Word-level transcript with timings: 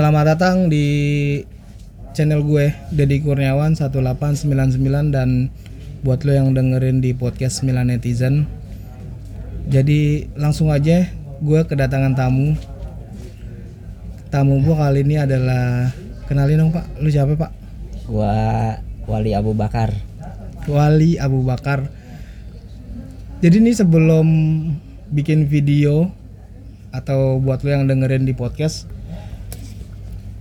Selamat 0.00 0.32
datang 0.32 0.72
di 0.72 0.88
channel 2.16 2.40
gue 2.40 2.72
Dedi 2.88 3.20
Kurniawan 3.20 3.76
1899 3.76 5.12
dan 5.12 5.52
buat 6.00 6.24
lo 6.24 6.32
yang 6.32 6.56
dengerin 6.56 7.04
di 7.04 7.12
podcast 7.12 7.60
9 7.60 7.84
netizen. 7.84 8.48
Jadi 9.68 10.24
langsung 10.40 10.72
aja 10.72 11.04
gue 11.44 11.60
kedatangan 11.68 12.16
tamu. 12.16 12.56
Tamu 14.32 14.64
gue 14.64 14.72
kali 14.72 15.04
ini 15.04 15.20
adalah 15.20 15.92
kenalin 16.24 16.64
dong 16.64 16.72
Pak, 16.72 16.96
lu 17.04 17.12
siapa 17.12 17.36
Pak? 17.36 17.52
Gua 18.08 18.32
Wali 19.04 19.36
Abu 19.36 19.52
Bakar. 19.52 19.92
Wali 20.64 21.20
Abu 21.20 21.44
Bakar. 21.44 21.92
Jadi 23.44 23.60
ini 23.60 23.76
sebelum 23.76 24.24
bikin 25.12 25.44
video 25.44 26.08
atau 26.88 27.36
buat 27.36 27.60
lo 27.60 27.68
yang 27.68 27.84
dengerin 27.84 28.24
di 28.24 28.32
podcast 28.32 28.88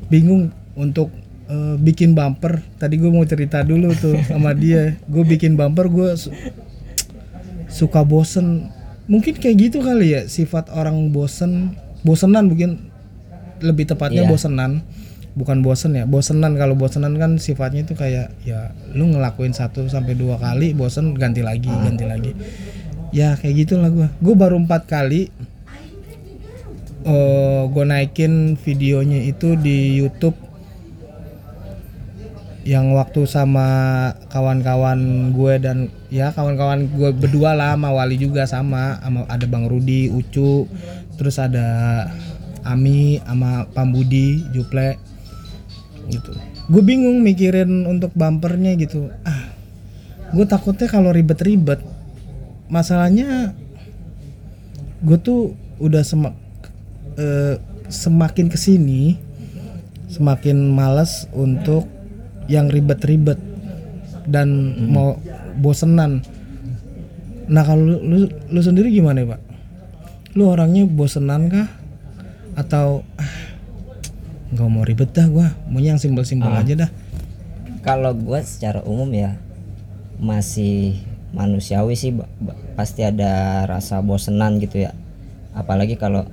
bingung 0.10 0.50
untuk 0.74 1.10
eh, 1.46 1.76
bikin 1.78 2.14
bumper. 2.14 2.62
Tadi 2.76 2.98
gue 2.98 3.10
mau 3.10 3.24
cerita 3.24 3.62
dulu 3.62 3.90
tuh 3.96 4.18
sama 4.26 4.52
dia. 4.54 4.98
Gue 5.06 5.24
bikin 5.24 5.54
bumper 5.54 5.88
gue 5.88 6.10
su- 6.14 6.34
suka 7.70 8.02
bosen. 8.04 8.70
Mungkin 9.10 9.38
kayak 9.38 9.56
gitu 9.58 9.78
kali 9.82 10.14
ya 10.14 10.22
sifat 10.26 10.70
orang 10.70 11.10
bosen, 11.10 11.74
bosenan 12.02 12.46
mungkin 12.46 12.90
lebih 13.60 13.90
tepatnya 13.90 14.26
Iya. 14.26 14.30
bosenan. 14.30 14.72
Bukan 15.30 15.62
bosen 15.62 15.94
ya, 15.96 16.04
bosenan 16.04 16.58
kalau 16.58 16.74
bosenan 16.74 17.16
kan 17.16 17.38
sifatnya 17.38 17.86
itu 17.86 17.94
kayak 17.94 18.34
ya 18.44 18.74
lu 18.92 19.08
ngelakuin 19.08 19.54
satu 19.54 19.86
sampai 19.88 20.14
dua 20.14 20.36
kali 20.36 20.74
bosen 20.74 21.16
ganti 21.16 21.40
lagi, 21.42 21.70
ganti 21.70 22.04
lagi. 22.04 22.34
Ya 23.10 23.34
kayak 23.34 23.56
gitulah 23.58 23.90
gue. 23.90 24.08
Gue 24.20 24.36
baru 24.36 24.58
empat 24.60 24.86
kali 24.86 25.30
eh 27.10 27.62
gue 27.74 27.86
naikin 27.90 28.54
videonya 28.54 29.26
itu 29.26 29.58
di 29.58 29.98
YouTube 29.98 30.38
yang 32.70 32.94
waktu 32.94 33.26
sama 33.26 33.66
kawan-kawan 34.30 35.32
gue 35.34 35.54
dan 35.58 35.90
ya 36.14 36.30
kawan-kawan 36.30 36.86
gue 36.86 37.10
berdua 37.18 37.58
lah 37.58 37.74
sama 37.74 37.90
Wali 37.90 38.22
juga 38.22 38.46
sama 38.46 39.02
sama 39.02 39.26
ada 39.26 39.50
Bang 39.50 39.66
Rudi, 39.66 40.06
Ucu, 40.14 40.70
terus 41.18 41.42
ada 41.42 42.06
Ami 42.62 43.18
sama 43.26 43.66
Pambudi, 43.74 44.46
Juple 44.54 45.02
gitu. 46.14 46.38
Gue 46.70 46.86
bingung 46.86 47.26
mikirin 47.26 47.90
untuk 47.90 48.14
bumpernya 48.14 48.78
gitu. 48.78 49.10
Ah, 49.26 49.50
gue 50.30 50.46
takutnya 50.46 50.86
kalau 50.86 51.10
ribet-ribet, 51.10 51.82
masalahnya 52.70 53.58
gue 55.02 55.18
tuh 55.18 55.58
udah 55.82 56.06
semak 56.06 56.38
eh, 57.20 57.56
semakin 57.92 58.48
ke 58.48 58.56
sini 58.56 59.30
semakin 60.10 60.74
malas 60.74 61.30
untuk 61.38 61.86
yang 62.50 62.66
ribet-ribet 62.66 63.38
dan 64.26 64.74
mau 64.90 65.22
bosenan. 65.62 66.26
Nah 67.46 67.64
kalau 67.66 67.86
lu, 67.86 67.98
lu, 68.02 68.18
lu 68.50 68.62
sendiri 68.62 68.90
gimana 68.90 69.22
pak? 69.26 69.42
Lu 70.34 70.50
orangnya 70.50 70.90
bosenan 70.90 71.50
kah? 71.54 71.70
Atau 72.58 73.06
ah, 73.22 73.34
nggak 74.50 74.70
mau 74.70 74.82
ribet 74.82 75.14
dah 75.14 75.30
gua, 75.30 75.54
maunya 75.70 75.94
yang 75.94 76.02
simpel-simpel 76.02 76.50
aja 76.50 76.90
dah. 76.90 76.92
Kalau 77.86 78.18
gua 78.18 78.42
secara 78.42 78.82
umum 78.82 79.10
ya 79.14 79.38
masih 80.18 81.00
manusiawi 81.32 81.94
sih 81.94 82.12
pasti 82.74 83.06
ada 83.06 83.64
rasa 83.70 84.02
bosenan 84.02 84.58
gitu 84.58 84.90
ya. 84.90 84.98
Apalagi 85.54 86.02
kalau 86.02 86.26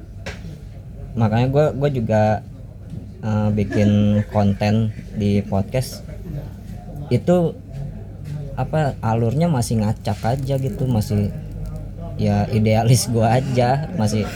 makanya 1.16 1.49
gua 1.49 1.66
gua 1.72 1.91
juga 1.91 2.22
eh, 3.25 3.49
bikin 3.50 4.22
konten 4.31 4.93
di 5.16 5.43
podcast. 5.43 6.04
Itu 7.09 7.56
apa 8.56 8.97
alurnya 9.04 9.53
masih 9.53 9.84
ngacak 9.84 10.16
aja 10.25 10.54
gitu 10.56 10.88
masih 10.88 11.32
ya 12.21 12.47
idealis 12.53 13.09
gua 13.09 13.41
aja. 13.41 13.88
Masih 13.97 14.28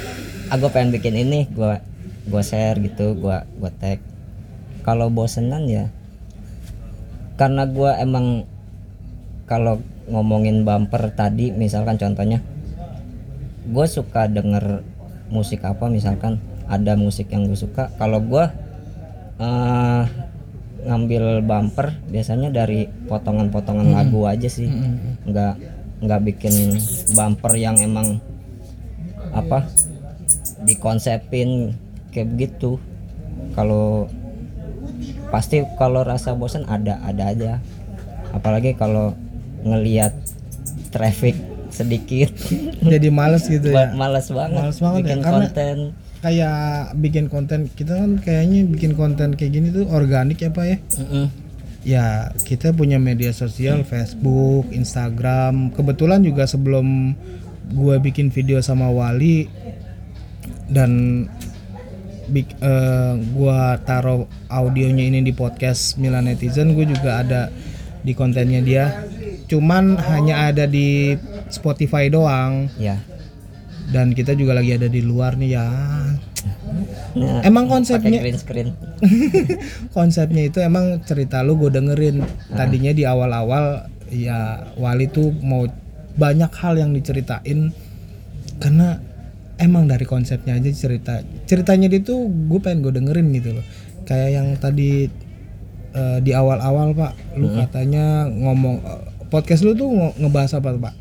aku 0.48 0.72
pengen 0.72 0.96
bikin 0.96 1.14
ini 1.20 1.46
gua 1.52 1.84
gua 2.26 2.42
share 2.42 2.80
gitu 2.80 3.14
gua 3.14 3.44
gua 3.60 3.70
tag. 3.70 4.00
Kalau 4.80 5.12
bosenan 5.12 5.68
ya 5.68 5.92
karena 7.36 7.64
gua 7.64 7.96
emang 7.96 8.44
kalau 9.48 9.80
ngomongin 10.10 10.62
bumper 10.62 11.10
tadi 11.14 11.50
misalkan 11.54 11.98
contohnya 11.98 12.42
gue 13.70 13.86
suka 13.86 14.26
denger 14.26 14.82
musik 15.30 15.62
apa 15.62 15.86
misalkan 15.86 16.42
ada 16.70 16.94
musik 16.94 17.34
yang 17.34 17.50
gue 17.50 17.58
suka. 17.58 17.90
Kalau 17.98 18.22
gua 18.22 18.54
eh, 19.36 20.02
ngambil 20.80 21.44
bumper 21.44 21.92
biasanya 22.08 22.48
dari 22.48 22.88
potongan-potongan 23.10 23.90
lagu 23.90 24.24
aja 24.24 24.46
sih. 24.46 24.70
Nggak 25.26 25.54
nggak 26.00 26.20
bikin 26.24 26.78
bumper 27.12 27.52
yang 27.58 27.76
emang 27.76 28.22
apa 29.34 29.66
dikonsepin 30.62 31.74
kayak 32.14 32.30
begitu. 32.30 32.78
Kalau 33.52 34.06
pasti 35.28 35.66
kalau 35.74 36.06
rasa 36.06 36.32
bosan 36.32 36.64
ada 36.64 37.02
ada 37.02 37.34
aja. 37.34 37.52
Apalagi 38.30 38.78
kalau 38.78 39.12
ngelihat 39.66 40.14
traffic 40.94 41.34
sedikit. 41.68 42.30
Jadi 42.82 43.08
males 43.10 43.44
gitu 43.46 43.68
ya. 43.68 43.90
males 44.00 44.30
banget 44.30 44.62
Males 44.62 44.78
banget 44.78 44.98
ya, 44.98 45.04
bikin 45.04 45.20
karena- 45.20 45.34
konten 45.34 45.76
Kayak 46.20 46.92
bikin 47.00 47.32
konten 47.32 47.72
kita 47.72 47.96
kan 47.96 48.20
kayaknya 48.20 48.68
bikin 48.68 48.92
konten 48.92 49.32
kayak 49.40 49.56
gini 49.56 49.72
tuh 49.72 49.88
organik 49.88 50.44
ya 50.44 50.52
pak 50.52 50.66
ya. 50.68 50.76
Mm-mm. 51.00 51.26
Ya 51.80 52.28
kita 52.44 52.76
punya 52.76 53.00
media 53.00 53.32
sosial 53.32 53.88
Facebook, 53.88 54.68
Instagram. 54.68 55.72
Kebetulan 55.72 56.20
juga 56.20 56.44
sebelum 56.44 57.16
gue 57.72 57.96
bikin 58.04 58.28
video 58.28 58.60
sama 58.60 58.92
Wali 58.92 59.48
dan 60.68 61.24
eh, 62.36 63.14
gua 63.32 63.80
taruh 63.80 64.28
audionya 64.52 65.08
ini 65.08 65.24
di 65.24 65.32
podcast 65.32 65.96
Milan 65.96 66.28
Netizen, 66.28 66.76
gue 66.76 66.84
juga 66.84 67.24
ada 67.24 67.48
di 68.04 68.12
kontennya 68.12 68.60
dia. 68.60 68.84
Cuman 69.48 69.96
hanya 69.96 70.52
ada 70.52 70.68
di 70.68 71.16
Spotify 71.48 72.12
doang 72.12 72.68
ya 72.78 73.00
dan 73.90 74.14
kita 74.14 74.38
juga 74.38 74.54
lagi 74.54 74.78
ada 74.78 74.86
di 74.86 75.02
luar 75.02 75.34
nih 75.34 75.50
ya. 75.58 75.66
Nah, 77.18 77.42
Emang 77.42 77.66
konsepnya 77.66 78.22
green 78.22 78.38
screen. 78.38 78.68
Konsepnya 79.96 80.46
itu 80.46 80.62
emang 80.62 81.02
cerita 81.02 81.42
lu 81.42 81.58
gue 81.58 81.74
dengerin. 81.74 82.22
Tadinya 82.54 82.94
di 82.94 83.02
awal-awal 83.02 83.90
ya 84.14 84.70
Wali 84.78 85.10
tuh 85.10 85.34
mau 85.42 85.66
banyak 86.14 86.52
hal 86.54 86.78
yang 86.78 86.94
diceritain. 86.94 87.74
Karena 88.62 88.94
emang 89.58 89.90
dari 89.90 90.06
konsepnya 90.06 90.54
aja 90.54 90.70
cerita. 90.70 91.18
Ceritanya 91.50 91.90
dia 91.90 92.00
tuh 92.00 92.30
gue 92.30 92.60
pengen 92.62 92.86
gue 92.86 92.94
dengerin 92.94 93.26
gitu 93.34 93.58
loh. 93.58 93.66
Kayak 94.06 94.30
yang 94.30 94.48
tadi 94.62 95.10
eh, 95.94 96.18
di 96.22 96.30
awal-awal 96.30 96.94
pak 96.94 97.12
lu 97.34 97.50
katanya 97.58 98.30
ngomong 98.30 98.78
eh, 98.86 99.02
podcast 99.30 99.66
lu 99.66 99.74
tuh 99.74 99.90
ngebahas 100.18 100.62
apa 100.62 100.68
tuh, 100.78 100.82
pak 100.82 100.94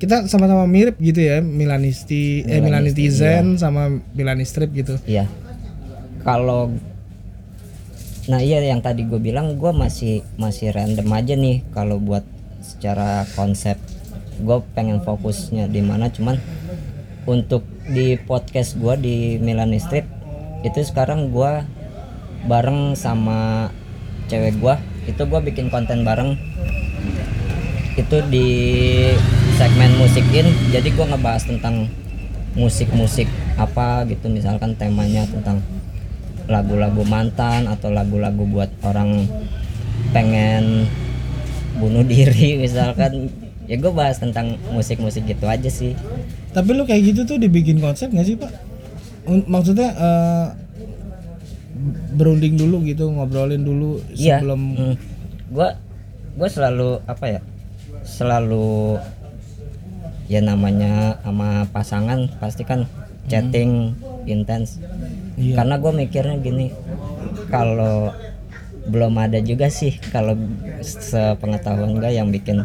kita 0.00 0.24
sama-sama 0.32 0.64
mirip 0.64 0.96
gitu 0.96 1.20
ya 1.20 1.44
Milanisti 1.44 2.40
eh 2.48 2.64
Milanitizen 2.64 3.60
sama 3.60 4.00
Milanistrip 4.16 4.72
gitu. 4.72 4.96
Iya. 5.04 5.28
Kalau 6.24 6.72
Nah, 8.30 8.38
iya 8.38 8.62
yang 8.62 8.78
tadi 8.78 9.08
gue 9.08 9.18
bilang 9.18 9.58
gue 9.58 9.72
masih 9.74 10.22
masih 10.38 10.70
random 10.70 11.08
aja 11.10 11.34
nih 11.34 11.66
kalau 11.74 11.98
buat 11.98 12.22
secara 12.62 13.26
konsep. 13.34 13.74
Gue 14.38 14.62
pengen 14.76 15.02
fokusnya 15.02 15.66
di 15.66 15.82
mana 15.82 16.14
cuman 16.14 16.38
untuk 17.26 17.66
di 17.90 18.14
podcast 18.20 18.78
gue 18.78 18.94
di 19.02 19.16
Milan 19.42 19.74
Strip 19.82 20.06
itu 20.62 20.78
sekarang 20.84 21.34
gue 21.34 21.66
bareng 22.46 22.94
sama 22.94 23.68
cewek 24.30 24.62
gue 24.62 24.74
itu 25.10 25.22
gue 25.26 25.40
bikin 25.50 25.66
konten 25.66 26.06
bareng. 26.06 26.38
Itu 27.98 28.22
di 28.30 28.46
segmen 29.60 29.92
musikin 30.00 30.48
jadi 30.72 30.88
gue 30.88 31.04
ngebahas 31.04 31.44
tentang 31.44 31.84
musik-musik 32.56 33.28
apa 33.60 34.08
gitu 34.08 34.32
misalkan 34.32 34.72
temanya 34.72 35.28
tentang 35.28 35.60
lagu-lagu 36.48 37.04
mantan 37.04 37.68
atau 37.68 37.92
lagu-lagu 37.92 38.40
buat 38.48 38.72
orang 38.80 39.28
pengen 40.16 40.88
bunuh 41.76 42.00
diri 42.08 42.56
misalkan 42.64 43.28
ya 43.68 43.76
gue 43.76 43.92
bahas 43.92 44.16
tentang 44.16 44.56
musik-musik 44.72 45.28
gitu 45.28 45.44
aja 45.44 45.68
sih 45.68 45.92
Tapi 46.56 46.72
lu 46.72 46.88
kayak 46.88 47.12
gitu 47.12 47.28
tuh 47.28 47.36
dibikin 47.36 47.84
konsep 47.84 48.08
gak 48.10 48.24
sih 48.24 48.40
pak? 48.40 48.48
Maksudnya 49.28 49.92
eh, 49.92 50.46
berunding 52.16 52.56
dulu 52.56 52.80
gitu 52.88 53.12
ngobrolin 53.12 53.60
dulu 53.60 54.00
iya 54.16 54.40
sebelum 54.40 54.60
mm. 54.72 54.94
gue 55.52 55.68
gue 56.40 56.48
selalu 56.48 57.04
apa 57.04 57.24
ya 57.28 57.40
selalu 58.08 58.96
ya 60.30 60.38
namanya 60.38 61.18
sama 61.20 61.66
pasangan 61.68 62.30
pasti 62.38 62.62
kan 62.62 62.86
chatting 63.26 63.98
intens 64.24 64.78
Iya. 65.34 65.56
karena 65.56 65.80
gue 65.80 65.92
mikirnya 65.96 66.36
gini 66.38 66.68
kalau 67.48 68.12
belum 68.86 69.16
ada 69.16 69.40
juga 69.40 69.66
sih 69.66 69.96
kalau 70.12 70.36
sepengetahuan 70.80 71.96
gue 71.96 72.10
yang 72.12 72.28
bikin 72.28 72.60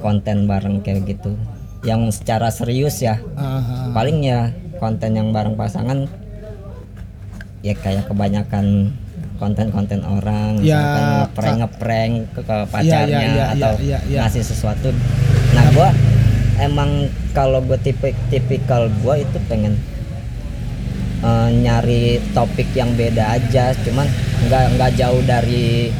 konten 0.00 0.48
bareng 0.48 0.80
kayak 0.80 1.04
gitu 1.06 1.36
yang 1.84 2.08
secara 2.08 2.48
serius 2.48 2.98
ya 2.98 3.20
Ah, 3.36 3.60
ah. 3.60 3.92
paling 3.92 4.24
ya 4.24 4.50
konten 4.80 5.12
yang 5.12 5.30
bareng 5.30 5.52
pasangan 5.54 6.08
ya 7.60 7.76
kayak 7.76 8.08
kebanyakan 8.08 8.92
konten-konten 9.36 10.00
orang 10.00 10.62
Ya, 10.64 10.80
ngeprank 11.28 11.56
ngeprank 11.60 12.12
ke, 12.32 12.40
ke 12.40 12.56
pacarnya 12.70 13.04
Iya, 13.04 13.20
iya, 13.20 13.28
iya, 13.28 13.44
atau 13.52 13.72
iya, 13.82 13.98
iya. 14.08 14.18
ngasih 14.24 14.42
sesuatu 14.42 14.88
nah 15.52 15.66
gua 15.70 15.90
emang 16.60 17.10
kalau 17.34 17.58
gue 17.64 17.78
tipe 17.82 18.14
tipikal 18.30 18.86
gua 19.02 19.18
itu 19.18 19.38
pengen 19.50 19.74
eh, 21.20 21.48
nyari 21.50 22.22
topik 22.30 22.70
yang 22.74 22.94
beda 22.94 23.34
aja 23.38 23.74
cuman 23.82 24.06
nggak 24.46 24.64
nggak 24.78 24.90
jauh 24.94 25.22
dari 25.24 25.90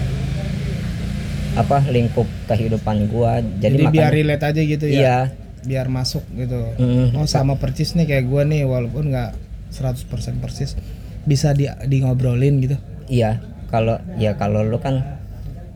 apa 1.54 1.86
lingkup 1.86 2.26
kehidupan 2.50 3.06
gua 3.06 3.38
jadi, 3.62 3.86
Jadi, 3.86 3.94
biar 3.94 4.10
relate 4.10 4.44
aja 4.44 4.60
gitu 4.60 4.86
ya. 4.90 4.94
iya 4.94 5.18
Biar 5.64 5.88
masuk 5.88 6.20
gitu. 6.36 6.60
mm, 6.76 7.16
Oh 7.16 7.24
sama 7.24 7.56
persis 7.56 7.96
nih 7.96 8.04
kayak 8.04 8.28
gue 8.28 8.42
nih 8.52 8.68
walaupun 8.68 9.08
nggak 9.08 9.32
100% 9.72 10.36
persis 10.44 10.76
bisa 11.24 11.56
di, 11.56 11.64
di 11.88 12.04
ngobrolin 12.04 12.60
gitu. 12.60 12.76
Iya, 13.08 13.40
kalau 13.72 13.96
ya 14.20 14.36
kalau 14.36 14.60
lu 14.60 14.76
kan 14.76 15.00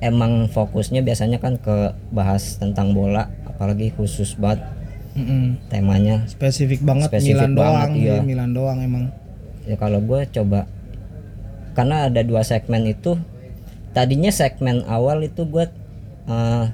emang 0.04 0.52
fokusnya 0.52 1.00
biasanya 1.00 1.40
kan 1.40 1.56
ke 1.56 1.96
bahas 2.12 2.60
tentang 2.60 2.92
bola, 2.92 3.32
apalagi 3.58 3.90
khusus 3.90 4.38
banget 4.38 4.62
Mm-mm. 5.18 5.58
temanya. 5.66 6.22
Spesifik 6.30 6.86
banget 6.86 7.10
Spesifik 7.10 7.42
Milan 7.42 7.52
banget, 7.58 7.74
doang, 7.74 7.92
iya. 7.98 8.14
iya. 8.14 8.22
Milan 8.22 8.50
doang 8.54 8.78
emang. 8.78 9.10
Ya 9.66 9.74
kalau 9.74 9.98
gue 9.98 10.22
coba 10.30 10.70
karena 11.74 12.06
ada 12.06 12.22
dua 12.22 12.46
segmen 12.46 12.86
itu, 12.86 13.18
tadinya 13.90 14.30
segmen 14.30 14.86
awal 14.86 15.26
itu 15.26 15.42
gue 15.42 15.66
eh, 16.30 16.64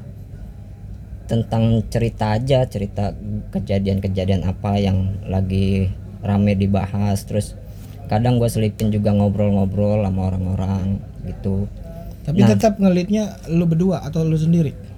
tentang 1.25 1.81
cerita 1.89 2.37
aja, 2.37 2.69
cerita 2.69 3.17
kejadian-kejadian 3.49 4.45
apa 4.45 4.77
yang 4.77 5.25
lagi 5.25 5.89
rame 6.21 6.53
dibahas, 6.53 7.25
terus 7.25 7.57
kadang 8.13 8.37
gue 8.37 8.49
selipin 8.53 8.93
juga 8.93 9.17
ngobrol-ngobrol 9.17 10.05
sama 10.05 10.21
orang-orang 10.29 11.01
gitu. 11.25 11.65
Tapi 12.29 12.45
tetap 12.45 12.77
ngelitnya 12.77 13.41
lu 13.49 13.65
berdua 13.65 14.05
atau 14.05 14.21
lu 14.21 14.37
sendiri? 14.37 14.93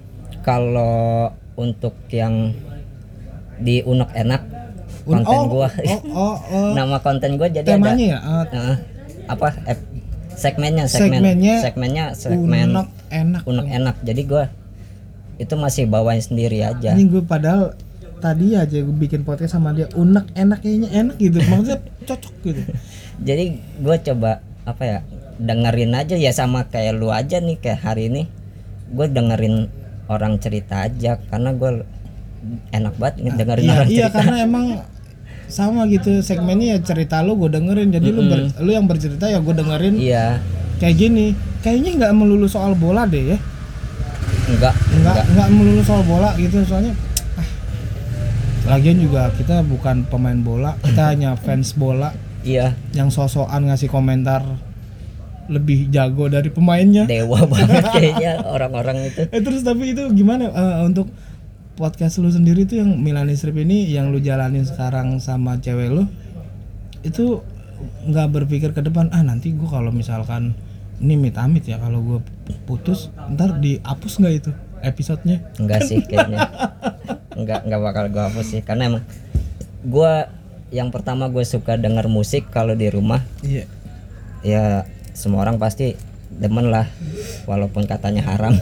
kalau 0.47 1.27
untuk 1.57 1.97
yang 2.09 2.53
di 3.57 3.81
unek 3.81 4.13
enak 4.13 4.41
konten 5.03 5.25
oh, 5.35 5.45
gua 5.49 5.67
Oh, 5.73 6.01
oh, 6.07 6.35
oh. 6.47 6.71
nama 6.77 6.99
konten 6.99 7.35
gua 7.35 7.49
jadi 7.49 7.65
Temanya 7.67 8.05
ya? 8.07 8.19
ada 8.21 8.53
Ah, 8.53 8.69
eh, 8.69 8.77
apa 9.25 9.47
ep- 9.65 9.89
segmennya 10.29 10.85
segmen 10.85 11.17
Segmennya 11.17 11.55
segmennya 11.59 12.05
segmen 12.13 12.67
unek 12.71 12.87
enak. 13.09 13.41
unek 13.43 13.67
enak 13.67 13.95
jadi 14.01 14.21
gua 14.23 14.45
itu 15.35 15.53
masih 15.53 15.85
bawain 15.85 16.17
sendiri 16.19 16.61
aja 16.61 16.93
Ini 16.93 17.03
gue 17.07 17.21
padahal 17.21 17.77
tadi 18.17 18.53
aja 18.53 18.73
gue 18.73 18.95
bikin 18.95 19.21
podcast 19.21 19.53
sama 19.53 19.69
dia 19.69 19.85
unek 19.91 20.33
enak 20.33 20.59
kayaknya 20.59 20.89
enak 20.91 21.15
gitu. 21.17 21.37
Maksudnya 21.39 21.77
cocok 22.03 22.33
gitu. 22.43 22.61
jadi 23.27 23.43
gua 23.77 23.95
coba 23.97 24.31
apa 24.63 24.83
ya 24.83 24.99
dengerin 25.37 25.93
aja 25.93 26.13
ya 26.13 26.29
sama 26.29 26.65
kayak 26.65 26.93
lu 26.93 27.09
aja 27.09 27.37
nih 27.37 27.53
kayak 27.55 27.79
hari 27.79 28.09
ini 28.09 28.25
gue 28.89 29.05
dengerin 29.07 29.69
orang 30.07 30.35
cerita 30.37 30.83
aja 30.83 31.19
karena 31.21 31.51
gue 31.51 31.83
enak 32.71 32.93
banget 32.95 33.15
nih 33.21 33.33
dengerin 33.35 33.63
Iya, 33.63 33.73
orang 33.73 33.87
iya 33.87 33.97
cerita. 33.99 34.15
karena 34.15 34.35
emang 34.41 34.65
sama 35.47 35.87
gitu 35.87 36.19
segmennya 36.19 36.75
ya 36.75 36.79
cerita 36.81 37.19
lu 37.21 37.35
gue 37.35 37.49
dengerin. 37.49 37.87
Jadi 37.89 38.07
lu 38.09 38.21
ber- 38.25 38.51
lu 38.57 38.69
yang 38.69 38.83
bercerita 38.83 39.25
ya 39.25 39.39
gue 39.39 39.53
dengerin. 39.53 39.95
Iya. 39.95 40.39
Kayak 40.77 40.95
gini 40.97 41.25
kayaknya 41.59 41.91
nggak 41.97 42.13
melulu 42.13 42.45
soal 42.45 42.71
bola 42.73 43.03
deh 43.03 43.33
ya. 43.33 43.37
Enggak 44.47 44.75
nggak 44.75 45.15
nggak. 45.29 45.47
melulu 45.49 45.81
soal 45.81 46.03
bola 46.03 46.31
gitu 46.35 46.63
soalnya 46.63 46.95
ah, 47.35 47.47
lagian 48.69 48.95
juga 48.97 49.27
kita 49.35 49.59
bukan 49.61 50.03
pemain 50.03 50.37
bola 50.37 50.75
kita 50.81 51.11
hanya 51.11 51.35
fans 51.35 51.71
bola. 51.73 52.11
Iya. 52.43 52.75
Yang 52.91 53.15
sosokan 53.17 53.67
ngasih 53.67 53.87
komentar 53.87 54.43
lebih 55.47 55.91
jago 55.91 56.27
dari 56.27 56.51
pemainnya. 56.51 57.07
Dewa 57.07 57.43
banget 57.51 57.83
kayaknya 57.91 58.43
orang-orang 58.47 59.11
itu. 59.11 59.27
Eh 59.31 59.41
terus 59.43 59.63
tapi 59.63 59.95
itu 59.95 60.03
gimana 60.13 60.51
eh, 60.51 60.83
untuk 60.83 61.11
podcast 61.77 62.17
lu 62.19 62.29
sendiri 62.33 62.65
tuh 62.65 62.81
yang 62.81 62.97
Milani 62.97 63.37
Strip 63.37 63.55
ini 63.57 63.85
yang 63.87 64.09
lu 64.09 64.17
jalanin 64.17 64.65
sekarang 64.65 65.21
sama 65.21 65.61
cewek 65.61 65.93
lu 65.93 66.09
itu 67.05 67.45
nggak 68.09 68.33
berpikir 68.33 68.73
ke 68.73 68.81
depan 68.81 69.13
ah 69.13 69.21
nanti 69.21 69.53
gua 69.53 69.77
kalau 69.77 69.93
misalkan 69.93 70.57
ini 70.97 71.13
mit 71.13 71.37
amit 71.37 71.69
ya 71.69 71.77
kalau 71.77 72.01
gua 72.01 72.19
putus 72.65 73.13
ntar 73.29 73.61
dihapus 73.61 74.17
nggak 74.17 74.33
itu 74.33 74.51
episodenya? 74.81 75.41
Enggak 75.57 75.85
sih 75.85 76.01
kayaknya. 76.09 76.49
Enggak 77.37 77.65
enggak 77.65 77.81
bakal 77.81 78.03
gue 78.09 78.23
hapus 78.23 78.47
sih 78.57 78.61
karena 78.65 78.89
emang 78.93 79.03
gue 79.85 80.13
yang 80.73 80.91
pertama 80.91 81.31
gue 81.31 81.45
suka 81.47 81.79
denger 81.79 82.11
musik 82.11 82.49
kalau 82.51 82.75
di 82.75 82.89
rumah. 82.91 83.23
Iya. 83.41 83.65
Ya 84.45 84.65
semua 85.17 85.41
orang 85.41 85.57
pasti 85.57 85.97
demen 86.29 86.69
lah 86.69 86.85
walaupun 87.49 87.89
katanya 87.89 88.21
haram. 88.29 88.53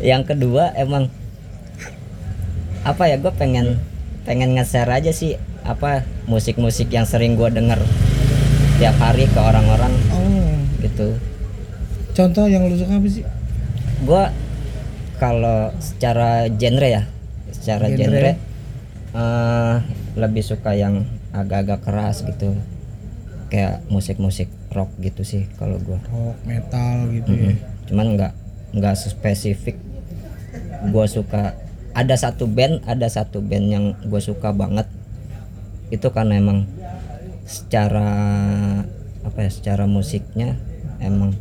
Yang 0.00 0.32
kedua 0.32 0.72
emang 0.72 1.12
apa 2.80 3.12
ya 3.12 3.20
gue 3.20 3.28
pengen 3.36 3.76
pengen 4.24 4.56
nge-share 4.56 4.88
aja 4.88 5.12
sih 5.12 5.36
apa 5.68 6.08
musik-musik 6.24 6.88
yang 6.88 7.04
sering 7.04 7.36
gue 7.36 7.50
denger 7.52 7.82
tiap 8.80 8.96
hari 8.96 9.28
ke 9.28 9.36
orang-orang 9.36 9.92
oh. 10.16 10.56
gitu. 10.80 11.20
Contoh 12.16 12.48
yang 12.48 12.64
lu 12.72 12.80
suka 12.80 12.96
apa 12.96 13.08
sih? 13.12 13.24
Gua 14.08 14.32
kalau 15.20 15.72
secara 15.80 16.48
genre 16.48 16.88
ya 16.88 17.02
secara 17.52 17.92
Genre. 17.92 18.00
genre, 18.00 18.32
eh, 19.12 19.74
lebih 20.16 20.44
suka 20.44 20.72
yang 20.72 21.04
agak-agak 21.36 21.84
keras 21.84 22.24
gitu 22.24 22.56
kayak 23.48 23.86
musik-musik 23.88 24.50
rock 24.74 24.90
gitu 25.00 25.22
sih 25.22 25.46
kalau 25.56 25.78
gua. 25.82 25.98
Rock 26.10 26.38
metal 26.46 27.10
gitu 27.14 27.30
ya. 27.32 27.52
Mm. 27.54 27.58
cuman 27.86 28.06
nggak 28.18 28.32
nggak 28.74 28.94
spesifik. 28.98 29.78
Gua 30.90 31.06
suka 31.06 31.54
ada 31.96 32.12
satu 32.12 32.44
band 32.44 32.84
ada 32.84 33.08
satu 33.08 33.40
band 33.40 33.66
yang 33.72 33.84
gue 34.04 34.20
suka 34.20 34.52
banget. 34.52 34.84
Itu 35.88 36.12
karena 36.12 36.36
emang 36.36 36.68
secara 37.48 38.12
apa 39.24 39.38
ya 39.40 39.50
secara 39.50 39.88
musiknya 39.88 40.60
emang 41.00 41.32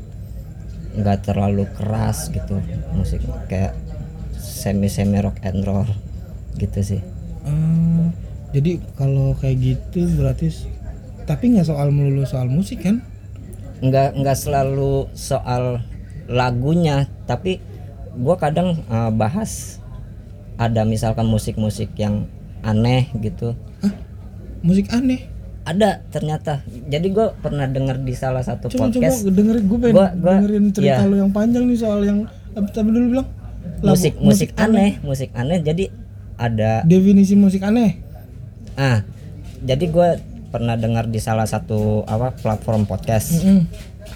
nggak 0.95 1.27
terlalu 1.27 1.67
keras 1.75 2.31
gitu. 2.31 2.63
Musik 2.95 3.19
kayak 3.51 3.75
semi 4.39 4.87
semi 4.87 5.19
rock 5.19 5.43
and 5.43 5.67
roll 5.67 5.91
gitu 6.55 6.79
sih. 6.79 7.01
Hmm, 7.43 8.15
jadi 8.55 8.79
kalau 8.95 9.35
kayak 9.35 9.59
gitu 9.59 10.07
berarti 10.15 10.55
tapi 11.25 11.53
nggak 11.53 11.67
soal 11.67 11.89
melulu 11.89 12.23
soal 12.23 12.47
musik 12.47 12.85
kan? 12.85 13.01
Nggak 13.81 14.15
nggak 14.17 14.37
selalu 14.37 15.09
soal 15.13 15.81
lagunya 16.25 17.05
tapi 17.25 17.61
gua 18.17 18.37
kadang 18.37 18.79
eh, 18.85 19.11
bahas 19.13 19.77
ada 20.55 20.87
misalkan 20.87 21.27
musik-musik 21.27 21.91
yang 21.99 22.29
aneh 22.63 23.11
gitu. 23.19 23.53
Hah? 23.83 23.93
musik 24.65 24.89
aneh? 24.89 25.29
Ada 25.65 26.05
ternyata. 26.09 26.61
Jadi 26.85 27.09
gue 27.09 27.25
pernah 27.41 27.65
dengar 27.65 27.97
di 27.97 28.13
salah 28.13 28.41
satu 28.45 28.69
coba 28.69 28.89
podcast. 28.89 29.25
coba 29.25 29.33
dengerin 29.33 29.63
gue 29.65 29.79
pengen 29.81 29.95
Gua- 29.97 30.13
gua- 30.13 30.37
dengerin 30.41 30.65
cerita 30.69 31.01
iya. 31.01 31.09
lu 31.09 31.15
yang 31.17 31.31
panjang 31.33 31.65
nih 31.65 31.77
soal 31.77 31.99
yang 32.01 32.19
tadi 32.53 32.85
dulu 32.85 33.05
bilang? 33.17 33.27
Lagu- 33.81 33.97
musik 33.97 34.13
musik 34.21 34.49
aneh. 34.57 35.01
musik 35.01 35.29
aneh. 35.33 35.59
Jadi 35.61 35.89
ada 36.37 36.85
definisi 36.85 37.33
musik 37.33 37.65
aneh? 37.65 37.97
Ah 38.77 39.01
jadi 39.61 39.85
gue 39.89 40.09
pernah 40.55 40.79
dengar 40.79 41.11
di 41.11 41.19
salah 41.19 41.43
satu 41.43 42.07
apa 42.07 42.31
platform 42.39 42.87
podcast. 42.87 43.43
Mm-mm. 43.43 43.67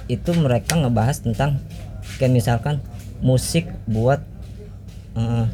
itu 0.08 0.32
mereka 0.38 0.80
ngebahas 0.80 1.20
tentang 1.20 1.60
kayak 2.16 2.32
misalkan 2.32 2.80
musik 3.20 3.68
buat 3.84 4.24
eh, 5.20 5.46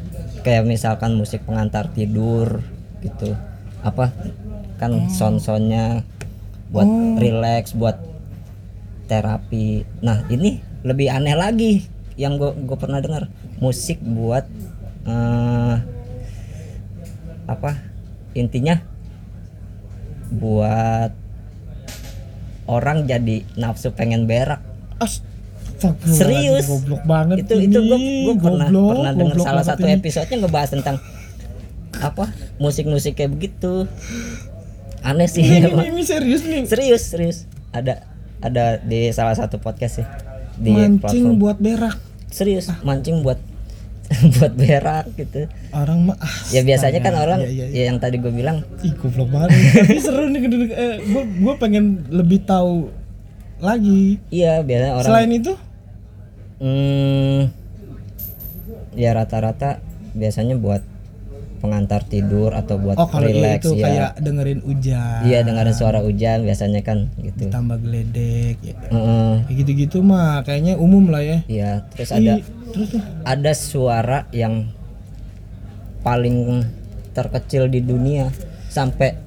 kayak 0.46 0.62
misalkan 0.62 1.18
musik 1.18 1.42
pengantar 1.42 1.90
tidur 1.90 2.62
gitu. 3.02 3.34
Apa 3.82 4.14
kan 4.78 5.10
sound-soundnya 5.10 6.06
buat 6.70 6.86
relax 7.18 7.74
buat 7.74 7.98
terapi. 9.10 9.82
Nah 10.06 10.22
ini 10.30 10.62
lebih 10.86 11.10
aneh 11.10 11.34
lagi 11.34 11.82
yang 12.14 12.38
gue 12.38 12.54
gue 12.54 12.78
pernah 12.78 13.02
dengar. 13.02 13.26
Musik 13.58 13.98
buat 14.06 14.46
eh, 15.02 15.76
apa 17.50 17.70
intinya 18.38 18.78
buat 20.30 21.10
orang 22.66 23.06
jadi 23.06 23.46
nafsu 23.54 23.94
pengen 23.94 24.26
berak. 24.26 24.62
Serius? 26.08 26.64
goblok 26.64 27.04
banget 27.04 27.44
itu 27.44 27.68
itu 27.68 27.78
gue 27.84 28.36
pernah 28.40 28.68
Goblok, 28.72 28.90
pernah 28.96 29.12
dengar 29.12 29.36
salah 29.44 29.64
satu 29.64 29.84
ini. 29.84 30.00
episodenya 30.00 30.36
ngebahas 30.40 30.70
tentang 30.72 30.96
apa 32.00 32.32
musik-musik 32.56 33.16
kayak 33.16 33.36
begitu. 33.36 33.84
Aneh 35.04 35.28
sih 35.28 35.44
ini, 35.44 35.68
ini, 35.68 35.92
ini 35.92 36.02
serius 36.02 36.42
nih. 36.48 36.64
Serius 36.64 37.02
serius. 37.12 37.38
Ada 37.76 38.08
ada 38.40 38.80
di 38.80 39.12
salah 39.12 39.36
satu 39.36 39.60
podcast 39.60 40.00
sih 40.00 40.06
di 40.56 40.72
mancing 40.72 41.36
platform. 41.36 41.36
buat 41.36 41.58
berak. 41.60 41.96
Serius 42.32 42.72
mancing 42.80 43.20
buat 43.20 43.38
buat 44.38 44.52
berak 44.56 45.06
gitu. 45.16 45.50
Orang 45.72 46.10
mah 46.10 46.16
ah, 46.18 46.36
ya 46.52 46.64
biasanya 46.64 47.00
kan 47.04 47.14
orang 47.14 47.40
Iya, 47.44 47.50
iya, 47.50 47.66
iya. 47.70 47.76
ya 47.76 47.84
yang 47.92 47.98
tadi 48.00 48.16
gue 48.18 48.32
bilang. 48.32 48.64
Ih 48.82 48.92
goblok 48.96 49.28
banget. 49.30 49.50
Tapi 49.84 49.96
seru 50.00 50.26
nih 50.30 50.42
eh, 50.72 50.96
gue, 51.04 51.22
gue 51.42 51.54
pengen 51.60 52.06
lebih 52.08 52.44
tahu 52.48 52.88
lagi. 53.60 54.20
Iya 54.32 54.60
biasanya 54.64 54.94
orang 54.96 55.08
Selain 55.08 55.30
itu? 55.32 55.52
Hmm, 56.56 57.52
ya 58.96 59.12
rata-rata 59.12 59.84
biasanya 60.16 60.56
buat 60.56 60.80
pengantar 61.66 62.06
tidur 62.06 62.54
atau 62.54 62.78
buat 62.78 62.94
Oh 62.94 63.10
kalau 63.10 63.26
relax 63.26 63.66
itu 63.66 63.74
ya. 63.74 63.84
kayak 63.90 64.10
dengerin 64.22 64.62
hujan. 64.62 65.20
Iya 65.26 65.38
dengerin 65.42 65.74
suara 65.74 65.98
hujan 66.06 66.46
biasanya 66.46 66.80
kan 66.86 67.10
gitu. 67.18 67.50
Tambah 67.50 67.82
geledek. 67.82 68.62
Heeh. 68.62 69.30
Kayak 69.50 69.56
gitu-gitu 69.66 69.98
mah 70.06 70.46
kayaknya 70.46 70.78
umum 70.78 71.10
lah 71.10 71.26
ya. 71.26 71.38
Iya 71.50 71.82
terus 71.90 72.14
ada 72.14 72.38
Ih, 72.38 72.46
Terus 72.70 72.88
tuh 72.94 73.02
ada 73.26 73.52
suara 73.58 74.18
yang 74.30 74.70
paling 76.06 76.62
terkecil 77.10 77.66
di 77.66 77.82
dunia. 77.82 78.30
Sampai 78.70 79.18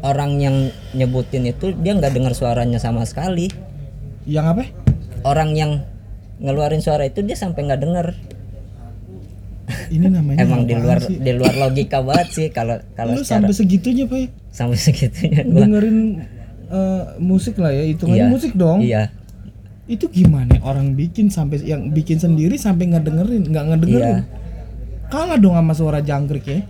orang 0.00 0.40
yang 0.40 0.72
nyebutin 0.96 1.44
itu 1.44 1.76
dia 1.76 1.92
nggak 1.92 2.16
dengar 2.16 2.32
suaranya 2.32 2.80
sama 2.80 3.04
sekali. 3.04 3.52
Yang 4.24 4.46
apa? 4.56 4.64
orang 5.24 5.56
yang 5.56 5.72
ngeluarin 6.38 6.84
suara 6.84 7.08
itu 7.08 7.24
dia 7.24 7.34
sampai 7.34 7.64
nggak 7.64 7.80
denger 7.80 8.06
Ini 9.64 10.06
namanya 10.12 10.44
emang 10.44 10.68
di 10.68 10.74
luar 10.76 11.00
sih? 11.00 11.16
di 11.16 11.32
luar 11.32 11.54
logika 11.56 12.04
banget 12.04 12.28
sih 12.30 12.46
kalau 12.48 12.76
kalau 12.92 13.16
secara 13.16 13.48
sampai 13.48 13.54
segitunya 13.54 14.04
pak. 14.04 14.28
Sampai 14.52 14.76
segitunya 14.76 15.40
gua. 15.42 15.64
Dengerin 15.64 15.98
eh, 16.68 17.02
musik 17.18 17.56
lah 17.56 17.72
ya 17.72 17.84
Hitungannya 17.88 18.24
Iya. 18.24 18.32
musik 18.32 18.52
dong. 18.52 18.78
Iya. 18.84 19.02
Itu 19.84 20.08
gimana 20.08 20.60
orang 20.60 20.92
bikin 20.92 21.28
sampai 21.28 21.60
Yang 21.60 21.92
bikin 21.92 22.18
sendiri 22.18 22.56
sampai 22.56 22.88
nggak 22.88 23.04
dengerin 23.04 23.42
nggak 23.46 23.64
ngedengerin? 23.72 24.16
Iya. 24.20 24.24
Kalah 25.08 25.36
dong 25.36 25.54
sama 25.54 25.72
suara 25.72 26.00
jangkrik 26.00 26.44
ya. 26.44 26.60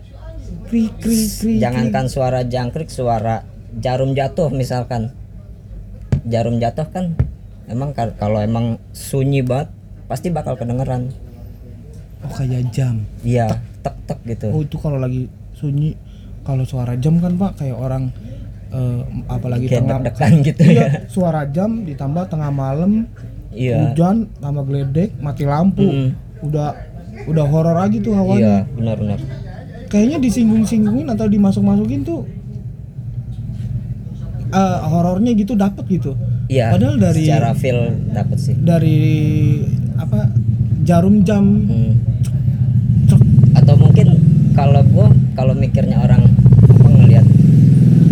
Krik 0.65 0.95
krik 0.99 1.29
krik 1.35 1.59
jangankan 1.59 2.07
suara 2.07 2.43
jangkrik 2.43 2.89
suara 2.89 3.43
jarum 3.75 4.15
jatuh 4.15 4.49
misalkan. 4.49 5.11
Jarum 6.25 6.57
jatuh 6.57 6.89
kan 6.89 7.19
emang 7.65 7.91
kal- 7.91 8.15
kalau 8.15 8.39
emang 8.39 8.77
sunyi 8.91 9.41
banget 9.41 9.69
pasti 10.05 10.29
bakal 10.29 10.55
kedengeran 10.55 11.13
Oh 12.25 12.33
kayak 12.33 12.73
jam. 12.73 13.05
Iya 13.21 13.61
tek 13.85 13.97
tek 14.09 14.19
gitu. 14.25 14.49
Oh 14.51 14.61
itu 14.65 14.77
kalau 14.81 14.97
lagi 14.97 15.29
sunyi 15.53 15.93
Kalau 16.45 16.65
suara 16.69 16.93
jam 17.01 17.17
kan 17.25 17.41
pak 17.41 17.57
Kayak 17.57 17.77
orang 17.81 18.13
eh, 18.73 19.01
Apalagi 19.29 19.65
kayak 19.69 19.85
tengah 19.89 20.01
deg-degan 20.09 20.33
gitu 20.45 20.63
ya. 20.65 20.73
Iya 20.73 20.87
suara 21.15 21.43
jam 21.49 21.85
ditambah 21.85 22.25
tengah 22.33 22.51
malam 22.53 23.09
iya. 23.53 23.93
Hujan 23.93 24.33
tambah 24.41 24.65
geledek 24.65 25.21
Mati 25.21 25.45
lampu. 25.45 25.85
Mm. 25.85 26.11
Udah 26.45 26.73
Udah 27.29 27.45
horor 27.47 27.79
aja 27.79 27.97
tuh 28.01 28.13
iya 28.13 28.19
hawanya 28.21 28.55
benar-benar 28.75 29.21
Kayaknya 29.93 30.19
disinggung-singgungin 30.19 31.07
Atau 31.13 31.29
dimasuk-masukin 31.29 32.03
tuh 32.03 32.25
eh, 34.53 34.79
Horornya 34.89 35.33
gitu 35.37 35.57
dapet 35.57 35.85
gitu. 35.89 36.13
Iya 36.49 36.73
Padahal 36.77 36.97
dari 37.01 37.25
secara 37.25 37.51
feel 37.57 37.81
dapet 38.13 38.39
sih. 38.41 38.55
Dari 38.57 39.01
Apa 39.97 40.29
Jarum 40.85 41.25
jam. 41.25 41.65
Hmm. 41.65 41.93
atau 43.57 43.73
mungkin 43.81 44.21
kalau 44.53 44.85
gua 44.93 45.09
kalau 45.33 45.57
mikirnya 45.57 45.97
orang 45.97 46.29
apa 46.69 46.89
ngelihat 46.93 47.27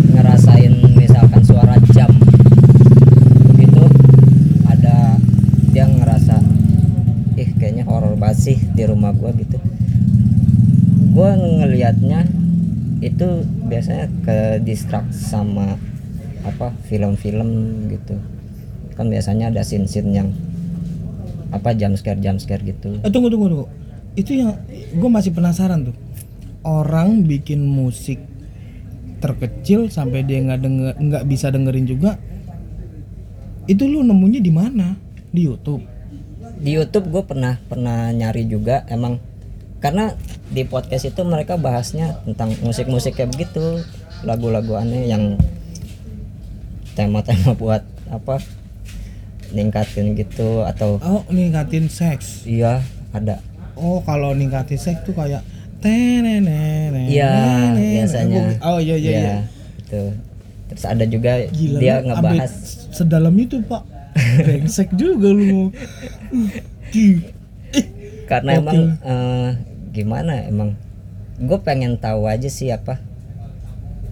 ngerasain 0.09 0.73
misalkan 0.97 1.43
suara 1.45 1.77
jam 1.93 2.09
itu 3.61 3.83
ada 4.65 5.21
dia 5.69 5.85
ngerasa 5.85 6.41
ih 7.37 7.49
kayaknya 7.61 7.85
horor 7.85 8.17
banget 8.17 8.37
sih 8.41 8.57
di 8.73 8.89
rumah 8.89 9.13
gua 9.13 9.29
gitu. 9.37 9.61
Gua 11.13 11.37
ngelihatnya 11.37 12.25
itu 13.05 13.45
biasanya 13.69 14.09
ke 14.25 14.65
distract 14.65 15.13
sama 15.13 15.77
apa 16.41 16.73
film-film 16.89 17.85
gitu. 17.93 18.17
Kan 18.97 19.13
biasanya 19.13 19.53
ada 19.53 19.61
scene-scene 19.61 20.09
yang 20.09 20.33
apa 21.53 21.77
jam 21.77 21.93
scare 21.93 22.17
jam 22.17 22.41
scare 22.41 22.65
gitu 22.65 22.97
Eh 23.05 23.09
tunggu 23.13 23.29
tunggu 23.29 23.47
tunggu. 23.53 23.67
Itu 24.17 24.33
yang 24.33 24.57
gue 24.97 25.09
masih 25.09 25.29
penasaran 25.33 25.93
tuh. 25.93 25.95
Orang 26.65 27.29
bikin 27.29 27.61
musik 27.61 28.17
terkecil 29.21 29.87
sampai 29.87 30.25
dia 30.25 30.41
nggak 30.41 30.59
denger 30.59 30.93
nggak 30.97 31.23
bisa 31.29 31.53
dengerin 31.53 31.85
juga. 31.85 32.17
Itu 33.69 33.87
lu 33.87 34.03
nemunya 34.03 34.43
di 34.43 34.51
mana? 34.51 34.97
Di 35.31 35.45
YouTube. 35.45 35.93
di 36.63 36.79
YouTube 36.79 37.11
gue 37.11 37.23
pernah 37.27 37.59
pernah 37.67 38.13
nyari 38.13 38.47
juga 38.47 38.87
emang 38.87 39.19
karena 39.83 40.15
di 40.47 40.63
podcast 40.63 41.11
itu 41.11 41.19
mereka 41.27 41.59
bahasnya 41.59 42.23
tentang 42.23 42.55
musik-musik 42.63 43.19
kayak 43.19 43.35
begitu 43.35 43.83
lagu-lagu 44.23 44.79
aneh 44.79 45.11
yang 45.11 45.35
tema-tema 46.95 47.51
buat 47.61 47.83
apa 48.07 48.39
ningkatin 49.53 50.13
gitu 50.13 50.61
atau 50.63 50.97
Oh 50.99 51.21
ningkatin 51.29 51.87
seks. 51.87 52.43
iya 52.43 52.81
ada 53.09 53.37
Oh 53.73 54.01
kalau 54.01 54.33
ningkatin 54.33 54.75
seks 54.75 55.01
tuh 55.01 55.13
kayak 55.13 55.45
tenenene. 55.79 57.05
iya 57.07 57.31
biasanya 57.71 58.57
Oh 58.59 58.77
iya 58.77 58.95
iya 58.95 59.11
iya. 59.13 59.37
itu 59.77 60.03
terus 60.67 60.83
ada 60.83 61.05
juga 61.05 61.45
Gila 61.47 61.77
dia 61.77 61.95
ngebahas 62.01 62.51
sedalam 62.89 63.33
itu 63.35 63.61
pak. 63.61 63.83
Brengsek 64.13 64.93
juga 64.93 65.29
lu. 65.29 65.69
Karena 68.23 68.51
Gokil. 68.53 68.61
emang 68.63 68.79
eh, 69.01 69.49
gimana 69.91 70.33
emang 70.43 70.69
gue 71.35 71.59
pengen 71.59 71.97
tahu 71.97 72.25
aja 72.25 72.47
sih 72.47 72.69
apa 72.69 73.01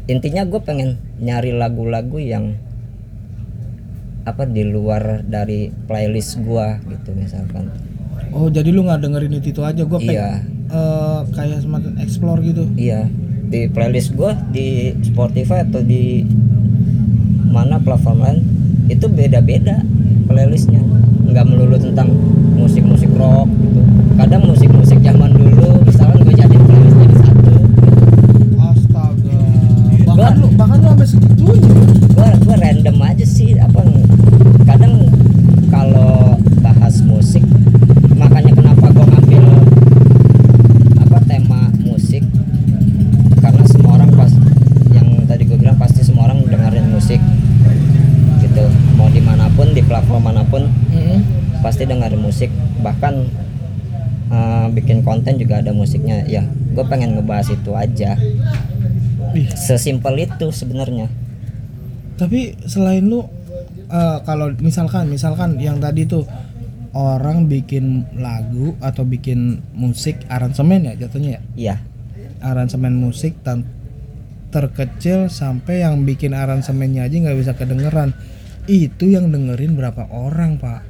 intinya 0.06 0.44
gue 0.44 0.58
pengen 0.60 0.90
nyari 1.18 1.54
lagu-lagu 1.54 2.18
yang 2.18 2.58
apa 4.22 4.46
di 4.46 4.62
luar 4.62 5.26
dari 5.26 5.74
playlist 5.90 6.38
gua 6.46 6.78
gitu 6.86 7.14
misalkan. 7.18 7.74
Oh 8.32 8.48
jadi 8.48 8.70
lu 8.72 8.86
nggak 8.86 9.02
dengerin 9.02 9.34
itu 9.42 9.52
itu 9.52 9.62
aja 9.66 9.84
pengen 9.84 10.08
iya. 10.14 10.30
eh, 10.72 11.20
kayak 11.34 11.60
semacam 11.66 11.92
explore 12.00 12.40
gitu. 12.46 12.64
iya. 12.78 13.10
Di 13.52 13.68
playlist 13.68 14.14
gua 14.16 14.38
di 14.54 14.96
Spotify 15.04 15.66
atau 15.66 15.82
di 15.84 16.24
mana 17.52 17.82
platform 17.84 18.20
lain 18.24 18.40
itu 18.88 19.10
beda-beda 19.12 19.84
playlistnya. 20.30 20.80
Nggak 21.28 21.46
melulu 21.48 21.76
tentang 21.82 22.12
musik-musik 22.56 23.10
rock 23.18 23.50
gitu. 23.60 23.82
Kadang 24.16 24.48
musik-musik 24.48 25.00
zaman 25.02 25.34
dulu 25.34 25.82
misalkan 25.84 26.24
gue 26.24 26.36
jadi 26.38 26.56
playlist 26.56 26.96
jadi 27.02 27.16
satu. 27.26 27.54
Astaga. 28.62 29.40
Bahkan 30.08 30.16
Gua- 30.16 30.40
lu 30.40 30.48
bahkan 30.56 30.78
lu 30.80 30.88
sampai 30.94 31.08
segitunya. 31.10 31.91
Gua 32.44 32.58
random 32.58 32.98
aja 33.02 33.26
sih 33.26 33.56
apa 33.58 33.82
kadang 34.66 35.08
kalau 35.70 36.38
bahas 36.62 37.02
musik 37.06 37.44
makanya 38.18 38.54
kenapa 38.54 38.86
gua 38.94 39.06
ngambil 39.08 39.44
apa 41.02 41.18
tema 41.26 41.72
musik 41.82 42.24
karena 43.42 43.64
semua 43.66 43.98
orang 43.98 44.12
pas 44.14 44.32
yang 44.94 45.08
tadi 45.26 45.44
gue 45.50 45.58
bilang 45.58 45.80
pasti 45.82 46.06
semua 46.06 46.30
orang 46.30 46.46
dengerin 46.46 46.94
musik 46.94 47.22
gitu. 48.42 48.64
Mau 49.00 49.10
di 49.10 49.22
mana 49.24 49.50
pun 49.58 49.74
di 49.74 49.82
platform 49.82 50.30
mana 50.30 50.44
pun 50.46 50.70
pasti 51.66 51.90
dengerin 51.90 52.22
musik. 52.22 52.54
Bahkan 52.86 53.14
eh, 54.30 54.66
bikin 54.78 55.02
konten 55.02 55.42
juga 55.42 55.60
ada 55.64 55.74
musiknya. 55.74 56.22
Ya 56.30 56.46
gue 56.46 56.86
pengen 56.86 57.18
ngebahas 57.18 57.50
itu 57.50 57.72
aja. 57.74 58.16
Ih, 59.32 59.48
sesimpel 59.56 60.28
itu 60.28 60.52
sebenarnya 60.52 61.08
tapi 62.22 62.54
selain 62.70 63.10
lu 63.10 63.26
eh, 63.90 64.18
kalau 64.22 64.54
misalkan 64.62 65.10
misalkan 65.10 65.58
yang 65.58 65.82
tadi 65.82 66.06
tuh 66.06 66.22
orang 66.94 67.50
bikin 67.50 68.06
lagu 68.22 68.78
atau 68.78 69.02
bikin 69.02 69.58
musik 69.74 70.22
aransemen 70.30 70.86
ya 70.86 70.94
jatuhnya 71.02 71.42
ya? 71.42 71.42
Iya. 71.58 71.76
Aransemen 72.46 72.94
musik 72.94 73.42
tan 73.42 73.66
terkecil 74.54 75.32
sampai 75.34 75.82
yang 75.82 76.06
bikin 76.06 76.38
aransemennya 76.38 77.10
aja 77.10 77.16
nggak 77.18 77.40
bisa 77.42 77.54
kedengeran. 77.58 78.14
Itu 78.70 79.10
yang 79.10 79.34
dengerin 79.34 79.74
berapa 79.74 80.06
orang 80.14 80.62
pak? 80.62 80.86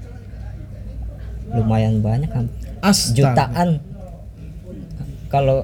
Lumayan 1.55 2.03
banyak 2.03 2.27
kan 2.27 2.45
Astaga. 2.83 3.15
jutaan. 3.15 3.69
Kalau 5.31 5.63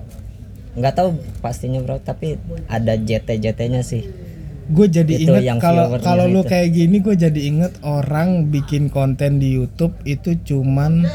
nggak 0.77 0.93
tahu 0.93 1.09
pastinya 1.41 1.81
bro 1.81 1.97
tapi 1.97 2.37
ada 2.69 2.93
JT 2.93 3.41
JT 3.41 3.59
nya 3.73 3.81
sih 3.81 4.26
gue 4.67 4.87
jadi 4.91 5.13
Itu 5.15 5.31
inget 5.31 5.63
kalau 5.63 5.95
kalau 6.03 6.27
lu 6.27 6.43
kayak 6.43 6.75
gini 6.75 6.99
gue 6.99 7.15
jadi 7.15 7.39
inget 7.39 7.79
orang 7.87 8.51
bikin 8.51 8.91
konten 8.91 9.39
di 9.39 9.55
YouTube 9.55 9.95
itu 10.03 10.35
cuman 10.43 11.07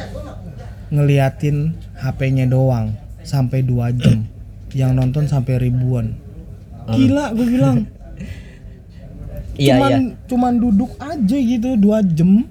ngeliatin 0.93 1.77
HP-nya 2.01 2.49
doang 2.49 2.97
sampai 3.25 3.61
dua 3.65 3.93
jam. 3.93 4.25
Yang 4.81 4.93
nonton 4.97 5.25
sampai 5.29 5.61
ribuan. 5.61 6.17
Gila 6.89 7.37
gue 7.37 7.47
bilang. 7.49 7.79
Iya, 9.53 9.77
cuman 9.77 9.93
iya. 9.93 10.17
cuman 10.33 10.55
duduk 10.57 10.97
aja 10.97 11.37
gitu 11.37 11.77
dua 11.77 12.01
jam. 12.01 12.49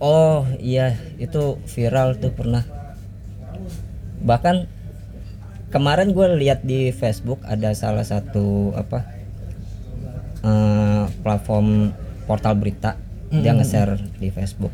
Oh 0.00 0.48
iya 0.56 0.96
itu 1.20 1.60
viral 1.68 2.16
tuh 2.16 2.32
pernah. 2.32 2.64
Bahkan 4.24 4.64
kemarin 5.68 6.16
gue 6.16 6.26
lihat 6.40 6.64
di 6.64 6.88
Facebook 6.88 7.44
ada 7.44 7.76
salah 7.76 8.08
satu 8.08 8.72
apa 8.72 9.11
eh, 10.42 11.04
platform 11.22 11.90
portal 12.24 12.54
berita 12.54 12.94
dia 13.32 13.56
nge-share 13.56 13.96
di 14.18 14.28
Facebook. 14.28 14.70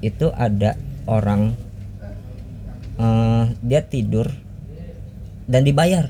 Itu 0.00 0.30
ada 0.30 0.74
orang 1.04 1.52
eh, 2.96 3.44
dia 3.60 3.80
tidur 3.82 4.30
dan 5.44 5.62
dibayar. 5.62 6.08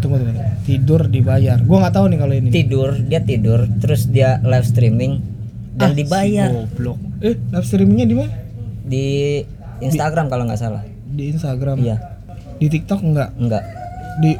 Tunggu 0.00 0.16
tunggu 0.16 0.32
tidur 0.64 1.00
dibayar. 1.06 1.60
Gua 1.60 1.84
nggak 1.84 1.94
tahu 1.94 2.06
nih 2.08 2.18
kalau 2.18 2.34
ini 2.34 2.48
tidur 2.48 2.88
dia 2.96 3.20
tidur 3.20 3.68
terus 3.80 4.08
dia 4.08 4.40
live 4.40 4.64
streaming 4.64 5.20
dan 5.76 5.92
Ah, 5.92 5.96
dibayar. 5.96 6.48
si 6.48 6.56
goblok. 6.56 6.98
Eh 7.20 7.36
live 7.36 7.66
streamingnya 7.66 8.06
di 8.08 8.14
mana? 8.16 8.32
Di 8.80 9.04
Instagram 9.80 10.32
kalau 10.32 10.48
nggak 10.48 10.60
salah. 10.60 10.82
Di 11.04 11.36
Instagram. 11.36 11.76
Iya. 11.84 11.96
Di 12.56 12.66
TikTok 12.68 13.00
enggak 13.04 13.30
enggak 13.36 13.64
di 14.20 14.36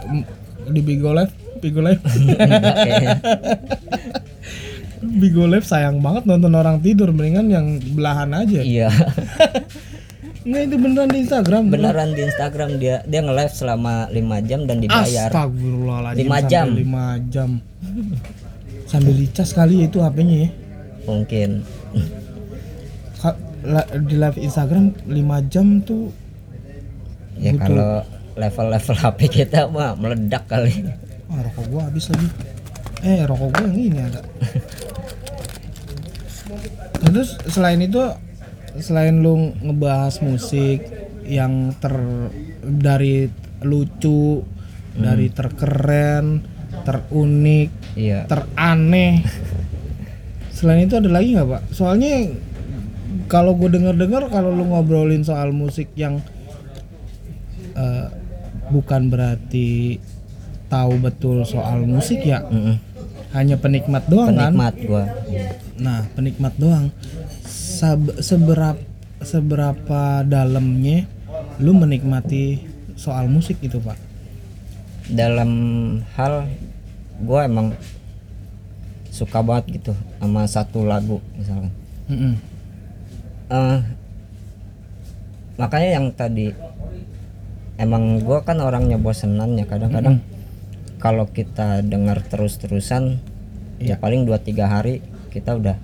di 0.70 0.80
Bigo 0.80 1.12
Live 1.12 1.32
Bigo 1.60 1.80
Live. 1.84 2.00
Bigo 5.20 5.44
Live 5.48 5.64
sayang 5.64 6.00
banget 6.00 6.24
nonton 6.28 6.52
orang 6.56 6.80
tidur 6.80 7.12
mendingan 7.12 7.46
yang 7.48 7.66
belahan 7.96 8.32
aja. 8.32 8.60
Iya. 8.64 8.88
Nggak 10.40 10.62
itu 10.72 10.76
beneran 10.80 11.08
di 11.12 11.18
Instagram 11.20 11.62
beneran 11.68 12.08
di 12.16 12.22
Instagram 12.24 12.70
dia 12.80 13.04
dia 13.04 13.20
nge-live 13.20 13.52
selama 13.52 14.08
5 14.08 14.48
jam 14.48 14.60
dan 14.64 14.80
dibayar. 14.80 15.28
Astagfirullahaladzim 15.28 16.20
Lima 16.24 16.36
sampai 16.40 16.48
jam. 16.48 16.66
lima 16.72 17.04
jam. 17.28 17.50
Sambil 18.88 19.14
dicas 19.20 19.52
kali 19.52 19.84
ya 19.84 19.86
itu 19.92 20.00
HP-nya 20.00 20.36
ya. 20.48 20.50
Mungkin. 21.04 21.50
Di 24.08 24.16
live 24.16 24.38
Instagram 24.40 24.96
5 25.04 25.52
jam 25.52 25.66
tuh 25.84 26.08
ya 27.36 27.52
Butuh. 27.52 27.60
kalau 27.60 27.92
level-level 28.40 28.96
HP 28.96 29.18
kita 29.28 29.68
mah 29.68 29.92
meledak 30.00 30.48
kali 30.48 30.72
ah, 31.30 31.40
rokok 31.46 31.66
gua 31.70 31.82
habis 31.86 32.10
lagi. 32.10 32.28
Eh 33.06 33.22
rokok 33.24 33.48
gua 33.54 33.64
yang 33.70 33.78
ini 33.78 33.98
ada. 33.98 34.20
Terus 37.00 37.38
selain 37.48 37.80
itu 37.80 38.02
selain 38.78 39.18
lu 39.18 39.54
ngebahas 39.62 40.22
musik 40.22 40.84
yang 41.26 41.74
ter 41.78 41.94
dari 42.62 43.30
lucu 43.62 44.42
dari 44.96 45.30
terkeren 45.30 46.42
terunik 46.82 47.70
iya. 47.94 48.26
teraneh. 48.26 49.22
Selain 50.50 50.84
itu 50.84 50.98
ada 50.98 51.08
lagi 51.08 51.34
nggak 51.34 51.48
pak? 51.48 51.62
Soalnya 51.72 52.28
kalau 53.30 53.54
gue 53.54 53.70
denger 53.70 53.94
dengar 53.94 54.26
kalau 54.28 54.50
lu 54.50 54.66
ngobrolin 54.66 55.22
soal 55.22 55.54
musik 55.54 55.90
yang 55.94 56.18
eh, 57.78 58.06
bukan 58.70 59.10
berarti 59.10 59.98
tahu 60.70 61.02
betul 61.02 61.42
soal 61.42 61.82
musik 61.82 62.22
ya. 62.22 62.46
Mm-mm. 62.46 62.78
hanya 63.30 63.58
penikmat 63.58 64.06
doang 64.06 64.34
kan? 64.34 64.50
Penikmat 64.54 64.74
gua. 64.86 65.04
Nah 65.78 66.06
penikmat 66.14 66.54
doang. 66.58 66.94
Sab- 67.46 68.18
seberapa 68.22 68.78
seberapa 69.20 70.24
dalamnya 70.24 71.04
lu 71.58 71.74
menikmati 71.74 72.62
soal 72.94 73.26
musik 73.26 73.58
gitu 73.58 73.82
pak? 73.82 73.98
Dalam 75.10 75.50
hal 76.14 76.46
gua 77.22 77.44
emang 77.44 77.74
suka 79.10 79.42
banget 79.42 79.82
gitu 79.82 79.92
sama 80.22 80.46
satu 80.46 80.86
lagu 80.86 81.18
misalkan 81.34 81.68
Mm-mm. 82.08 82.34
eh 83.50 83.80
makanya 85.58 85.88
yang 86.00 86.06
tadi 86.14 86.54
emang 87.76 88.22
gua 88.24 88.40
kan 88.40 88.56
orangnya 88.62 88.96
bosenan 88.96 89.58
ya 89.58 89.66
kadang-kadang 89.66 90.22
kalau 91.00 91.24
kita 91.32 91.80
dengar 91.80 92.20
terus-terusan 92.20 93.16
ya 93.80 93.96
paling 93.96 94.28
2-3 94.28 94.68
hari 94.68 95.00
kita 95.32 95.56
udah 95.56 95.76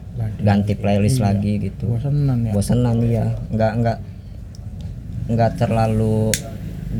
ganti 0.44 0.76
playlist 0.76 1.24
lagi 1.24 1.56
gitu. 1.56 1.96
Bosenan 1.96 2.38
ya. 2.44 2.52
Bosenan 2.52 2.96
iya. 3.00 3.24
Nggak 3.48 3.72
nggak 3.80 3.98
nggak 5.32 5.50
terlalu 5.56 6.30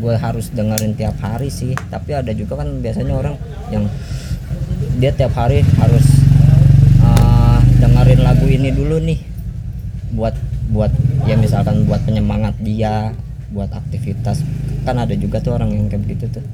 gue 0.00 0.14
harus 0.16 0.48
dengerin 0.56 0.96
tiap 0.96 1.20
hari 1.20 1.52
sih. 1.52 1.76
Tapi 1.92 2.16
ada 2.16 2.32
juga 2.32 2.64
kan 2.64 2.80
biasanya 2.80 3.14
orang 3.20 3.36
yang 3.68 3.84
dia 4.96 5.12
tiap 5.12 5.36
hari 5.36 5.60
harus 5.76 6.06
uh, 7.04 7.60
dengerin 7.84 8.24
lagu 8.24 8.48
ini 8.48 8.72
dulu 8.72 8.96
nih. 9.04 9.20
Buat 10.16 10.38
buat 10.72 10.90
ya 11.28 11.36
misalkan 11.36 11.84
buat 11.84 12.00
penyemangat 12.08 12.56
dia 12.64 13.12
buat 13.52 13.68
aktivitas. 13.74 14.40
Kan 14.88 15.02
ada 15.02 15.12
juga 15.12 15.42
tuh 15.42 15.58
orang 15.60 15.74
yang 15.74 15.90
kayak 15.92 16.06
begitu 16.06 16.40
tuh 16.40 16.46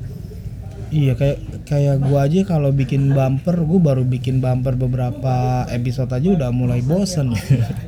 Iya 0.92 1.16
kayak 1.16 1.38
kayak 1.64 1.96
gua 2.04 2.28
aja 2.28 2.44
kalau 2.44 2.68
bikin 2.68 3.16
bumper, 3.16 3.56
gua 3.64 3.80
baru 3.80 4.04
bikin 4.04 4.44
bumper 4.44 4.76
beberapa 4.76 5.64
episode 5.72 6.12
aja 6.12 6.28
udah 6.36 6.50
mulai 6.52 6.84
bosen. 6.84 7.32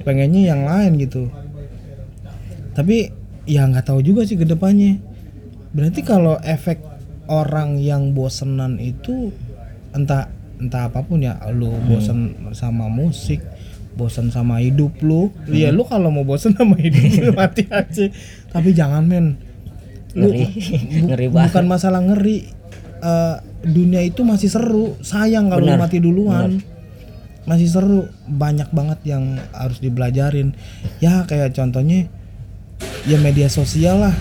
Pengennya 0.08 0.56
yang 0.56 0.64
lain 0.64 0.96
gitu. 0.96 1.28
Tapi 2.72 3.12
ya 3.44 3.68
nggak 3.68 3.92
tahu 3.92 4.00
juga 4.00 4.24
sih 4.24 4.40
ke 4.40 4.48
depannya. 4.48 4.96
Berarti 5.76 6.00
kalau 6.00 6.40
efek 6.40 6.80
orang 7.28 7.76
yang 7.76 8.16
bosenan 8.16 8.80
itu 8.80 9.28
entah 9.92 10.32
entah 10.56 10.88
apa 10.88 11.04
pun 11.04 11.20
ya, 11.20 11.36
lu 11.52 11.76
bosen 11.84 12.50
sama 12.56 12.88
musik, 12.88 13.44
bosen 13.94 14.32
sama 14.32 14.64
hidup 14.64 14.96
lu. 15.04 15.28
Iya 15.44 15.76
lu 15.76 15.84
kalau 15.84 16.08
mau 16.08 16.24
bosen 16.24 16.56
sama 16.56 16.72
hidup 16.80 17.04
lu 17.20 17.32
mati 17.38 17.68
aja. 17.68 18.08
Tapi 18.48 18.72
jangan 18.72 19.04
men. 19.04 19.36
Lu 20.14 20.30
ngeri 20.30 20.46
bu- 20.46 21.04
ngeri 21.10 21.26
banget 21.28 21.52
bukan 21.52 21.64
masalah 21.68 22.00
ngeri 22.00 22.48
Eh, 23.04 23.36
dunia 23.68 24.00
itu 24.00 24.24
masih 24.24 24.48
seru. 24.48 24.96
Sayang 25.04 25.52
kalau 25.52 25.68
Benar, 25.68 25.76
mati 25.76 26.00
duluan. 26.00 26.56
Masih 27.44 27.68
seru. 27.68 28.08
Banyak 28.24 28.72
banget 28.72 29.04
yang 29.04 29.36
harus 29.52 29.76
dibelajarin. 29.84 30.56
Ya 31.04 31.28
kayak 31.28 31.52
contohnya 31.52 32.08
ya 33.04 33.20
media 33.20 33.52
sosial 33.52 34.08
lah. 34.08 34.14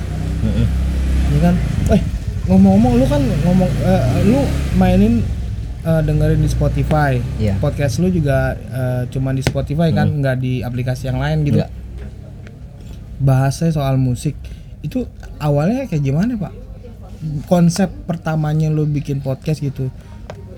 Ya 1.32 1.40
kan? 1.40 1.56
Eh 1.96 2.02
ngomong-ngomong 2.44 3.00
lu 3.00 3.06
kan 3.08 3.24
ngomong 3.24 3.72
eh, 3.88 4.04
lu 4.28 4.44
mainin 4.76 5.24
eh, 5.88 6.02
dengerin 6.04 6.44
di 6.44 6.50
Spotify. 6.52 7.24
Iya. 7.40 7.56
podcast 7.64 8.04
lu 8.04 8.12
juga 8.12 8.60
eh, 8.60 9.08
cuma 9.16 9.32
di 9.32 9.40
Spotify 9.40 9.96
kan 9.96 10.12
nggak 10.12 10.44
di 10.44 10.60
aplikasi 10.60 11.08
yang 11.08 11.24
lain 11.24 11.48
gitu. 11.48 11.64
Nggak. 11.64 11.72
bahasnya 13.24 13.72
soal 13.72 13.96
musik. 13.96 14.36
Itu 14.84 15.08
awalnya 15.40 15.88
kayak 15.88 16.04
gimana 16.04 16.36
pak 16.36 16.63
konsep 17.46 17.90
pertamanya 18.06 18.68
lu 18.70 18.84
bikin 18.86 19.20
podcast 19.20 19.64
gitu. 19.64 19.90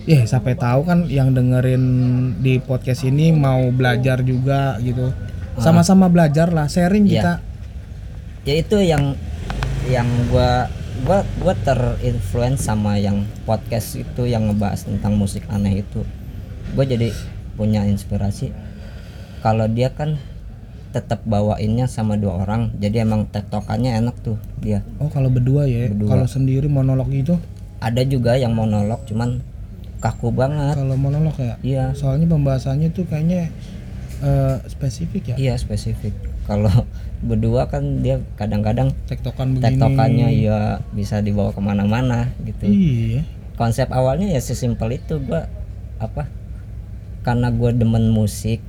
Ya 0.06 0.22
sampai 0.30 0.54
tahu 0.54 0.86
kan 0.86 1.10
yang 1.10 1.34
dengerin 1.34 1.84
di 2.40 2.62
podcast 2.62 3.02
ini 3.06 3.34
mau 3.34 3.74
belajar 3.74 4.22
juga 4.22 4.78
gitu. 4.82 5.10
Sama-sama 5.58 6.12
belajar 6.12 6.54
lah 6.54 6.70
sharing 6.70 7.10
Iya. 7.10 7.14
kita. 7.18 7.34
Ya 8.46 8.54
itu 8.62 8.78
yang 8.86 9.18
yang 9.90 10.06
gua 10.30 10.70
gua 11.06 11.26
gua 11.42 11.54
terinfluence 11.66 12.70
sama 12.70 13.02
yang 13.02 13.26
podcast 13.50 13.98
itu 13.98 14.30
yang 14.30 14.46
ngebahas 14.54 14.86
tentang 14.86 15.18
musik 15.18 15.42
aneh 15.50 15.82
itu. 15.82 16.06
Gua 16.78 16.86
jadi 16.86 17.10
punya 17.58 17.82
inspirasi. 17.90 18.54
Kalau 19.42 19.66
dia 19.66 19.90
kan 19.90 20.22
tetap 20.96 21.20
bawainnya 21.28 21.92
sama 21.92 22.16
dua 22.16 22.40
orang 22.40 22.72
jadi 22.80 23.04
emang 23.04 23.28
tektokannya 23.28 24.00
enak 24.00 24.16
tuh 24.24 24.40
dia. 24.64 24.80
Oh 25.04 25.12
kalau 25.12 25.28
berdua 25.28 25.68
ya? 25.68 25.92
Kalau 25.92 26.24
sendiri 26.24 26.72
monolog 26.72 27.12
gitu? 27.12 27.36
Ada 27.84 28.08
juga 28.08 28.40
yang 28.40 28.56
monolog 28.56 29.04
cuman 29.04 29.44
kaku 30.00 30.32
banget. 30.32 30.80
Kalau 30.80 30.96
monolog 30.96 31.36
ya? 31.36 31.60
Iya. 31.60 31.86
Soalnya 31.92 32.32
pembahasannya 32.32 32.96
tuh 32.96 33.04
kayaknya 33.12 33.52
eh, 34.24 34.56
spesifik 34.72 35.36
ya? 35.36 35.36
Iya 35.36 35.54
spesifik. 35.60 36.16
Kalau 36.48 36.72
berdua 37.28 37.68
kan 37.68 38.00
dia 38.00 38.24
kadang-kadang 38.40 38.96
tektokan 39.12 39.60
begini. 39.60 39.66
tektokannya 39.76 40.28
ya 40.32 40.80
bisa 40.96 41.20
dibawa 41.20 41.52
ke 41.52 41.60
mana-mana 41.60 42.32
gitu. 42.48 42.72
Iya. 42.72 43.28
Konsep 43.60 43.92
awalnya 43.92 44.32
ya 44.32 44.40
sesimpel 44.40 44.96
itu 44.96 45.20
gua 45.20 45.52
apa 46.00 46.28
karena 47.26 47.50
gue 47.50 47.72
demen 47.74 48.14
musik 48.14 48.62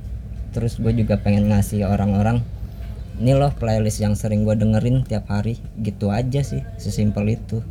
terus 0.57 0.81
gue 0.81 0.89
juga 0.97 1.21
pengen 1.21 1.53
ngasih 1.53 1.85
orang-orang 1.85 2.41
ini 3.17 3.33
loh 3.33 3.49
playlist 3.49 3.97
yang 3.97 4.13
sering 4.13 4.45
gue 4.45 4.53
dengerin 4.53 5.01
tiap 5.01 5.29
hari. 5.29 5.57
Gitu 5.81 6.13
aja 6.13 6.41
sih 6.45 6.61
sesimpel 6.77 7.33
itu. 7.33 7.65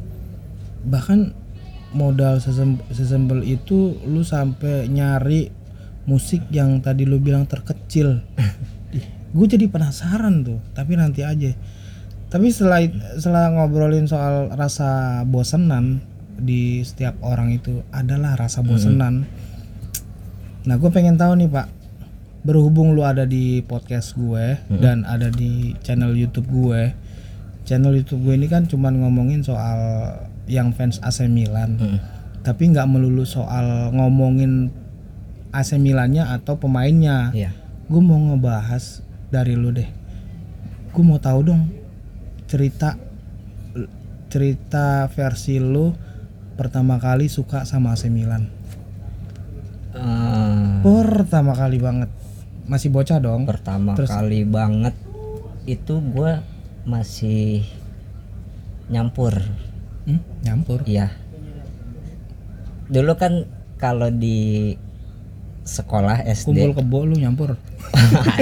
Bahkan 0.86 1.34
modal 1.94 2.42
sesem- 2.42 2.82
sesimpel 2.90 3.46
itu 3.46 3.94
lu 4.06 4.26
sampai 4.26 4.90
nyari 4.90 5.50
musik 6.10 6.46
yang 6.50 6.82
tadi 6.82 7.06
lu 7.06 7.22
bilang 7.22 7.46
terkecil. 7.46 8.22
Gue 9.36 9.46
jadi 9.50 9.66
penasaran 9.68 10.46
tuh 10.46 10.58
tapi 10.74 10.98
nanti 10.98 11.22
aja. 11.26 11.50
Tapi 12.26 12.50
setelah 12.50 12.82
setelah 13.18 13.54
ngobrolin 13.54 14.10
soal 14.10 14.50
rasa 14.50 15.22
bosenan 15.26 16.02
di 16.36 16.82
setiap 16.82 17.16
orang 17.22 17.54
itu 17.54 17.86
adalah 17.94 18.34
rasa 18.34 18.66
bosenan. 18.66 19.26
Nah, 20.66 20.74
gue 20.82 20.90
pengen 20.90 21.14
tahu 21.14 21.38
nih 21.38 21.46
Pak, 21.46 21.66
berhubung 22.46 22.94
lu 22.94 23.02
ada 23.02 23.26
di 23.26 23.58
podcast 23.60 24.14
gue 24.14 24.54
dan 24.72 25.02
ada 25.02 25.26
di 25.28 25.74
channel 25.82 26.14
YouTube 26.14 26.46
gue. 26.46 26.94
Channel 27.62 27.90
YouTube 27.92 28.22
gue 28.22 28.34
ini 28.34 28.46
kan 28.46 28.64
cuman 28.64 29.02
ngomongin 29.02 29.42
soal 29.42 29.78
yang 30.46 30.70
fans 30.70 31.02
AC 31.02 31.26
Milan, 31.26 31.74
Mm. 31.74 31.98
tapi 32.40 32.70
nggak 32.70 32.86
melulu 32.86 33.26
soal 33.26 33.90
ngomongin 33.90 34.70
AC 35.50 35.74
Milannya 35.74 36.22
atau 36.30 36.54
pemainnya. 36.54 37.34
Iya. 37.34 37.50
Gue 37.86 37.98
mau 37.98 38.14
ngebahas 38.16 39.02
dari 39.28 39.58
lu 39.58 39.74
deh. 39.74 39.90
Gue 40.94 41.02
mau 41.02 41.18
tahu 41.18 41.42
dong 41.44 41.66
cerita 42.46 42.94
cerita 44.26 45.10
versi 45.10 45.58
lu 45.58 45.90
pertama 46.54 46.96
kali 46.96 47.26
suka 47.26 47.66
sama 47.66 47.92
AC 47.92 48.06
Milan. 48.06 48.46
Eh, 49.90 50.82
Pertama 50.82 51.56
kali 51.56 51.80
banget. 51.80 52.10
Masih 52.66 52.90
bocah 52.90 53.18
dong. 53.18 53.46
pertama 53.46 53.94
Terus? 53.94 54.10
kali 54.10 54.42
banget 54.42 54.94
itu 55.64 55.98
gue 55.98 56.38
masih 56.82 57.66
nyampur 58.86 59.34
Hmm, 60.06 60.22
nyampur. 60.40 60.86
iya 60.86 61.10
dulu 62.86 63.18
kan 63.18 63.50
kalau 63.76 64.06
di 64.06 64.72
sekolah 65.66 66.22
SD 66.22 66.54
Kumpul 66.54 66.72
kebo 66.78 66.98
lu 67.02 67.18
nyampur. 67.18 67.58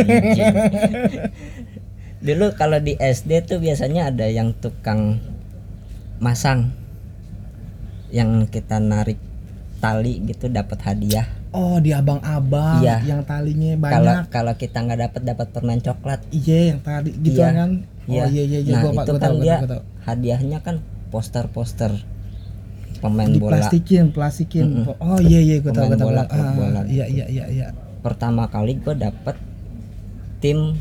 Dulu 2.21 2.53
kalau 2.53 2.77
di 2.77 2.93
SD 2.95 3.45
tuh 3.45 3.57
biasanya 3.57 4.09
ada 4.09 4.25
yang 4.25 4.53
tukang 4.53 5.21
masang 6.17 6.73
yang 8.09 8.45
kita 8.45 8.77
narik 8.77 9.17
tali 9.81 10.21
gitu 10.23 10.49
dapat 10.49 10.79
hadiah 10.83 11.27
Oh, 11.55 11.79
di 11.79 11.91
abang-abang 11.91 12.83
Iya. 12.83 12.99
yang 13.07 13.23
talinya 13.23 13.79
banyak. 13.79 14.27
kalau 14.27 14.53
kita 14.53 14.75
nggak 14.77 15.01
dapat 15.01 15.23
dapat 15.25 15.47
permen 15.49 15.79
coklat 15.79 16.21
Iya, 16.29 16.75
yang 16.75 16.81
tali 16.81 17.15
gitu 17.17 17.39
Iya. 17.39 17.55
kan. 17.55 17.71
Oh 18.05 18.13
iya 18.13 18.27
iya 18.27 18.59
iya 18.61 18.73
nah 18.75 18.81
gua, 18.83 18.91
itu 18.93 18.99
gua 19.07 19.15
kan 19.15 19.23
tahu, 19.25 19.37
dia 19.39 19.49
tahu, 19.49 19.61
gua 19.61 19.71
tahu. 19.71 19.83
hadiahnya 20.03 20.59
kan 20.61 20.77
poster-poster 21.09 21.93
pemain 22.99 23.29
Di 23.29 23.39
bola 23.39 23.57
plastikin, 23.57 24.05
plastikin. 24.11 24.83
Oh 24.99 25.17
iya 25.19 25.39
iya 25.39 25.57
gua 25.59 25.73
tahu 25.73 25.87
gua 25.87 25.97
tahu. 25.97 26.09
bola, 26.11 26.23
Ah, 26.27 26.53
bola 26.53 26.81
Iya 26.85 27.07
iya 27.07 27.25
iya 27.29 27.45
iya. 27.49 27.67
pertama 28.01 28.45
kali 28.47 28.77
gue 28.77 28.93
dapet 28.93 29.39
tim 30.39 30.77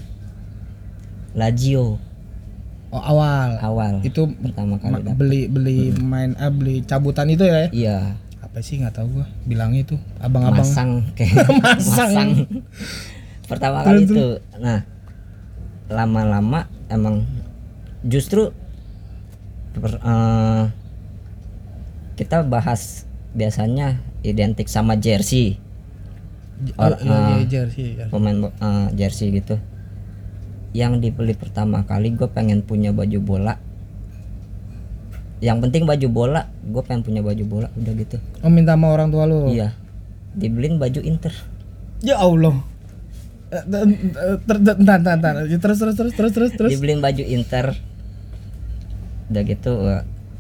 Lazio 1.34 1.96
Oh 2.90 3.02
awal. 3.02 3.58
awal 3.58 3.94
Itu 4.02 4.30
pertama 4.36 4.76
ma- 4.76 4.82
kali 4.84 5.02
dapet 5.02 5.18
beli 5.18 5.42
beli 5.48 5.78
main 5.96 6.34
ah, 6.36 6.50
beli 6.50 6.82
cabutan 6.84 7.26
itu 7.28 7.42
ya. 7.44 7.66
iya 7.72 7.98
Apa 8.54 8.62
sih 8.62 8.78
nggak 8.78 8.94
tahu 8.94 9.08
gua. 9.12 9.26
Bilangnya 9.44 9.82
itu 9.82 9.98
abang-abang. 10.18 10.62
masang 10.62 10.92
kayak 11.14 11.50
Masang. 11.66 12.46
pertama 13.44 13.82
Terus, 13.82 13.90
kali 13.90 14.02
itu 14.08 14.24
nah 14.56 14.80
lama-lama 15.88 16.64
emang 16.88 17.28
justru 18.02 18.54
per- 19.74 20.00
eh, 20.00 20.64
kita 22.14 22.42
bahas 22.44 23.04
biasanya 23.32 23.98
identik 24.22 24.66
sama 24.66 24.96
jersey 24.96 25.60
Or- 26.78 26.96
ah. 26.96 27.42
jersey, 27.44 27.98
jersey. 28.00 28.08
pemain 28.08 28.38
eh, 28.48 28.88
jersey 28.96 29.28
gitu 29.34 29.60
yang 30.72 30.98
dibeli 30.98 31.34
pertama 31.34 31.84
kali 31.84 32.14
gue 32.14 32.26
pengen 32.28 32.62
punya 32.62 32.90
baju 32.90 33.20
bola 33.20 33.60
yang 35.44 35.60
penting 35.60 35.84
baju 35.84 36.08
bola 36.08 36.42
gue 36.64 36.80
pengen 36.82 37.04
punya 37.04 37.20
baju 37.20 37.44
bola 37.44 37.68
udah 37.74 37.94
gitu 37.94 38.16
Oh 38.40 38.48
minta 38.48 38.74
sama 38.74 38.88
orang 38.90 39.12
tua 39.12 39.28
lu. 39.28 39.52
iya 39.52 39.76
dibeliin 40.34 40.80
baju 40.80 41.00
Inter 41.00 41.36
Ya 42.00 42.16
Allah. 42.18 42.56
Eh, 43.48 43.60
eh, 43.60 43.86
eh, 43.86 44.38
ter- 44.42 44.60
ter- 44.60 44.76
Entar, 44.76 44.98
entar, 44.98 45.16
entar. 45.16 45.34
Terus, 45.48 45.78
terus, 45.78 45.96
terus, 45.96 46.12
terus, 46.12 46.32
terus, 46.32 46.52
terus. 46.54 46.72
dibeliin 46.74 47.00
baju 47.00 47.24
Inter 47.24 47.76
udah 49.26 49.44
gitu 49.44 49.72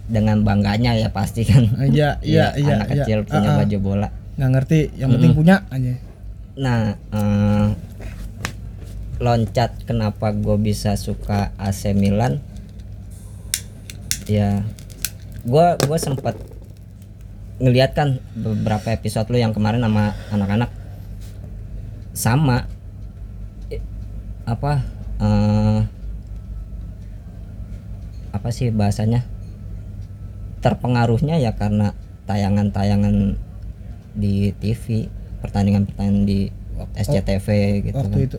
dengan 0.05 0.41
bangganya 0.41 0.91
ya 0.93 1.07
pasti 1.09 1.43
kan 1.43 1.63
Iya, 1.87 2.19
iya, 2.19 2.51
iya, 2.53 2.73
anak 2.77 2.87
iya. 2.89 2.95
kecil 2.99 3.19
punya 3.23 3.47
Ah, 3.47 3.53
ah. 3.53 3.57
baju 3.59 3.77
bola 3.79 4.07
Nggak 4.33 4.49
ngerti, 4.51 4.79
yang 4.97 5.09
penting 5.13 5.31
punya 5.33 5.55
aja. 5.67 5.93
nah 6.53 6.79
eh, 7.09 7.67
loncat 9.17 9.71
kenapa 9.83 10.31
gue 10.31 10.57
bisa 10.59 10.93
suka 10.95 11.53
AC 11.55 11.93
Milan 11.93 12.41
ya 14.25 14.63
gue 15.43 15.67
gue 15.77 15.97
sempat 15.99 16.35
ngeliat 17.59 17.91
kan 17.93 18.17
beberapa 18.33 18.89
episode 18.89 19.27
lu 19.29 19.37
yang 19.37 19.51
kemarin 19.51 19.83
sama 19.83 20.15
anak-anak 20.29 20.69
sama 22.13 22.67
apa 24.43 24.73
eh, 25.19 25.79
apa 28.33 28.49
sih 28.49 28.73
bahasanya 28.73 29.23
terpengaruhnya 30.59 31.37
ya 31.37 31.53
karena 31.53 31.91
tayangan-tayangan 32.25 33.35
di 34.15 34.55
TV 34.57 35.07
pertandingan-pertandingan 35.43 36.23
di 36.23 36.39
SCTV 36.95 37.47
gitu 37.83 37.97
Waktu 37.99 38.15
kan. 38.15 38.27
itu. 38.27 38.37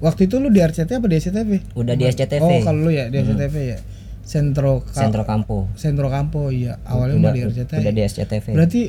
Waktu 0.00 0.20
itu 0.26 0.34
lu 0.40 0.48
di 0.48 0.60
RCT 0.60 0.90
apa 0.96 1.06
di 1.06 1.16
SCTV? 1.20 1.50
udah 1.76 1.94
di 1.94 2.04
SCTV 2.08 2.40
Oh, 2.42 2.60
kalau 2.64 2.88
lu 2.88 2.90
ya 2.90 3.06
di 3.06 3.20
SCTV 3.20 3.54
ya. 3.68 3.78
Sentro 4.30 4.86
Ka- 4.86 4.94
Sentro 4.94 5.26
Kampo 5.26 5.66
Sentro 5.74 6.06
Campo 6.06 6.54
iya. 6.54 6.78
Awalnya 6.86 7.18
udah, 7.18 7.22
mah 7.24 7.34
di 7.34 7.42
RCT. 7.42 7.72
udah 7.74 7.92
di 7.92 8.02
SCTV 8.04 8.44
Berarti 8.54 8.82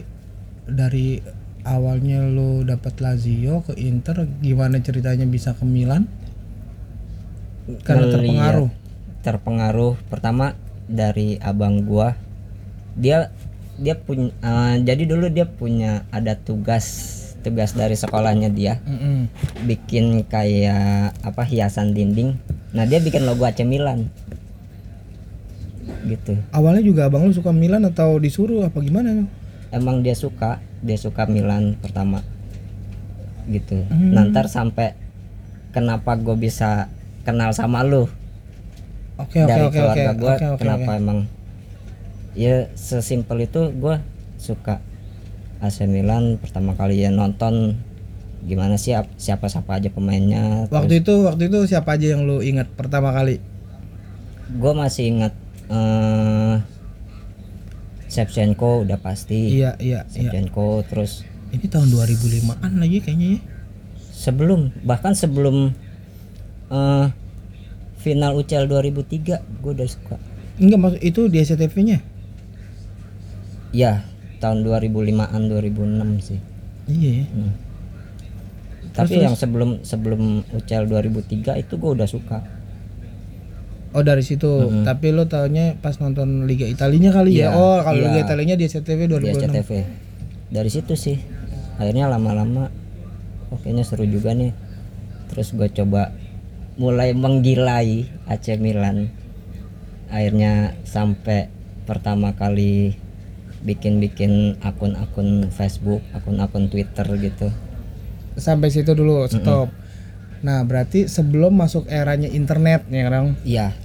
dari 0.64 1.18
awalnya 1.64 2.22
lu 2.24 2.62
dapat 2.62 3.02
Lazio 3.02 3.62
ke 3.62 3.74
Inter 3.76 4.22
gimana 4.38 4.78
ceritanya 4.80 5.26
bisa 5.26 5.54
ke 5.54 5.62
Milan? 5.64 6.06
Karena 7.82 8.04
Ngeliat 8.04 8.14
terpengaruh. 8.16 8.70
terpengaruh 9.22 9.94
pertama 10.08 10.58
dari 10.84 11.38
abang 11.40 11.82
gua 11.82 12.18
dia 12.94 13.30
dia 13.78 13.96
punya 13.96 14.34
jadi 14.78 15.04
dulu 15.06 15.26
dia 15.28 15.46
punya 15.46 15.92
ada 16.10 16.36
tugas 16.36 16.86
tugas 17.40 17.72
dari 17.72 17.94
sekolahnya 17.94 18.50
dia 18.50 18.78
Mm-mm. 18.84 19.30
bikin 19.64 20.26
kayak 20.26 21.16
apa 21.22 21.42
hiasan 21.42 21.94
dinding 21.94 22.36
nah 22.72 22.84
dia 22.84 22.98
bikin 22.98 23.24
logo 23.24 23.42
AC 23.42 23.62
Milan 23.62 24.10
gitu 26.04 26.34
Awalnya 26.50 26.82
juga 26.82 27.02
abang 27.06 27.24
lu 27.24 27.32
suka 27.32 27.50
Milan 27.50 27.84
atau 27.84 28.18
disuruh 28.18 28.64
apa 28.64 28.80
gimana? 28.80 29.26
emang 29.70 30.02
dia 30.02 30.12
suka 30.12 30.60
dia 30.80 30.96
suka 30.96 31.24
Milan 31.26 31.78
pertama 31.78 32.20
gitu 33.48 33.82
Hmm. 33.88 34.12
nanti 34.12 34.38
sampai 34.46 34.94
kenapa 35.70 36.14
gue 36.16 36.36
bisa 36.36 36.92
kenal 37.22 37.52
sama 37.52 37.82
lu 37.82 38.06
Oke 39.16 39.38
oke 39.38 39.48
dari 39.48 39.62
oke 39.62 39.70
oke. 39.70 39.78
keluarga 39.78 40.12
gue 40.14 40.34
Oke 40.34 40.46
oke. 40.48 40.60
kenapa 40.60 40.92
oke. 40.92 41.00
emang 41.00 41.20
ya 42.34 42.68
sesimpel 42.74 43.38
itu 43.42 43.72
gue 43.72 43.96
suka 44.36 44.80
AC 45.60 45.86
Milan 45.86 46.36
pertama 46.36 46.74
kali 46.74 47.00
ya 47.00 47.10
nonton 47.10 47.78
gimana 48.42 48.74
sih 48.76 48.92
ap- 48.92 49.14
siapa 49.16 49.46
siapa 49.46 49.78
aja 49.78 49.88
pemainnya 49.88 50.66
Waktu 50.68 51.00
itu 51.00 51.14
waktu 51.24 51.48
itu 51.48 51.60
siapa 51.66 51.94
aja 51.94 52.12
yang 52.12 52.26
lu 52.26 52.42
ingat 52.42 52.66
pertama 52.74 53.14
kali? 53.14 53.38
gue 54.52 54.74
masih 54.74 55.08
ingat 55.08 55.34
eh 55.72 56.56
Shevchenko 58.06 58.84
udah 58.84 59.00
pasti 59.00 59.56
Iya 59.56 59.80
iya 59.80 60.04
iya. 60.04 60.28
Shevchenko 60.28 60.84
terus 60.86 61.24
Ini 61.50 61.64
tahun 61.66 61.88
2005-an 61.90 62.72
lagi 62.78 63.00
kayaknya 63.00 63.30
ya. 63.30 63.40
sebelum 64.12 64.72
bahkan 64.82 65.12
sebelum 65.12 65.72
eh 66.70 67.08
final 67.98 68.36
UCL 68.36 68.68
2003 68.68 69.40
gue 69.62 69.72
udah 69.72 69.88
suka 69.88 70.16
Enggak 70.58 70.80
maksud 70.80 71.02
itu 71.02 71.22
di 71.26 71.38
SCTV-nya. 71.40 71.98
ya 73.72 74.04
tahun 74.38 74.62
2005an 74.62 75.42
2006 75.48 75.72
sih 76.22 76.40
Iya 76.86 77.12
ya. 77.14 77.26
Hmm. 77.30 77.54
tapi 78.92 79.16
yang 79.18 79.34
sebelum 79.34 79.80
sebelum 79.82 80.22
UCL 80.52 80.84
2003 80.86 81.56
itu 81.58 81.74
gue 81.74 81.92
udah 81.94 82.04
suka 82.06 82.44
Oh 83.92 84.04
dari 84.08 84.24
situ. 84.24 84.72
Tapi 84.88 85.12
lo 85.12 85.28
taunya 85.28 85.76
pas 85.80 86.00
nonton 86.00 86.48
Liga 86.48 86.64
Italinya 86.64 87.12
kali 87.12 87.36
ya. 87.36 87.52
Iya, 87.52 87.60
Oh 87.60 87.80
kalau 87.84 88.00
iya. 88.00 88.08
Liga 88.08 88.20
Italinya 88.24 88.56
di 88.56 88.64
SCTV 88.68 89.00
di 89.08 89.12
2006. 89.20 89.52
SCTV 89.52 89.72
dari 90.52 90.68
situ 90.68 90.94
sih 91.00 91.16
akhirnya 91.80 92.12
lama-lama 92.12 92.68
oh, 93.50 93.58
kayaknya 93.64 93.88
seru 93.88 94.04
juga 94.04 94.36
nih 94.36 94.52
terus 95.32 95.56
gue 95.56 95.72
coba 95.72 96.12
mulai 96.76 97.16
menggilai 97.16 98.04
AC 98.28 98.60
Milan 98.60 99.08
akhirnya 100.12 100.76
sampai 100.84 101.48
pertama 101.88 102.36
kali 102.36 103.00
bikin-bikin 103.64 104.60
akun-akun 104.60 105.48
Facebook 105.56 106.04
akun-akun 106.12 106.68
Twitter 106.68 107.08
gitu 107.18 107.50
Sampai 108.32 108.72
situ 108.72 108.96
dulu 108.96 109.28
stop. 109.28 109.68
Nah 110.40 110.64
berarti 110.64 111.12
sebelum 111.12 111.52
masuk 111.52 111.84
eranya 111.92 112.32
internet 112.32 112.88
ya 112.88 113.12
kan. 113.12 113.36
iya 113.44 113.76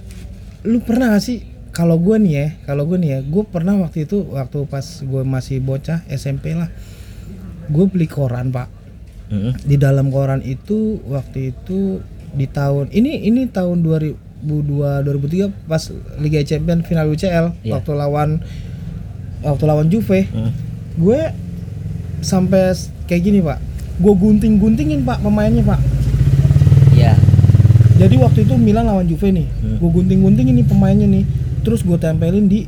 Lu 0.67 0.83
pernah 0.83 1.15
gak 1.15 1.23
sih 1.23 1.39
kalau 1.71 1.95
gue 1.95 2.17
nih 2.17 2.33
ya, 2.33 2.47
kalau 2.65 2.83
gue 2.83 2.97
nih 2.97 3.09
ya, 3.09 3.19
gue 3.23 3.43
pernah 3.45 3.77
waktu 3.77 4.03
itu 4.03 4.25
waktu 4.27 4.65
pas 4.65 4.83
gue 4.99 5.21
masih 5.23 5.61
bocah 5.61 6.01
SMP 6.09 6.51
lah, 6.51 6.67
gue 7.69 7.85
beli 7.87 8.05
koran 8.05 8.51
pak. 8.51 8.67
Mm-mm. 9.27 9.59
di 9.67 9.75
dalam 9.75 10.07
koran 10.07 10.39
itu 10.39 11.03
waktu 11.03 11.51
itu 11.51 11.99
di 12.31 12.47
tahun 12.47 12.87
ini 12.95 13.27
ini 13.27 13.43
tahun 13.45 13.83
2002 13.83 15.03
2003 15.03 15.67
pas 15.67 15.83
Liga 16.15 16.39
Champions 16.47 16.87
final 16.87 17.11
UCL 17.11 17.59
Iya. 17.59 17.75
waktu 17.75 17.91
lawan 17.91 18.39
waktu 19.43 19.63
lawan 19.67 19.91
Juve 19.91 20.31
Mm. 20.31 20.51
gue 20.95 21.19
sampai 22.23 22.71
kayak 23.03 23.21
gini 23.21 23.43
pak 23.43 23.59
gue 23.99 24.13
gunting-guntingin 24.15 25.03
pak 25.03 25.19
pemainnya 25.19 25.75
pak. 25.75 25.79
Jadi 28.07 28.23
waktu 28.23 28.39
itu 28.47 28.55
Milan 28.55 28.87
lawan 28.87 29.03
Juve 29.03 29.35
nih. 29.35 29.43
Hmm. 29.59 29.83
gue 29.83 29.89
gunting-guntingin 29.91 30.55
nih 30.63 30.65
pemainnya 30.65 31.07
nih. 31.11 31.27
Terus 31.67 31.83
gue 31.83 31.99
tempelin 31.99 32.47
di 32.47 32.63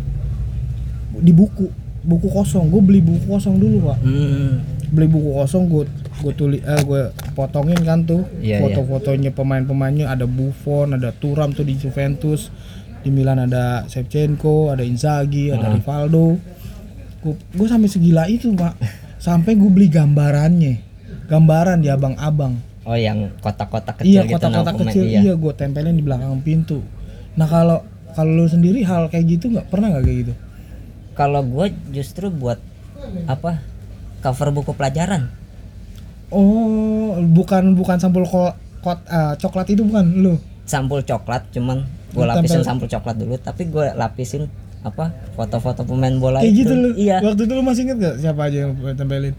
di 1.15 1.31
buku. 1.31 1.71
Buku 2.03 2.27
kosong. 2.27 2.67
Gue 2.67 2.83
beli 2.83 2.99
buku 2.99 3.23
kosong 3.23 3.55
dulu 3.55 3.87
pak. 3.87 4.03
Mm. 4.03 4.51
beli 4.89 5.05
buku 5.05 5.37
kosong 5.37 5.69
gue 5.69 5.85
gue 6.25 6.33
tulis 6.33 6.65
eh 6.65 6.81
gue 6.83 7.01
potongin 7.37 7.79
kan 7.87 8.03
tuh. 8.03 8.27
Iya, 8.43 8.59
foto-fotonya 8.67 9.31
pemain-pemainnya. 9.31 10.11
Ada 10.11 10.27
Buffon 10.27 10.91
ada 10.99 11.15
Turam 11.15 11.55
tuh 11.55 11.63
di 11.63 11.79
Juventus. 11.79 12.51
Di 12.99 13.07
Milan 13.07 13.39
ada 13.39 13.87
Shevchenko 13.87 14.75
ada 14.75 14.83
Inzaghi 14.83 15.55
ada 15.55 15.71
Ah. 15.71 15.79
Rivaldo. 15.79 16.35
Gue 17.23 17.33
gue 17.55 17.67
sampai 17.71 17.87
segila 17.87 18.27
itu 18.27 18.51
pak. 18.51 18.75
Sampai 19.23 19.55
gue 19.55 19.71
beli 19.71 19.87
gambarannya. 19.87 20.83
Gambaran 21.31 21.79
di 21.79 21.87
abang-abang 21.87 22.68
Oh 22.89 22.97
yang 22.97 23.29
kotak-kotak 23.37 24.01
iya 24.01 24.25
kecil 24.25 24.33
gitu 24.33 24.45
nama 24.49 24.65
kotak-kotak 24.65 24.89
kecil 24.89 25.05
iya. 25.05 25.19
iya 25.21 25.33
gue 25.37 25.53
tempelin 25.53 25.93
di 25.93 26.01
belakang 26.01 26.41
pintu 26.41 26.81
nah 27.37 27.45
kalau 27.45 27.85
kalau 28.17 28.41
lu 28.41 28.49
sendiri 28.49 28.81
hal 28.81 29.05
kayak 29.13 29.37
gitu 29.37 29.53
nggak 29.53 29.69
pernah 29.69 29.93
nggak 29.93 30.03
kayak 30.09 30.17
gitu 30.25 30.33
Kalau 31.13 31.45
gue 31.45 31.65
justru 31.93 32.33
buat 32.33 32.57
apa 33.27 33.59
cover 34.19 34.49
buku 34.55 34.71
pelajaran. 34.73 35.27
oh 36.31 37.19
bukan 37.23 37.75
bukan 37.75 37.97
sampul 37.99 38.23
ko, 38.25 38.53
kot, 38.81 38.99
eh, 39.05 39.33
coklat 39.37 39.67
itu 39.69 39.81
bukan 39.85 40.05
lu 40.19 40.33
Sampul 40.65 41.01
coklat 41.01 41.49
cuman 41.49 41.81
gue 42.13 42.25
lapisin 42.25 42.61
sampul 42.61 42.85
coklat 42.85 43.17
dulu 43.17 43.35
tapi 43.41 43.69
gue 43.69 43.85
lapisin 43.93 44.45
apa 44.79 45.11
foto-foto 45.35 45.83
pemain 45.83 46.13
bola 46.15 46.39
kayak 46.39 46.53
itu. 46.55 46.59
gitu 46.63 46.73
lu 46.73 46.89
Iya. 46.95 47.19
waktu 47.25 47.41
itu 47.45 47.53
lu 47.53 47.63
masih 47.65 47.81
inget 47.89 47.97
gak 47.99 48.15
siapa 48.21 48.41
aja 48.47 48.57
yang 48.65 48.73
tempelin 48.95 49.33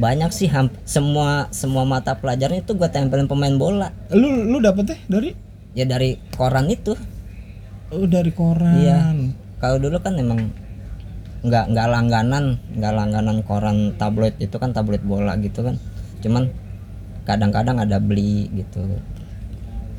Banyak 0.00 0.32
sih 0.32 0.48
hamp- 0.48 0.80
semua 0.82 1.28
semua 1.50 1.84
mata 1.84 2.16
pelajaran 2.16 2.58
itu 2.58 2.72
gue 2.72 2.88
tempelin 2.88 3.28
pemain 3.28 3.52
bola. 3.52 3.92
lu 4.10 4.48
lu 4.48 4.58
dapet 4.58 4.88
teh 4.88 5.00
dari 5.06 5.30
Ya 5.70 5.84
dari 5.84 6.16
koran 6.32 6.66
itu. 6.66 6.96
oh 7.90 8.06
dari 8.06 8.32
koran 8.32 8.74
Iya. 8.76 8.98
Kalau 9.58 9.76
dulu 9.78 9.98
kan 9.98 10.16
emang 10.16 10.48
nggak 11.40 11.64
nggak 11.68 11.88
langganan 11.90 12.44
nggak 12.70 12.92
langganan 12.92 13.36
koran 13.40 13.96
tabloid 13.96 14.36
itu 14.38 14.52
kan 14.54 14.70
tabloid 14.70 15.00
bola 15.00 15.36
gitu 15.36 15.64
kan 15.64 15.80
cuman 16.20 16.52
kadang-kadang 17.22 17.80
ada 17.80 17.96
beli 17.96 18.44
gitu 18.52 18.84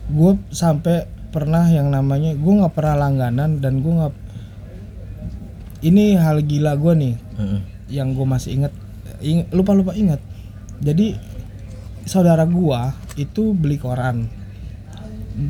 gue 0.07 0.31
sampai 0.49 1.01
pernah 1.29 1.65
yang 1.65 1.89
namanya 1.89 2.31
gue 2.31 2.53
nggak 2.53 2.69
pernah 2.71 2.93
langganan 2.99 3.57
dan 3.57 3.81
gue 3.81 3.89
nggak 3.91 4.13
ini 5.81 6.13
hal 6.13 6.41
gila 6.41 6.77
gue 6.77 6.93
nih 6.95 7.13
Mm. 7.33 7.59
yang 7.89 8.13
gue 8.13 8.21
masih 8.23 8.51
inget 8.55 8.73
ing- 9.21 9.49
lupa 9.49 9.71
lupa 9.71 9.93
inget 9.93 10.19
jadi 10.77 11.15
saudara 12.03 12.43
gua 12.43 12.91
itu 13.13 13.53
beli 13.53 13.77
koran. 13.77 14.25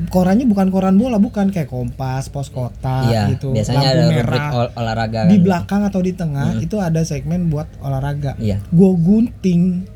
Korannya 0.07 0.45
bukan 0.45 0.69
koran 0.69 0.93
bola 0.93 1.17
bukan. 1.17 1.49
Kayak 1.49 1.67
kompas 1.67 2.27
pos 2.27 2.47
kota 2.47 3.07
iya 3.07 3.25
gitu 3.27 3.49
biasanya 3.49 3.81
lampu 3.81 3.95
ada 3.97 4.05
merah. 4.13 4.47
ol- 4.53 4.73
olahraga 4.75 5.19
di 5.25 5.35
kan. 5.35 5.41
belakang 5.41 5.81
atau 5.83 5.99
di 5.99 6.13
tengah 6.13 6.59
itu 6.59 6.75
ada 6.77 7.01
segmen 7.01 7.47
buat 7.47 7.65
olahraga. 7.79 8.37
Iya. 8.37 8.61
Gue 8.67 8.91
gunting. 8.93 9.87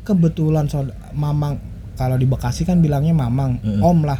Kebetulan 0.00 0.66
saud- 0.66 0.96
mamang 1.12 1.60
kalau 1.94 2.16
di 2.16 2.24
Bekasi 2.24 2.64
kan 2.64 2.80
bilangnya 2.80 3.12
mamang 3.12 3.60
Mm. 3.60 3.80
om 3.80 3.98
lah. 4.02 4.18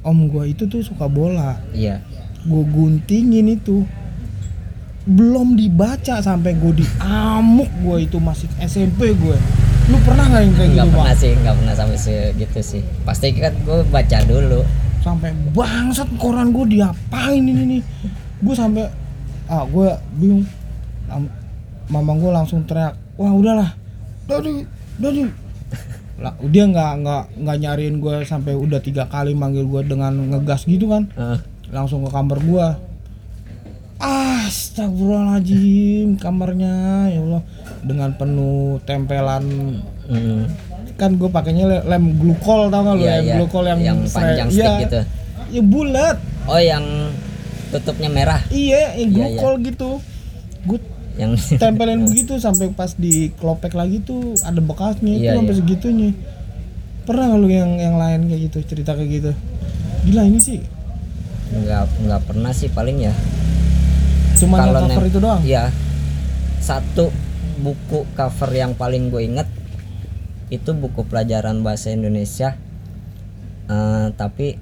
Om 0.00 0.30
gue 0.30 0.44
itu 0.48 0.64
tuh 0.64 0.80
suka 0.80 1.10
bola. 1.10 1.58
Iya. 1.72 2.04
Gue 2.44 2.62
guntingin 2.64 3.48
itu 3.50 3.82
belum 5.08 5.56
dibaca 5.56 6.20
sampai 6.20 6.52
gue 6.60 6.84
diamuk 6.84 7.70
gue 7.80 7.96
itu 8.04 8.20
masih 8.20 8.44
SMP 8.60 9.16
gue. 9.16 9.36
Lu 9.88 9.96
pernah 10.04 10.28
nggak 10.28 10.42
yang 10.44 10.54
kayak 10.54 10.70
nggak 10.76 10.84
gitu 10.84 10.92
pernah 10.92 11.08
bang 11.08 11.16
sih 11.16 11.32
nggak 11.32 11.54
pernah 11.56 11.74
sampai 11.74 11.98
segitu 11.98 12.60
sih. 12.60 12.82
Pasti 13.08 13.32
kan 13.40 13.56
gue 13.64 13.78
baca 13.88 14.18
dulu. 14.28 14.60
Sampai 15.00 15.32
bangsat 15.56 16.08
koran 16.20 16.52
gue 16.52 16.76
diapain 16.76 17.40
ini 17.40 17.80
nih? 17.80 17.82
Gue 18.44 18.52
sampai 18.52 18.84
ah 19.48 19.64
gue 19.64 19.88
bingung. 20.20 20.44
Am- 21.08 21.32
mamang 21.88 22.20
gue 22.20 22.28
langsung 22.28 22.68
teriak 22.68 22.92
wah 23.16 23.32
udahlah. 23.32 23.72
Dari 24.28 24.60
dari 25.00 25.24
lah 26.20 26.34
dia 26.52 26.68
nggak 26.68 26.92
nggak 27.00 27.22
nggak 27.46 27.56
nyariin 27.64 27.96
gue 28.02 28.26
sampai 28.28 28.52
udah 28.52 28.82
tiga 28.84 29.08
kali 29.08 29.32
manggil 29.32 29.64
gue 29.64 29.88
dengan 29.88 30.12
ngegas 30.36 30.68
gitu 30.68 30.92
kan. 30.92 31.08
Eh, 31.16 31.38
langsung 31.72 32.04
ke 32.04 32.10
kamar 32.12 32.40
gua 32.44 32.80
Astagfirullahaladzim 33.98 36.16
kamarnya 36.16 36.74
ya 37.08 37.20
Allah. 37.20 37.42
Dengan 37.82 38.10
penuh 38.14 38.78
tempelan. 38.82 39.44
Mm, 40.06 40.44
kan 40.94 41.10
gue 41.14 41.28
pakainya 41.28 41.64
le- 41.66 41.84
lem 41.84 42.16
glukol 42.16 42.68
tau 42.68 42.80
gak 42.80 42.94
lu? 42.94 43.02
Iya, 43.02 43.12
lem 43.12 43.24
iya. 43.24 43.34
glukol 43.38 43.64
yang, 43.64 43.80
Yang 43.80 43.98
panjang 44.10 44.48
stick 44.48 44.64
iya, 44.64 44.80
gitu. 44.82 45.00
ya 45.50 45.60
bulat. 45.62 46.16
Oh 46.44 46.56
yang 46.56 46.84
tutupnya 47.68 48.08
merah? 48.08 48.40
Iya 48.48 48.96
yang 48.96 49.08
Iya, 49.08 49.14
glukol 49.14 49.52
gitu. 49.62 49.90
Gue 50.64 50.78
yang 51.14 51.32
tempelin 51.60 52.04
begitu 52.04 52.36
sampai 52.36 52.70
pas 52.70 52.92
di 52.92 53.30
klopek 53.34 53.72
lagi 53.72 54.00
tuh 54.00 54.32
ada 54.40 54.58
bekasnya 54.58 55.12
itu 55.12 55.22
Iya, 55.24 55.32
sampai 55.36 55.50
iya. 55.50 55.58
segitunya. 55.58 56.08
Pernah 57.02 57.34
lu 57.34 57.46
yang 57.46 57.74
yang 57.74 57.94
lain 57.94 58.26
kayak 58.26 58.40
gitu 58.48 58.56
cerita 58.66 58.90
kayak 58.92 59.08
gitu? 59.12 59.30
Gila 60.04 60.22
ini 60.24 60.38
sih. 60.38 60.58
Nggak 61.48 61.84
nggak 62.04 62.20
pernah 62.24 62.50
sih 62.50 62.68
paling 62.68 63.00
ya 63.00 63.12
cuma 64.38 64.62
yang 64.62 64.70
Kalau 64.70 64.80
cover 64.86 65.04
itu 65.06 65.18
doang 65.18 65.40
Iya. 65.42 65.64
Satu 66.62 67.10
buku 67.58 68.06
cover 68.14 68.50
yang 68.54 68.72
paling 68.78 69.10
gue 69.10 69.22
inget 69.26 69.48
itu 70.48 70.70
buku 70.72 71.04
pelajaran 71.04 71.60
bahasa 71.60 71.92
Indonesia. 71.92 72.56
Eh, 73.68 74.06
tapi 74.16 74.56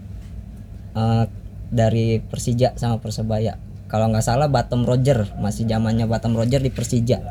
eh, 0.96 1.24
dari 1.70 2.18
Persija 2.22 2.74
sama 2.78 2.98
Persebaya. 2.98 3.58
Kalau 3.86 4.10
nggak 4.10 4.24
salah 4.26 4.50
Batom 4.50 4.82
Roger 4.82 5.30
masih 5.38 5.66
zamannya 5.70 6.10
Batom 6.10 6.34
Roger 6.34 6.58
di 6.58 6.74
Persija. 6.74 7.22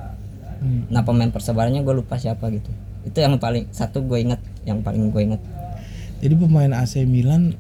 Hmm. 0.64 0.88
Nah 0.88 1.04
pemain 1.04 1.28
Persebayanya 1.32 1.84
gue 1.84 1.96
lupa 1.96 2.16
siapa 2.16 2.48
gitu. 2.52 2.72
Itu 3.04 3.20
yang 3.20 3.38
paling 3.38 3.70
satu 3.76 4.08
gue 4.08 4.24
inget, 4.24 4.40
yang 4.64 4.80
paling 4.80 5.12
gue 5.12 5.22
inget. 5.22 5.42
Jadi 6.24 6.36
pemain 6.40 6.72
AC 6.72 7.04
Milan, 7.04 7.54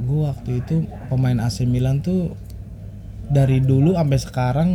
gue 0.00 0.20
waktu 0.24 0.64
itu 0.64 0.88
pemain 1.12 1.38
AC 1.44 1.68
Milan 1.68 2.00
tuh 2.00 2.32
dari 3.28 3.60
dulu 3.60 3.92
sampai 3.92 4.18
sekarang 4.18 4.70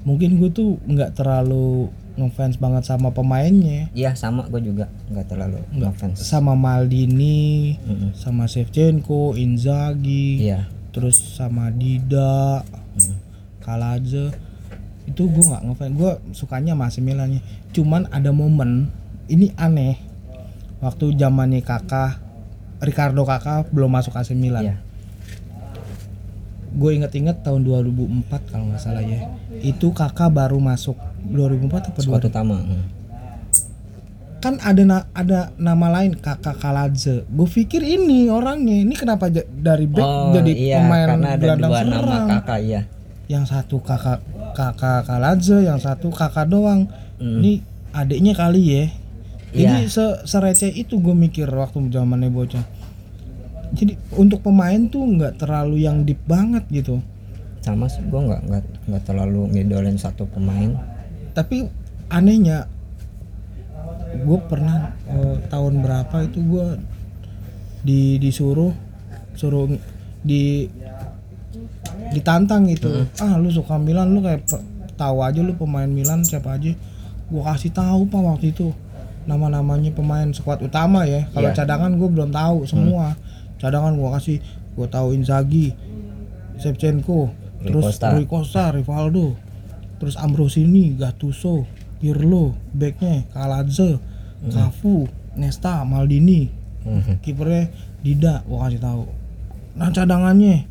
mungkin 0.00 0.36
gue 0.36 0.48
tuh 0.48 0.80
nggak 0.82 1.12
terlalu 1.12 1.90
ngefans 2.10 2.56
banget 2.56 2.84
sama 2.84 3.08
pemainnya, 3.10 3.88
Iya 3.90 4.12
sama 4.12 4.44
gue 4.44 4.60
juga 4.62 4.88
nggak 5.08 5.26
terlalu 5.26 5.56
ngefans. 5.72 6.20
sama 6.20 6.52
Maldini, 6.52 7.76
Mm-mm. 7.78 8.12
sama 8.12 8.44
Shevchenko, 8.44 9.32
Inzaghi, 9.34 10.42
Iya. 10.42 10.68
terus 10.90 11.16
sama 11.16 11.68
Dida, 11.70 12.60
Kalaje. 13.60 14.32
Itu 15.04 15.26
gue 15.26 15.42
nggak 15.42 15.62
ngefans, 15.64 15.92
gue 15.94 16.12
sukanya 16.32 16.76
AC 16.76 17.00
Milannya. 17.00 17.40
Cuman 17.70 18.06
ada 18.08 18.30
momen 18.30 18.90
ini 19.26 19.50
aneh. 19.54 19.96
Waktu 20.80 21.12
zamannya 21.14 21.60
kakak 21.60 22.20
Ricardo 22.80 23.22
kakak 23.22 23.68
belum 23.68 23.90
masuk 23.90 24.12
AC 24.14 24.32
Milan. 24.32 24.64
Iya. 24.64 24.76
Gue 26.70 26.90
inget-inget 26.92 27.40
tahun 27.40 27.62
2004 27.62 28.30
kalau 28.46 28.64
nggak 28.66 28.78
salah 28.78 29.02
ya 29.02 29.26
itu 29.58 29.90
kakak 29.90 30.30
baru 30.30 30.56
masuk 30.56 30.94
2004 31.26 31.90
apa 31.90 31.98
Squad 31.98 32.22
2000 32.22 32.30
utama. 32.30 32.56
mm. 32.58 32.82
kan 34.40 34.56
ada 34.58 34.82
na- 34.82 35.08
ada 35.12 35.52
nama 35.54 35.86
lain 35.92 36.16
kakak 36.16 36.56
Kaladze 36.56 37.28
gue 37.28 37.48
pikir 37.50 37.82
ini 37.82 38.26
orangnya 38.26 38.72
ini 38.78 38.94
kenapa 38.94 39.28
dari 39.28 39.84
back 39.84 40.00
Oh 40.00 40.32
jadi 40.32 40.52
iya 40.52 40.76
pemain 40.80 41.06
karena 41.10 41.28
ada 41.28 41.44
gelandang 41.44 41.68
dua 41.68 41.80
nama 41.84 42.16
kakak 42.38 42.58
iya. 42.62 42.80
yang 43.26 43.44
satu 43.44 43.76
kakak 43.78 44.24
kakak 44.52 45.04
Kaladze 45.04 45.58
yang 45.60 45.76
satu 45.76 46.08
kakak 46.08 46.46
doang 46.46 46.88
Hmm. 47.14 47.36
ini 47.36 47.60
adiknya 47.92 48.32
kali 48.32 48.62
ya 48.64 48.84
jadi 49.52 49.78
Iya. 49.82 49.92
se 49.92 50.04
sereceh 50.24 50.72
itu 50.72 50.96
gue 50.96 51.12
mikir 51.12 51.44
waktu 51.46 51.84
zamannya 51.86 52.32
bocah 52.32 52.64
jadi 53.70 53.94
untuk 54.18 54.42
pemain 54.42 54.80
tuh 54.90 55.02
nggak 55.04 55.38
terlalu 55.38 55.86
yang 55.86 56.02
deep 56.02 56.18
banget 56.26 56.64
gitu 56.70 56.98
sama 57.60 57.86
sih 57.86 58.02
gue 58.02 58.20
nggak 58.20 58.40
nggak 58.48 58.64
nggak 58.88 59.02
terlalu 59.04 59.46
ngidolin 59.52 60.00
satu 60.00 60.26
pemain 60.26 60.74
tapi 61.36 61.68
anehnya 62.10 62.66
gue 64.10 64.38
pernah 64.50 64.90
eh, 65.06 65.36
tahun 65.46 65.84
berapa 65.84 66.16
itu 66.26 66.40
gue 66.42 66.66
di 67.80 68.00
disuruh 68.18 68.74
suruh 69.38 69.70
di 70.20 70.66
ditantang 72.10 72.66
gitu 72.68 73.06
ah 73.22 73.38
lu 73.38 73.48
suka 73.48 73.78
Milan 73.78 74.12
lu 74.12 74.20
kayak 74.20 74.44
tahu 74.98 75.22
aja 75.22 75.40
lu 75.40 75.54
pemain 75.54 75.86
Milan 75.86 76.26
siapa 76.26 76.58
aja 76.58 76.74
gue 77.30 77.42
kasih 77.46 77.70
tahu 77.70 78.10
pak 78.10 78.20
waktu 78.20 78.50
itu 78.50 78.74
nama-namanya 79.20 79.92
pemain 79.94 80.26
squad 80.32 80.64
utama 80.64 81.04
ya. 81.04 81.28
Kalau 81.30 81.52
Iya. 81.52 81.56
cadangan 81.62 81.92
gue 81.94 82.08
belum 82.08 82.32
tahu 82.32 82.64
semua. 82.66 83.14
Cadangan 83.60 83.92
gue 83.94 84.08
kasih 84.10 84.38
gue 84.74 84.86
tahu 84.88 85.12
Inzaghi, 85.12 85.76
Shevchenko, 86.56 87.30
terus 87.60 87.96
Costa. 87.96 88.16
Rui 88.16 88.24
Costa, 88.24 88.64
Rivaldo, 88.72 89.36
terus 90.00 90.16
Ambrosini, 90.16 90.96
Gattuso, 90.96 91.68
Pirlo, 92.00 92.56
backnya 92.72 93.28
Kaladze, 93.30 94.00
Cafu, 94.48 95.04
Nesta, 95.36 95.84
Maldini, 95.84 96.48
Mhm. 96.80 97.20
kipernya 97.20 97.68
Dida 98.00 98.40
gue 98.42 98.56
kasih 98.58 98.80
tahu. 98.80 99.04
Nah 99.76 99.92
cadangannya 99.92 100.64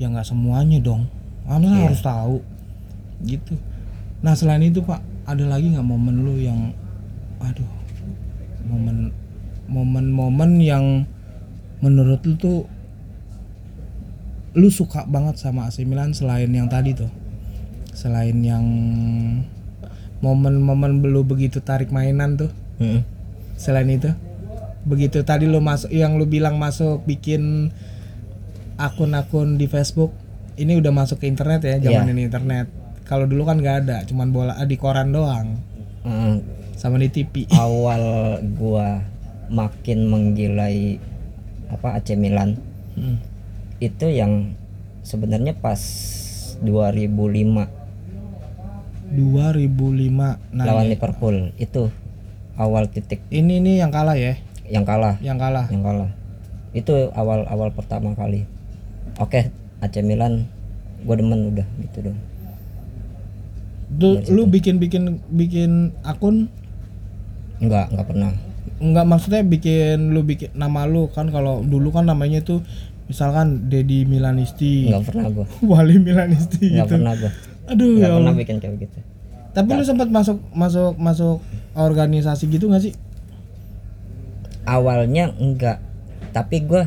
ya 0.00 0.08
nggak 0.08 0.24
semuanya 0.24 0.80
dong. 0.80 1.04
Anda 1.44 1.68
Iya. 1.68 1.80
harus 1.86 2.00
tahu 2.00 2.36
gitu. 3.22 3.52
Nah 4.24 4.32
selain 4.32 4.64
itu 4.64 4.80
pak 4.80 4.98
ada 5.28 5.44
lagi 5.44 5.68
nggak 5.68 5.84
momen 5.84 6.24
lu 6.24 6.40
yang 6.40 6.72
aduh 7.36 7.68
momen 8.64 9.12
momen-momen 9.68 10.50
yang 10.58 11.04
menurut 11.78 12.20
lu 12.22 12.34
tuh 12.36 12.58
lu 14.52 14.68
suka 14.68 15.04
banget 15.04 15.36
sama 15.36 15.68
AC 15.68 15.84
Milan 15.84 16.12
selain 16.12 16.48
yang 16.48 16.66
tadi 16.66 16.92
tuh 16.92 17.12
selain 17.92 18.36
yang 18.40 18.64
momen-momen 20.18 21.04
lu 21.04 21.22
begitu 21.22 21.60
tarik 21.60 21.92
mainan 21.92 22.36
tuh 22.36 22.50
Mhm. 22.76 23.00
selain 23.54 23.88
itu 23.88 24.08
begitu 24.82 25.20
tadi 25.22 25.44
lu 25.44 25.60
masuk 25.60 25.90
yang 25.90 26.16
lu 26.16 26.24
bilang 26.24 26.56
masuk 26.56 27.04
bikin 27.04 27.72
akun-akun 28.76 29.56
di 29.56 29.66
Facebook 29.66 30.12
ini 30.56 30.72
udah 30.74 30.92
masuk 30.94 31.20
ke 31.20 31.26
internet 31.26 31.60
ya 31.60 31.76
zaman 31.78 32.08
Iya. 32.08 32.12
ini 32.12 32.22
internet 32.24 32.66
kalau 33.04 33.24
dulu 33.24 33.44
kan 33.44 33.60
nggak 33.60 33.76
ada 33.84 33.96
cuman 34.04 34.28
bola 34.30 34.52
ah, 34.54 34.64
di 34.64 34.76
koran 34.76 35.12
doang 35.12 35.60
Mhm. 36.00 36.36
sama 36.76 36.96
di 36.96 37.08
TV 37.08 37.44
awal 37.50 38.00
gua 38.54 39.04
makin 39.48 40.06
menggilai 40.06 40.96
apa 41.70 41.98
AC 41.98 42.14
Milan. 42.16 42.58
Hmm. 42.96 43.20
itu 43.76 44.08
yang 44.08 44.56
sebenarnya 45.04 45.52
pas 45.52 45.76
2005 46.64 47.68
2005 49.12 50.56
nah 50.56 50.64
lawan 50.64 50.88
ini, 50.88 50.96
Liverpool 50.96 51.36
itu 51.60 51.92
awal 52.56 52.88
titik. 52.88 53.20
Ini 53.28 53.60
nih 53.60 53.84
yang 53.84 53.92
kalah 53.92 54.16
ya? 54.16 54.34
Yang 54.66 54.84
kalah. 54.88 55.14
Yang 55.20 55.38
kalah. 55.38 55.66
Yang 55.70 55.82
kalah. 55.84 56.10
Itu 56.72 56.94
awal 57.12 57.44
awal 57.46 57.70
pertama 57.76 58.16
kali. 58.16 58.48
Oke 59.20 59.52
AC 59.84 60.00
Milan 60.02 60.48
gue 61.04 61.14
demen 61.14 61.52
udah 61.54 61.66
gitu 61.84 62.10
dong. 62.10 62.18
Tuh, 63.86 64.18
lu 64.34 64.50
bikin 64.50 64.82
bikin 64.82 65.22
bikin 65.30 65.94
akun? 66.02 66.50
Enggak 67.62 67.92
enggak 67.94 68.08
pernah 68.10 68.32
nggak 68.76 69.06
maksudnya 69.08 69.40
bikin 69.40 70.12
lu 70.12 70.20
bikin 70.20 70.52
nama 70.52 70.84
lu 70.84 71.08
kan 71.08 71.32
kalau 71.32 71.64
dulu 71.64 71.88
kan 71.90 72.04
namanya 72.04 72.44
tuh 72.44 72.60
misalkan 73.06 73.72
Dedi 73.72 74.04
Milanisti. 74.04 74.90
Enggak 74.92 75.08
pernah 75.14 75.26
gue 75.32 75.46
Wali 75.70 75.96
Milanisti 75.96 76.74
enggak 76.74 76.86
gitu. 76.86 76.94
pernah 77.00 77.12
gue 77.16 77.30
aduh 77.66 77.88
enggak 77.96 78.02
ya 78.04 78.14
pernah 78.14 78.30
Allah. 78.30 78.34
bikin 78.36 78.56
kayak 78.60 78.76
gitu 78.78 78.98
Tapi 79.56 79.68
lu 79.72 79.84
sempat 79.88 80.08
masuk 80.12 80.36
masuk 80.52 80.92
masuk 81.00 81.40
organisasi 81.72 82.44
gitu 82.52 82.68
gak 82.68 82.84
sih? 82.84 82.92
awalnya 84.66 85.32
enggak 85.38 85.80
tapi 86.34 86.60
gue 86.60 86.84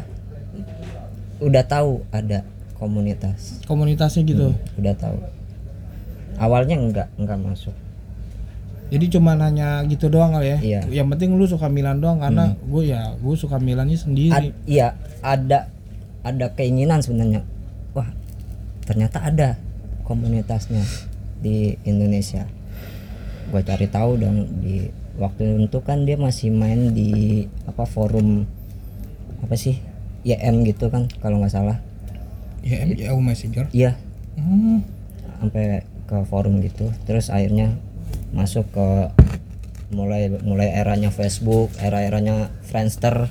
udah 1.40 1.64
tahu 1.66 2.04
ada 2.12 2.44
komunitas. 2.76 3.64
Komunitasnya 3.66 4.22
gitu. 4.24 4.52
udah 4.78 4.94
tahu. 4.96 5.18
Awalnya 6.38 6.76
enggak 6.78 7.08
enggak 7.18 7.40
masuk 7.40 7.74
Jadi 8.90 9.06
cuman 9.10 9.38
hanya 9.40 9.86
gitu 9.86 10.08
doang 10.08 10.34
kali 10.34 10.50
ya. 10.50 10.58
Iya. 10.60 10.82
Yang 10.92 11.08
penting 11.14 11.30
lu 11.34 11.46
suka 11.46 11.68
Milan 11.68 12.00
doang 12.00 12.18
karena 12.18 12.58
gue 12.58 12.84
ya 12.86 13.14
gue 13.16 13.36
suka 13.36 13.58
Milannya 13.58 13.96
sendiri. 13.96 14.34
Ad- 14.34 14.58
iya 14.66 14.98
ada 15.22 15.70
ada 16.20 16.52
keinginan 16.52 17.00
sebenarnya 17.00 17.48
wah 17.92 18.10
ternyata 18.84 19.24
ada 19.24 19.56
komunitasnya 20.04 20.84
di 21.38 21.80
Indonesia 21.84 22.44
gue 23.50 23.62
cari 23.62 23.88
tahu 23.88 24.20
dong 24.20 24.38
di 24.60 24.92
waktu 25.16 25.64
itu 25.64 25.80
kan 25.80 26.04
dia 26.04 26.16
masih 26.16 26.52
main 26.52 26.92
di 26.92 27.44
apa 27.66 27.84
forum 27.84 28.44
apa 29.40 29.56
sih 29.56 29.80
YM 30.22 30.68
gitu 30.68 30.88
kan 30.88 31.08
kalau 31.18 31.40
nggak 31.40 31.50
salah 31.52 31.80
Ya, 32.60 32.84
ya 32.86 33.16
Messenger. 33.16 33.72
iya 33.72 33.96
Hmm. 34.36 34.84
sampai 35.40 35.84
ke 36.04 36.16
forum 36.26 36.60
gitu 36.60 36.92
terus 37.04 37.28
akhirnya 37.28 37.76
masuk 38.30 38.66
ke 38.70 38.88
mulai 39.90 40.30
mulai 40.40 40.70
eranya 40.72 41.10
Facebook 41.10 41.74
era-eranya 41.76 42.54
Friendster 42.62 43.26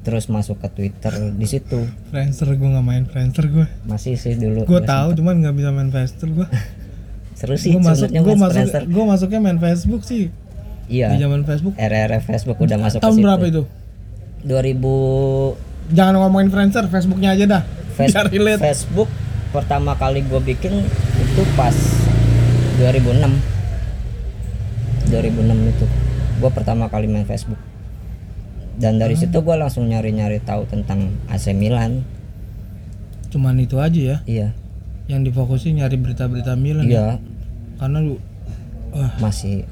terus 0.00 0.28
masuk 0.28 0.60
ke 0.60 0.68
Twitter 0.70 1.32
di 1.32 1.46
situ 1.46 1.88
Friendster 2.08 2.52
gue 2.52 2.68
nggak 2.68 2.84
main 2.84 3.04
Friendster 3.04 3.48
gue. 3.48 3.64
masih 3.84 4.14
sih 4.14 4.36
dulu 4.36 4.64
Gue 4.64 4.84
tahu 4.84 5.16
cuman 5.16 5.40
nggak 5.40 5.54
bisa 5.54 5.70
main 5.70 5.88
Friendster 5.88 6.28
gue. 6.28 6.44
seru 7.38 7.56
sih 7.56 7.72
Gue 7.72 7.80
masuk 7.80 8.08
gue 8.08 8.34
Mas 8.34 8.52
masuk 8.52 8.84
gue 8.84 9.04
masuknya 9.06 9.40
main 9.40 9.56
Facebook 9.56 10.04
sih. 10.04 10.28
iya 10.86 11.08
Di 11.08 11.18
zaman 11.18 11.42
Facebook. 11.42 11.72
era-era 11.74 12.20
Facebook 12.20 12.60
udah 12.60 12.76
masuk 12.76 13.00
ke 13.00 13.02
Tahun 13.02 13.16
situ 13.16 13.24
berapa 13.24 13.44
itu? 13.48 13.62
2000 14.44 15.96
Jangan 15.96 16.14
ngomongin 16.18 16.48
Friendster, 16.48 16.84
Facebooknya 16.88 17.32
aja 17.32 17.44
dah. 17.46 17.62
Face- 17.94 18.12
Biar 18.12 18.28
relate. 18.28 18.60
Facebook 18.62 19.08
pertama 19.50 19.94
kali 19.94 20.20
gue 20.20 20.40
bikin 20.42 20.84
itu 21.16 21.42
pas 21.54 21.72
2006 22.76 23.53
2006 25.08 25.72
itu 25.74 25.86
gue 26.40 26.50
pertama 26.50 26.88
kali 26.88 27.06
main 27.06 27.24
Facebook 27.24 27.60
dan 28.74 28.98
dari 28.98 29.14
situ 29.14 29.38
gue 29.38 29.54
langsung 29.54 29.86
nyari-nyari 29.86 30.42
tahu 30.42 30.66
tentang 30.66 31.14
AC 31.30 31.54
Milan 31.54 32.02
Cuman 33.34 33.58
itu 33.58 33.82
aja 33.82 33.98
ya. 33.98 34.16
iya 34.30 34.48
Yang 35.10 35.34
difokusin 35.34 35.82
nyari 35.82 35.98
berita-berita 35.98 36.54
Milan. 36.54 36.86
ya. 36.86 36.90
iya 36.90 37.06
Karena 37.82 37.98
lu 37.98 38.22
wah 38.94 39.10
masih 39.18 39.66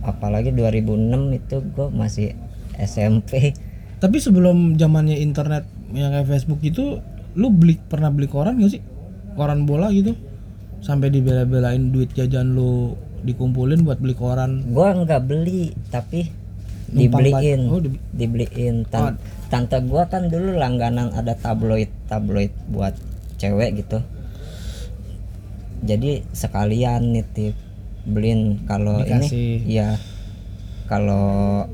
apalagi 0.00 0.48
2006 0.56 1.12
itu 1.36 1.56
gue 1.60 1.86
masih 1.92 2.32
SMP 2.80 3.52
Tapi 4.00 4.16
sebelum 4.16 4.80
zamannya 4.80 5.20
internet 5.20 5.68
yang 5.92 6.10
kayak 6.10 6.26
Facebook 6.26 6.58
itu, 6.64 6.98
lu 7.38 7.52
beli 7.54 7.78
pernah 7.78 8.10
beli 8.10 8.26
koran 8.26 8.58
gak 8.58 8.74
sih? 8.74 8.82
Koran 9.38 9.62
bola 9.68 9.92
gitu? 9.94 10.16
Sampai 10.82 11.12
dibela-belain 11.12 11.94
duit 11.94 12.10
jajan 12.10 12.50
lu 12.56 12.96
dikumpulin 13.22 13.82
buat 13.82 13.98
beli 13.98 14.12
koran. 14.12 14.66
gue 14.66 14.88
nggak 14.98 15.22
beli 15.22 15.62
tapi 15.88 16.28
Numpang 16.92 17.24
dibeliin. 17.24 17.60
oh, 17.66 17.80
di- 17.80 18.02
dibeliin. 18.12 18.84
Tan- 18.84 19.16
tante 19.48 19.80
gue 19.80 20.02
kan 20.06 20.26
dulu 20.26 20.54
langganan 20.54 21.08
ada 21.10 21.32
tabloid 21.32 21.88
tabloid 22.04 22.52
buat 22.68 22.92
cewek 23.36 23.80
gitu. 23.80 24.02
Jadi 25.82 26.22
sekalian 26.30 27.10
nitip 27.10 27.54
beliin 28.04 28.62
kalau 28.64 29.02
ini 29.02 29.26
iya. 29.64 29.96
Kalau 30.86 31.64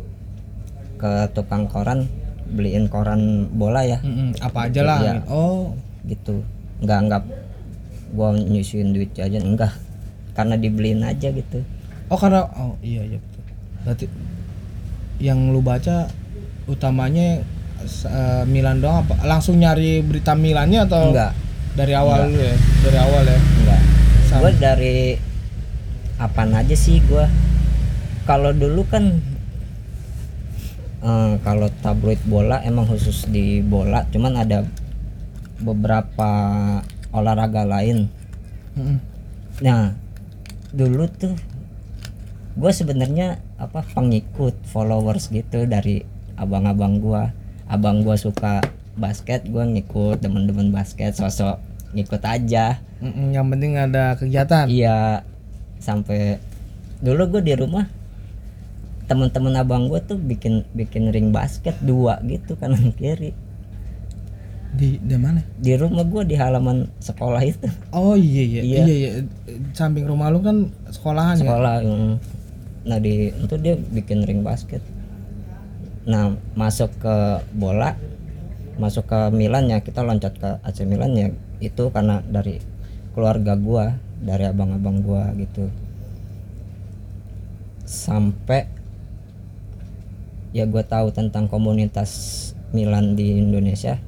ke 0.96 1.28
tukang 1.32 1.66
koran 1.66 2.06
beliin 2.48 2.87
koran 2.87 3.51
bola 3.51 3.82
ya. 3.82 3.99
Mm-mm, 4.01 4.38
apa 4.38 4.70
aja 4.70 4.80
lah. 4.82 4.99
Iya. 5.01 5.14
Oh, 5.26 5.74
gitu. 6.05 6.40
Nggak 6.80 6.99
nggak. 7.05 7.22
Gua 8.09 8.32
nyusuin 8.32 8.94
duit 8.94 9.12
jajan 9.12 9.44
enggak 9.44 9.72
karena 10.39 10.55
dibeliin 10.55 11.03
aja 11.03 11.34
gitu 11.34 11.66
oh 12.07 12.14
karena 12.14 12.47
oh 12.55 12.78
iya 12.78 13.03
iya 13.03 13.18
betul. 13.18 13.43
Berarti 13.82 14.07
yang 15.18 15.51
lu 15.51 15.59
baca 15.59 16.07
utamanya 16.70 17.43
eh, 18.07 18.43
Milan 18.47 18.78
doang 18.78 19.03
apa? 19.03 19.18
Langsung 19.26 19.59
nyari 19.59 19.99
berita 20.07 20.39
Milannya 20.39 20.86
atau 20.86 21.11
enggak 21.11 21.34
dari 21.74 21.95
awal 21.99 22.30
lu 22.30 22.39
ya? 22.39 22.55
Dari 22.86 22.99
awal 23.03 23.22
ya. 23.26 23.39
enggak 23.39 23.80
Sama. 24.30 24.41
gue 24.47 24.53
dari 24.62 24.99
apaan 26.18 26.55
aja 26.55 26.74
sih 26.74 26.99
gua 27.07 27.26
kalau 28.26 28.51
dulu 28.55 28.82
kan 28.86 29.18
eh, 31.03 31.32
kalau 31.43 31.70
tabloid 31.82 32.20
bola 32.26 32.62
emang 32.62 32.86
khusus 32.86 33.26
di 33.30 33.62
bola 33.62 34.07
cuman 34.11 34.39
ada 34.39 34.66
beberapa 35.59 36.30
olahraga 37.11 37.66
lain 37.66 38.07
Mm-mm. 38.78 38.99
nah 39.62 39.95
dulu 40.75 41.09
tuh 41.09 41.35
gue 42.59 42.73
sebenarnya 42.75 43.39
apa 43.59 43.87
pengikut 43.95 44.55
followers 44.66 45.31
gitu 45.31 45.66
dari 45.66 46.03
abang-abang 46.39 47.03
gua. 47.03 47.35
Abang 47.69 48.07
gua 48.07 48.16
suka 48.16 48.62
basket 48.97 49.45
gua 49.51 49.66
ngikut 49.66 50.23
teman-teman 50.23 50.71
basket 50.71 51.19
sosok 51.19 51.59
ngikut 51.93 52.23
aja. 52.25 52.81
Mm-mm, 53.03 53.35
yang 53.35 53.47
penting 53.51 53.77
ada 53.77 54.14
kegiatan. 54.16 54.66
iya 54.71 55.23
sampai 55.79 56.43
dulu 56.99 57.39
gue 57.39 57.43
di 57.47 57.55
rumah 57.55 57.87
teman-teman 59.07 59.55
abang 59.55 59.87
gua 59.87 60.03
tuh 60.03 60.19
bikin 60.19 60.66
bikin 60.75 61.14
ring 61.14 61.31
basket 61.31 61.79
dua 61.79 62.19
gitu 62.27 62.59
kanan 62.59 62.91
kiri 62.99 63.31
Di 64.79 64.95
di 65.03 65.16
mana? 65.18 65.43
di 65.59 65.74
rumah 65.74 66.07
gua 66.07 66.22
di 66.22 66.39
halaman 66.39 66.87
sekolah 67.03 67.43
itu 67.43 67.66
Oh 67.91 68.14
iya 68.14 68.43
iya 68.47 68.62
Iya. 68.62 68.79
iya 68.87 68.95
iya. 68.95 69.11
Samping 69.74 70.07
rumah 70.07 70.31
lu 70.31 70.39
kan 70.39 70.70
sekolahan 70.95 71.35
ya. 71.35 71.43
sekolah 71.43 71.74
mm. 71.83 72.12
nah 72.87 72.97
di 73.03 73.35
itu 73.35 73.55
dia 73.59 73.74
bikin 73.74 74.22
ring 74.24 74.41
basket 74.47 74.81
nah 76.09 76.31
masuk 76.55 76.89
ke 76.97 77.16
bola 77.53 77.99
masuk 78.79 79.05
ke 79.05 79.18
Milan 79.35 79.68
ya 79.68 79.83
kita 79.83 80.01
loncat 80.01 80.39
ke 80.39 80.62
AC 80.62 80.87
Milan 80.87 81.12
ya 81.12 81.29
itu 81.59 81.91
karena 81.91 82.22
dari 82.24 82.62
keluarga 83.12 83.59
gua 83.59 83.99
dari 84.22 84.47
abang-abang 84.47 85.03
gua 85.03 85.35
gitu 85.37 85.68
sampai 87.85 88.70
ya 90.55 90.64
gua 90.64 90.87
tahu 90.87 91.11
tentang 91.12 91.45
komunitas 91.51 92.11
Milan 92.72 93.12
di 93.18 93.37
Indonesia 93.37 93.99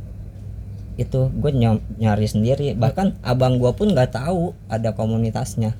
itu 1.01 1.33
gue 1.33 1.51
nyari 1.97 2.27
sendiri. 2.29 2.77
Bahkan 2.77 3.25
abang 3.25 3.57
gua 3.57 3.73
pun 3.73 3.97
nggak 3.97 4.13
tahu 4.13 4.53
ada 4.69 4.93
komunitasnya. 4.93 5.73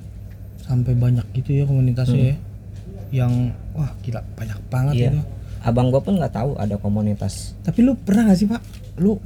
Sampai 0.65 0.97
banyak 0.97 1.29
gitu 1.37 1.61
ya 1.61 1.63
komunitasnya 1.69 2.33
ya. 2.33 2.37
Yang 3.13 3.53
wah 3.77 3.91
gila 4.01 4.25
banyak 4.33 4.59
banget 4.73 4.95
iya. 4.97 5.09
itu 5.13 5.21
abang 5.61 5.93
gua 5.93 6.01
pun 6.01 6.17
nggak 6.17 6.33
tahu 6.33 6.57
ada 6.57 6.81
komunitas. 6.81 7.53
Tapi 7.61 7.85
lu 7.85 7.93
pernah 7.93 8.33
gak 8.33 8.39
sih 8.41 8.49
pak? 8.49 8.61
Lu 8.97 9.21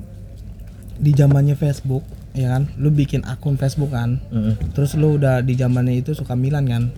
di 0.99 1.15
zamannya 1.15 1.55
Facebook 1.55 2.03
ya 2.35 2.59
kan? 2.59 2.67
Lu 2.75 2.91
bikin 2.91 3.23
akun 3.23 3.55
Facebook 3.55 3.95
kan? 3.95 4.19
Mm. 4.35 4.75
terus 4.75 4.99
lu 4.99 5.15
udah 5.15 5.39
di 5.39 5.55
zamannya 5.55 6.03
itu 6.03 6.11
suka 6.11 6.35
Milan 6.35 6.67
kan? 6.67 6.91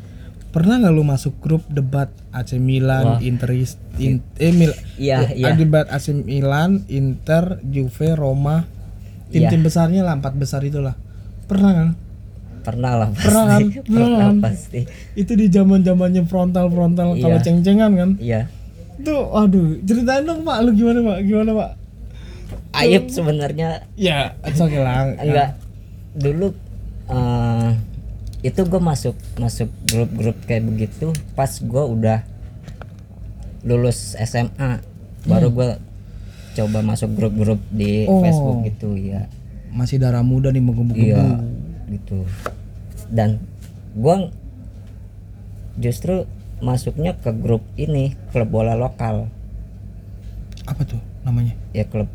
Pernah 0.49 0.81
nggak 0.81 0.95
lu 0.95 1.05
masuk 1.05 1.37
grup 1.37 1.61
debat 1.69 2.09
AC 2.33 2.57
Milan 2.57 3.05
Wah. 3.05 3.19
Inter 3.21 3.53
in, 4.01 4.25
eh 4.41 4.49
Mil, 4.49 4.73
Iya, 4.97 5.29
eh, 5.29 5.45
iya. 5.45 5.53
debat 5.53 5.85
AC 5.85 6.17
Milan 6.17 6.81
Inter 6.89 7.61
Juve 7.61 8.17
Roma 8.17 8.76
tim-tim 9.27 9.59
Iya. 9.59 9.65
besarnya 9.65 10.01
lah 10.03 10.13
empat 10.15 10.33
besar 10.35 10.61
itulah. 10.61 10.95
Pernah 11.45 11.71
kan? 11.71 11.89
Pernah 12.61 12.91
lah 12.95 13.07
pasti. 13.11 13.23
Pernah 13.23 13.43
kan? 13.45 13.61
pernah 13.87 14.07
Pernah 14.07 14.19
kan? 14.19 14.35
pasti. 14.43 14.81
Itu 15.13 15.31
di 15.33 15.47
zaman 15.47 15.79
zamannya 15.81 16.23
frontal 16.25 16.67
frontal 16.67 17.15
Iya. 17.15 17.21
kalau 17.23 17.37
ceng-cengan 17.39 17.91
kan? 17.93 18.09
Iya. 18.19 18.41
Tuh 18.97 19.29
aduh 19.31 19.77
ceritain 19.81 20.23
dong 20.23 20.41
pak 20.41 20.57
lu 20.61 20.71
gimana 20.73 20.99
pak? 21.01 21.17
Gimana 21.23 21.51
pak? 21.53 21.71
Ayub 22.73 23.05
sebenarnya. 23.07 23.87
Ya 23.95 24.35
it's 24.43 24.57
okay 24.57 24.79
lah. 24.79 25.11
Enggak. 25.23 25.55
Dulu 26.13 26.47
eh, 27.07 27.69
itu 28.41 28.61
gue 28.61 28.81
masuk 28.81 29.15
masuk 29.35 29.69
grup-grup 29.85 30.37
kayak 30.43 30.63
begitu 30.63 31.09
pas 31.33 31.49
gue 31.49 31.83
udah 31.83 32.21
lulus 33.63 34.13
SMA 34.15 34.79
baru 35.25 35.49
gue 35.49 35.69
coba 36.57 36.81
masuk 36.81 37.13
grup-grup 37.13 37.61
di 37.69 38.03
Oh. 38.03 38.19
Facebook 38.19 38.65
gitu 38.65 38.89
ya 38.93 39.29
masih 39.69 39.97
darah 39.97 40.21
muda 40.21 40.49
nih 40.49 40.59
menggebu-gebu. 40.59 41.05
Iya 41.05 41.25
gitu. 41.87 42.25
Dan 43.07 43.37
gua 43.93 44.33
justru 45.77 46.25
masuknya 46.57 47.13
ke 47.13 47.29
grup 47.31 47.61
ini 47.75 48.17
klub 48.31 48.49
bola 48.49 48.73
lokal. 48.73 49.29
Apa 50.65 50.81
tuh 50.83 50.97
namanya? 51.21 51.53
Ya 51.71 51.85
klub 51.85 52.09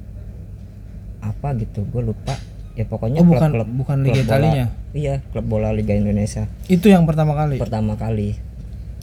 apa 1.23 1.55
gitu 1.55 1.87
gue 1.87 2.03
lupa. 2.05 2.35
Ya 2.75 2.83
pokoknya 2.83 3.21
Oh, 3.21 3.29
bukan- 3.29 3.53
klub-klub 3.53 3.69
bukan 3.77 3.97
Liga 4.01 4.11
klub 4.11 4.17
bola- 4.19 4.27
Italinya? 4.27 4.67
iya 4.93 5.15
klub 5.31 5.47
bola 5.47 5.69
Liga 5.71 5.95
Indonesia. 5.95 6.49
Itu 6.67 6.89
yang 6.89 7.05
pertama 7.05 7.33
kali? 7.33 7.57
Pertama 7.57 7.95
kali. 7.95 8.35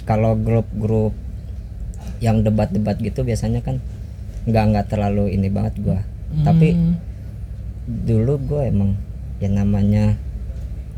Kalau 0.04 0.36
grup-grup 0.36 1.14
yang 2.20 2.44
debat-debat 2.44 3.00
gitu 3.00 3.24
biasanya 3.24 3.64
kan 3.64 3.80
nggak 4.44 4.64
nggak 4.70 4.86
terlalu 4.88 5.32
ini 5.32 5.48
banget 5.48 5.76
gua. 5.80 6.00
Tapi 6.40 6.70
Hmm. 6.72 6.96
dulu 7.86 8.38
gue 8.40 8.62
emang 8.64 8.94
ya 9.38 9.50
namanya 9.50 10.14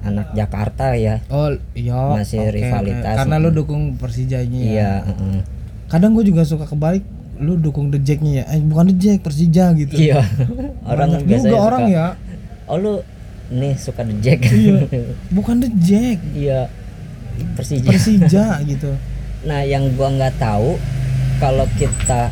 anak 0.01 0.33
Jakarta 0.33 0.91
ya. 0.93 1.23
Oh 1.27 1.47
iya 1.71 2.11
Masih 2.11 2.41
oke, 2.41 2.51
rivalitas. 2.51 3.15
karena 3.15 3.35
lu 3.37 3.49
dukung 3.49 3.95
Persijanya 3.95 4.59
ya. 4.59 4.67
Iya 4.67 4.91
heeh. 5.07 5.39
kadang 5.87 6.11
gue 6.11 6.23
juga 6.23 6.41
suka 6.41 6.63
kebalik 6.65 7.03
lu 7.37 7.55
dukung 7.55 7.89
The 7.89 7.99
Jacknya 7.99 8.43
ya. 8.43 8.45
Eh 8.49 8.61
bukan 8.61 8.85
The 8.87 8.95
Jack 8.97 9.19
Persija 9.21 9.71
gitu. 9.73 9.95
Iya. 9.95 10.19
Orang 10.91 11.15
Banyak 11.15 11.25
biasanya 11.25 11.47
juga 11.47 11.55
suka, 11.55 11.65
orang 11.65 11.83
ya. 11.87 12.05
Oh 12.65 12.77
lu 12.77 12.93
nih 13.49 13.73
suka 13.75 14.01
the 14.01 14.15
Jack. 14.17 14.39
Iya. 14.45 14.87
bukan 15.35 15.55
The 15.59 15.69
Jack. 15.77 16.17
Iya. 16.31 16.61
Persija. 17.53 17.87
Persija 17.87 18.45
gitu. 18.69 18.91
Nah 19.43 19.61
yang 19.61 19.91
gua 19.93 20.11
nggak 20.11 20.35
tahu 20.37 20.75
kalau 21.37 21.65
kita 21.73 22.29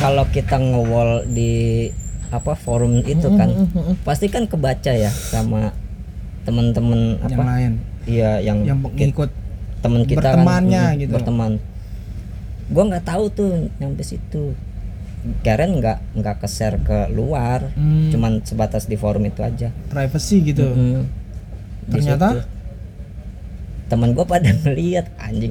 kalau 0.00 0.24
kita 0.32 0.56
ngewol 0.56 1.28
di 1.28 1.52
apa 2.30 2.54
forum 2.56 3.04
itu 3.04 3.26
kan 3.36 3.50
pasti 4.06 4.30
kan 4.32 4.46
kebaca 4.46 4.94
ya 4.94 5.10
sama 5.10 5.74
temen-temen 6.48 7.20
yang 7.28 7.36
apa? 7.36 7.44
lain. 7.44 7.72
Iya 8.08 8.30
yang, 8.40 8.64
yang 8.64 8.80
ngikut 8.80 9.30
temen 9.84 10.08
kita 10.08 10.34
bertemannya 10.34 10.84
kan 10.96 11.00
gitu. 11.04 11.12
berteman. 11.12 11.52
Gua 12.72 12.84
nggak 12.88 13.04
tahu 13.04 13.24
tuh 13.28 13.50
nyampe 13.76 14.00
situ. 14.00 14.56
Karen 15.44 15.76
nggak 15.84 16.16
nggak 16.16 16.36
ke 16.40 16.48
share 16.48 16.80
ke 16.80 17.12
luar 17.12 17.68
Hmm, 17.76 18.08
cuman 18.08 18.40
sebatas 18.40 18.88
di 18.88 18.96
forum 18.96 19.28
itu 19.28 19.44
aja. 19.44 19.68
Privacy 19.92 20.40
gitu. 20.40 20.64
Mm. 20.64 21.04
Di 21.92 22.00
Ternyata? 22.00 22.40
Temen 23.90 24.14
gue 24.14 24.22
pada 24.22 24.46
ngeliat 24.62 25.10
anjing 25.18 25.50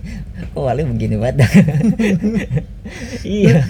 kok 0.50 0.64
wali 0.64 0.88
begini 0.88 1.20
banget? 1.20 1.44
Iya. 3.22 3.62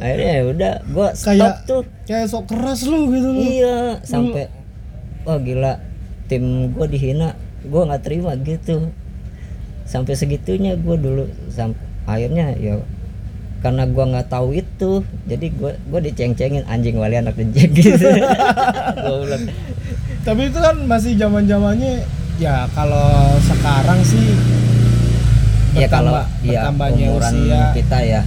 Akhirnya 0.00 0.32
ya 0.32 0.44
udah 0.48 0.74
gue 0.80 1.08
stop 1.12 1.28
Kayak- 1.36 1.60
tuh. 1.68 1.82
kayak 2.08 2.26
sok 2.30 2.44
keras 2.48 2.80
lu 2.86 3.12
gitu 3.12 3.28
lu. 3.34 3.40
Iya 3.42 4.00
sampai 4.00 4.48
wah 5.26 5.36
gila 5.36 5.76
tim 6.24 6.72
gue 6.72 6.86
dihina 6.88 7.36
gue 7.60 7.82
nggak 7.84 8.02
terima 8.06 8.32
gitu. 8.40 8.88
Sampai 9.84 10.16
segitunya 10.16 10.72
gue 10.78 10.96
dulu 10.96 11.28
sampai 11.52 11.84
akhirnya 12.08 12.56
ya 12.56 12.80
karena 13.58 13.90
gua 13.90 14.06
nggak 14.06 14.30
tahu 14.30 14.54
itu 14.54 15.02
jadi 15.26 15.50
gua 15.58 15.74
gua 15.90 15.98
diceng-cengin 15.98 16.62
anjing 16.70 16.94
wali 16.94 17.18
anak 17.18 17.34
dejek 17.34 17.74
gitu. 17.74 18.06
Tapi 20.26 20.42
itu 20.46 20.58
kan 20.62 20.76
masih 20.86 21.18
zaman 21.18 21.44
zamannya 21.50 22.06
ya 22.38 22.70
kalau 22.70 23.10
sekarang 23.40 23.98
sih 24.00 24.34
ya 25.74 25.86
kalau 25.86 26.14
bertambah- 26.14 26.28
ya 26.42 26.60
bertambahnya 26.64 27.06
usia. 27.12 27.62
kita 27.74 27.98
ya. 28.00 28.22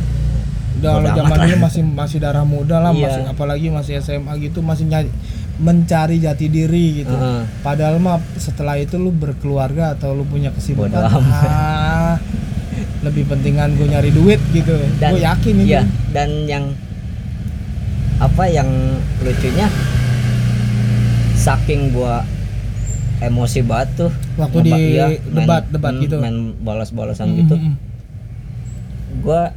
Udah 0.74 0.91
kalau 0.97 1.09
zaman 1.14 1.38
dulu 1.41 1.55
masih 1.62 1.84
masih 1.86 2.18
darah 2.18 2.43
muda 2.43 2.78
lah 2.78 2.91
Iya. 2.91 3.05
masih 3.05 3.22
apalagi 3.28 3.68
masih 3.70 3.93
SMA 3.97 4.34
gitu 4.39 4.59
masih 4.59 4.86
nyari 4.86 5.09
mencari 5.57 6.18
jati 6.18 6.47
diri 6.47 7.01
gitu. 7.01 7.14
Heeh. 7.14 7.43
padahal 7.62 7.97
mah 7.97 8.18
setelah 8.36 8.76
itu 8.76 8.95
lu 8.95 9.09
berkeluarga 9.09 9.93
atau 9.93 10.12
lu 10.12 10.24
punya 10.24 10.49
kesibukan 10.49 10.95
ah, 10.97 12.18
lebih 13.01 13.26
pentingan 13.26 13.76
gue 13.76 13.88
nyari 13.88 14.09
duit 14.09 14.41
gitu. 14.51 14.74
Gue 14.97 15.22
yakin 15.22 15.55
itu. 15.59 15.70
ya 15.72 15.84
dan 16.09 16.30
yang 16.45 16.66
apa 18.18 18.45
yang 18.45 18.70
lucunya 19.20 19.66
saking 21.36 21.89
gua 21.89 22.22
emosi 23.22 23.61
banget 23.61 23.89
tuh. 23.95 24.11
Waktu 24.36 24.57
di 24.65 24.72
iya, 24.97 25.05
debat- 25.30 25.69
debat 25.69 25.93
hmm, 25.93 26.03
gitu. 26.03 26.15
main 26.17 26.57
bolos-bolosan 26.57 27.32
Mm, 27.32 27.38
gitu. 27.45 27.55
mm, 27.55 27.65
mm. 27.69 27.76
gua 29.22 29.53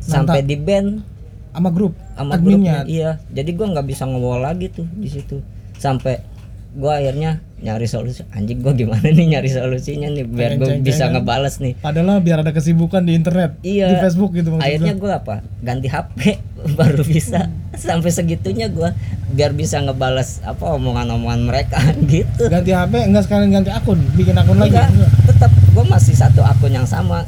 sampai 0.00 0.40
di 0.42 0.56
band. 0.56 1.04
Sama 1.50 1.68
grup 1.74 1.98
sama 2.14 2.38
adminnya. 2.38 2.86
grupnya 2.86 2.88
iya. 2.88 3.10
Jadi 3.28 3.50
gua 3.54 3.66
nggak 3.74 3.86
bisa 3.86 4.06
ngewol 4.06 4.40
lagi 4.40 4.70
tuh 4.70 4.86
di 4.96 5.08
situ. 5.10 5.42
Sampai 5.76 6.22
gua 6.72 6.96
akhirnya 6.98 7.42
nyari 7.60 7.84
solusi. 7.84 8.24
Anjing 8.30 8.58
gua 8.58 8.72
gimana 8.72 9.04
nih 9.04 9.26
nyari 9.30 9.46
solusinya 9.46 10.08
nih 10.08 10.24
biar 10.24 10.56
gua 10.56 10.68
Ceng-cengan. 10.70 10.82
bisa 10.82 11.04
ngebales 11.06 11.54
nih. 11.58 11.72
Padahal 11.76 12.18
biar 12.18 12.40
ada 12.40 12.50
kesibukan 12.50 13.00
di 13.00 13.12
internet 13.12 13.60
Iya. 13.60 13.86
di 13.86 13.96
Facebook 13.98 14.32
gitu 14.32 14.50
maksud 14.50 14.64
akhirnya 14.64 14.94
gua. 14.94 15.02
gue 15.02 15.12
apa? 15.14 15.34
Ganti 15.60 15.86
HP 15.86 16.18
baru 16.78 17.02
bisa. 17.02 17.46
Sampai 17.72 18.10
segitunya 18.10 18.66
gue 18.66 18.90
biar 19.30 19.52
bisa 19.52 19.78
ngebalas 19.78 20.42
apa 20.42 20.74
omongan-omongan 20.74 21.40
mereka 21.42 21.78
gitu. 22.06 22.46
Ganti 22.46 22.70
HP 22.70 22.92
enggak 23.02 23.24
sekalian 23.24 23.50
ganti 23.54 23.70
akun 23.70 24.00
bikin 24.14 24.34
akun 24.34 24.56
lagi. 24.56 24.72
Enggak 24.72 24.88
Enggak. 24.90 25.10
tetap 25.26 25.50
gue 25.52 25.84
masih 25.86 26.14
satu 26.14 26.40
akun 26.40 26.72
yang 26.72 26.84
sama. 26.84 27.24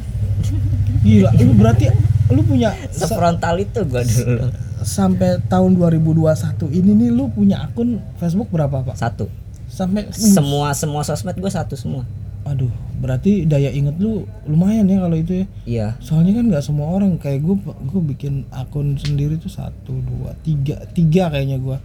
Gila 1.01 1.31
lu 1.37 1.53
berarti 1.53 1.91
lu 2.29 2.41
punya 2.43 2.73
sefrontal 2.89 3.59
itu 3.59 3.83
gue 3.83 4.03
dulu. 4.03 4.49
sampai 4.81 5.39
tahun 5.47 5.75
2021 5.75 6.35
ini 6.73 6.91
nih 6.97 7.11
lu 7.11 7.29
punya 7.29 7.63
akun 7.63 8.03
Facebook 8.17 8.49
berapa 8.49 8.83
pak? 8.83 8.95
Satu 8.95 9.27
sampai 9.73 10.13
semua 10.13 10.77
semua 10.77 11.01
sosmed 11.01 11.33
gue 11.41 11.49
satu 11.49 11.75
semua. 11.81 12.05
Aduh 12.45 12.69
berarti 13.01 13.49
daya 13.49 13.73
inget 13.73 13.97
lu 13.97 14.29
lumayan 14.45 14.85
ya 14.85 15.01
kalau 15.01 15.17
itu 15.17 15.33
ya? 15.33 15.47
Iya. 15.65 15.89
Soalnya 16.05 16.37
kan 16.37 16.45
nggak 16.53 16.65
semua 16.65 16.93
orang 16.93 17.17
kayak 17.17 17.41
gue 17.41 17.57
gue 17.65 18.03
bikin 18.13 18.45
akun 18.53 19.01
sendiri 19.01 19.41
tuh 19.41 19.49
satu 19.49 19.97
dua 19.97 20.37
tiga 20.45 20.85
tiga 20.93 21.33
kayaknya 21.33 21.57
gue 21.57 21.77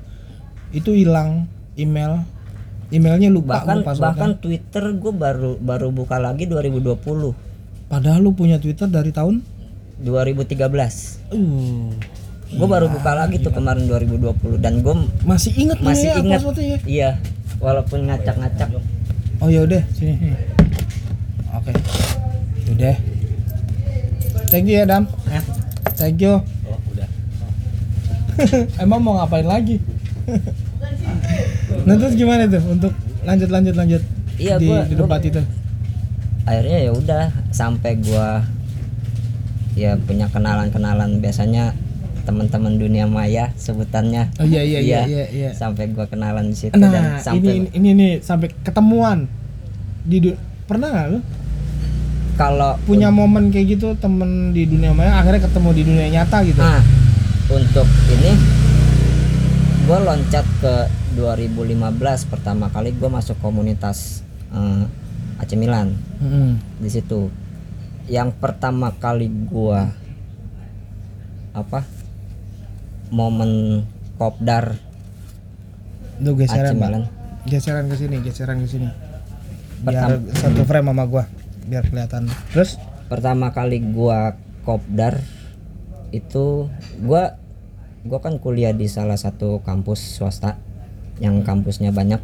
itu 0.76 0.92
hilang 0.92 1.48
email 1.80 2.28
emailnya 2.92 3.32
lupa 3.32 3.64
bahkan 3.64 3.84
gua 3.84 3.96
bahkan 3.96 4.32
Twitter 4.36 4.84
gue 4.96 5.14
baru 5.16 5.56
baru 5.60 5.88
buka 5.96 6.20
lagi 6.20 6.44
2020 6.48 7.00
padahal 7.88 8.20
lu 8.20 8.36
punya 8.36 8.60
Twitter 8.60 8.92
dari 8.92 9.16
tahun? 9.16 9.40
2013 10.04 10.60
uh. 11.32 11.92
Gue 12.48 12.64
baru 12.64 12.88
buka 12.88 13.12
lagi 13.12 13.44
tuh 13.44 13.52
kemarin 13.52 13.92
2020 13.92 14.64
dan 14.64 14.80
gue 14.80 14.96
masih 15.28 15.52
inget 15.56 15.84
masih 15.84 16.16
ya 16.16 16.24
passwordnya 16.24 16.64
ya? 16.64 16.80
Iya 16.88 17.12
walaupun 17.58 18.06
ngacak-ngacak. 18.06 18.70
Oh 19.38 19.48
ya 19.48 19.62
udah 19.64 19.82
sini 19.94 20.14
sini. 20.16 20.34
oke. 21.50 21.72
Udah. 22.72 22.96
Thank 24.48 24.66
you 24.66 24.80
ya 24.80 24.86
dam. 24.86 25.06
Thank 25.94 26.20
you. 26.20 26.42
Oh 26.64 26.78
udah. 26.92 27.10
Emang 28.84 29.02
mau 29.02 29.18
ngapain 29.18 29.46
lagi? 29.46 29.78
Nah 31.88 31.96
terus 31.96 32.16
gimana 32.16 32.44
tuh 32.48 32.60
untuk 32.68 32.92
lanjut 33.24 33.48
lanjut 33.48 33.76
lanjut? 33.76 34.02
Iya, 34.36 34.60
di, 34.60 34.68
gua- 34.68 34.84
di 34.84 34.92
gua- 34.92 35.08
debat 35.08 35.22
itu. 35.24 35.40
Akhirnya 36.44 36.80
ya 36.84 36.92
udah 36.92 37.24
sampai 37.50 37.96
gua 37.98 38.44
ya 39.74 39.96
punya 39.98 40.28
kenalan-kenalan. 40.28 41.20
Biasanya 41.20 41.72
teman-teman 42.24 42.76
dunia 42.76 43.08
maya 43.08 43.47
sebutannya. 43.58 44.32
Oh 44.38 44.46
iya 44.46 44.62
iya 44.62 44.80
iya. 44.80 45.02
iya, 45.10 45.26
iya. 45.34 45.50
sampai 45.52 45.90
gua 45.92 46.06
kenalan 46.06 46.54
di 46.54 46.58
situ 46.58 46.78
nah 46.78 46.94
dan 46.94 47.04
ini, 47.04 47.22
sampai 47.26 47.52
ini 47.58 47.70
ini 47.74 47.90
nih 47.98 48.12
sampai 48.22 48.48
ketemuan. 48.62 49.26
Di 50.08 50.32
pernah 50.70 50.88
nggak 50.94 51.08
lu? 51.12 51.20
Kalau 52.38 52.78
punya 52.86 53.10
momen 53.10 53.50
kayak 53.50 53.82
gitu 53.82 53.98
temen 53.98 54.54
di 54.54 54.70
dunia 54.70 54.94
maya 54.94 55.18
akhirnya 55.18 55.50
ketemu 55.50 55.70
di 55.74 55.84
dunia 55.84 56.08
nyata 56.22 56.38
gitu? 56.46 56.62
Ah 56.62 56.86
untuk 57.48 57.88
ini 58.12 58.32
gua 59.88 60.04
loncat 60.04 60.44
ke 60.60 60.76
2015 61.16 62.28
pertama 62.28 62.68
kali 62.68 62.92
gua 62.92 63.08
masuk 63.08 63.40
komunitas 63.40 64.22
eh, 64.52 64.84
AC 65.40 65.56
Milan. 65.56 65.96
Mm-mm. 66.20 66.60
di 66.84 66.90
situ. 66.92 67.32
Yang 68.12 68.36
pertama 68.40 68.92
kali 68.96 69.32
gua 69.32 69.88
apa 71.56 71.82
momen 73.10 73.84
kopdar 74.18 74.76
Lu 76.18 76.34
geseran 76.34 76.74
AC 76.74 76.82
Pak. 76.82 76.90
Milan. 76.90 77.04
geseran 77.48 77.86
ke 77.88 77.96
sini 77.96 78.16
geseran 78.26 78.58
ke 78.60 78.68
sini. 78.68 78.90
Biar 79.86 80.18
satu 80.34 80.66
frame 80.66 80.90
sama 80.92 81.06
gua 81.06 81.24
biar 81.70 81.86
kelihatan. 81.88 82.28
Terus? 82.52 82.82
Pertama 83.08 83.54
kali 83.54 83.80
gua 83.80 84.36
kopdar 84.66 85.22
itu 86.12 86.68
gua 87.00 87.38
gua 88.04 88.20
kan 88.20 88.42
kuliah 88.42 88.74
di 88.74 88.90
salah 88.90 89.16
satu 89.16 89.62
kampus 89.64 90.18
swasta 90.18 90.58
yang 91.22 91.46
kampusnya 91.46 91.94
banyak. 91.94 92.20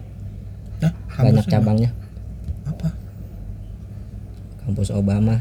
Ya 0.81 0.89
banyak 0.91 1.45
kampusnya 1.45 1.51
cabangnya. 1.53 1.89
Apa? 2.67 2.89
Kampus 4.65 4.89
Obama. 4.91 5.39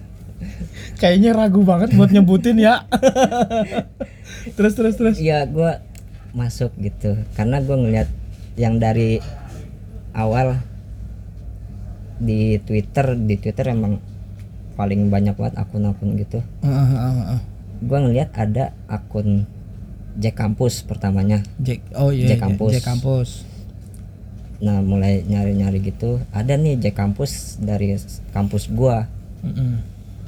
Kayaknya 1.00 1.32
ragu 1.32 1.64
banget 1.64 1.96
buat 1.96 2.12
nyebutin 2.12 2.60
ya 2.60 2.84
terus 4.56 4.74
terus 4.76 4.94
terus. 4.96 5.16
Iya 5.20 5.46
gua 5.46 5.84
masuk 6.32 6.74
gitu. 6.78 7.18
Karena 7.34 7.60
gua 7.62 7.76
ngeliat 7.78 8.08
yang 8.58 8.78
dari 8.78 9.20
awal 10.12 10.58
di 12.20 12.60
Twitter 12.60 13.16
di 13.16 13.40
Twitter 13.40 13.72
emang 13.72 14.02
paling 14.76 15.08
banyak 15.08 15.36
banget 15.36 15.54
akun-akun 15.60 16.16
gitu. 16.20 16.40
Ah, 16.64 16.68
ah, 16.68 16.90
ah, 16.94 17.20
ah. 17.38 17.40
gua 17.84 17.98
ngeliat 18.04 18.32
ada 18.36 18.72
akun 18.90 19.46
Jack 20.18 20.36
Kampus 20.36 20.82
pertamanya. 20.84 21.40
Jack 21.62 21.86
oh 21.96 22.10
iya 22.10 22.34
Jack 22.34 22.40
iya, 22.40 22.44
Kampus. 22.44 22.72
Jack 22.76 22.86
kampus 22.86 23.30
nah 24.60 24.84
mulai 24.84 25.24
nyari-nyari 25.24 25.80
gitu 25.80 26.20
ada 26.36 26.52
nih 26.52 26.76
Jack 26.76 27.00
Kampus 27.00 27.56
dari 27.64 27.96
kampus 28.36 28.68
gua. 28.68 29.08
Mm-mm. 29.40 29.80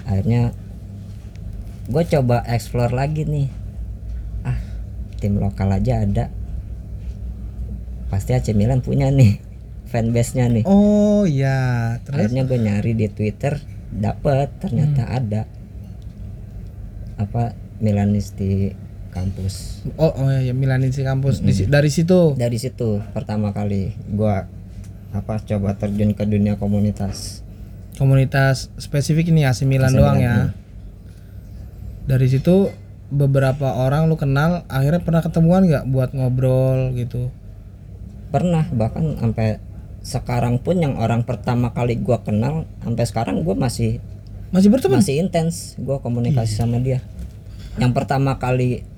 akhirnya 0.08 0.56
gue 1.84 2.02
coba 2.08 2.40
explore 2.48 2.96
lagi 2.96 3.28
nih 3.28 3.52
tim 5.22 5.38
lokal 5.38 5.70
aja 5.70 6.02
ada. 6.02 6.26
Pasti 8.10 8.34
AC 8.34 8.50
Milan 8.52 8.82
punya 8.82 9.06
nih 9.14 9.38
fanbase 9.86 10.34
nya 10.34 10.50
nih. 10.50 10.66
Oh 10.66 11.22
iya. 11.22 11.96
Terus? 12.02 12.18
Akhirnya 12.26 12.42
gue 12.42 12.58
nyari 12.58 12.92
di 12.98 13.06
Twitter 13.06 13.62
dapet 13.94 14.50
ternyata 14.58 15.06
ada. 15.06 15.46
Apa 17.22 17.54
Milanis 17.78 18.34
di 18.34 18.74
kampus. 19.12 19.84
Oh 20.00 20.10
oh 20.10 20.28
iya 20.32 20.56
Milanisi 20.56 21.04
kampus. 21.04 21.44
Di 21.44 21.52
si- 21.52 21.68
dari 21.68 21.92
situ? 21.92 22.34
Dari 22.34 22.58
situ 22.58 22.98
pertama 23.12 23.52
kali 23.52 23.92
gua 24.10 24.48
apa 25.12 25.36
coba 25.44 25.76
terjun 25.76 26.16
ke 26.16 26.24
dunia 26.24 26.56
komunitas. 26.56 27.44
Komunitas 28.00 28.72
spesifik 28.80 29.28
ini 29.28 29.44
AC 29.44 29.68
Milan 29.68 29.92
AC 29.92 30.00
doang 30.00 30.16
Milan, 30.16 30.24
ya? 30.24 30.36
dari 32.08 32.26
situ 32.26 32.72
beberapa 33.12 33.76
orang 33.76 34.08
lu 34.08 34.16
kenal 34.16 34.64
akhirnya 34.72 35.04
pernah 35.04 35.20
ketemuan 35.20 35.68
nggak 35.68 35.84
buat 35.92 36.16
ngobrol 36.16 36.96
gitu? 36.96 37.28
Pernah 38.32 38.64
bahkan 38.72 39.20
sampai 39.20 39.60
sekarang 40.00 40.56
pun 40.58 40.80
yang 40.80 40.96
orang 40.96 41.22
pertama 41.22 41.70
kali 41.76 42.00
gua 42.00 42.24
kenal 42.24 42.64
sampai 42.80 43.04
sekarang 43.04 43.44
gua 43.44 43.54
masih 43.54 44.00
masih 44.48 44.72
berteman? 44.72 45.04
masih 45.04 45.20
intens 45.20 45.76
gua 45.76 46.00
komunikasi 46.00 46.56
sama 46.56 46.80
dia. 46.80 47.04
Yang 47.76 47.92
pertama 47.92 48.40
kali 48.40 48.88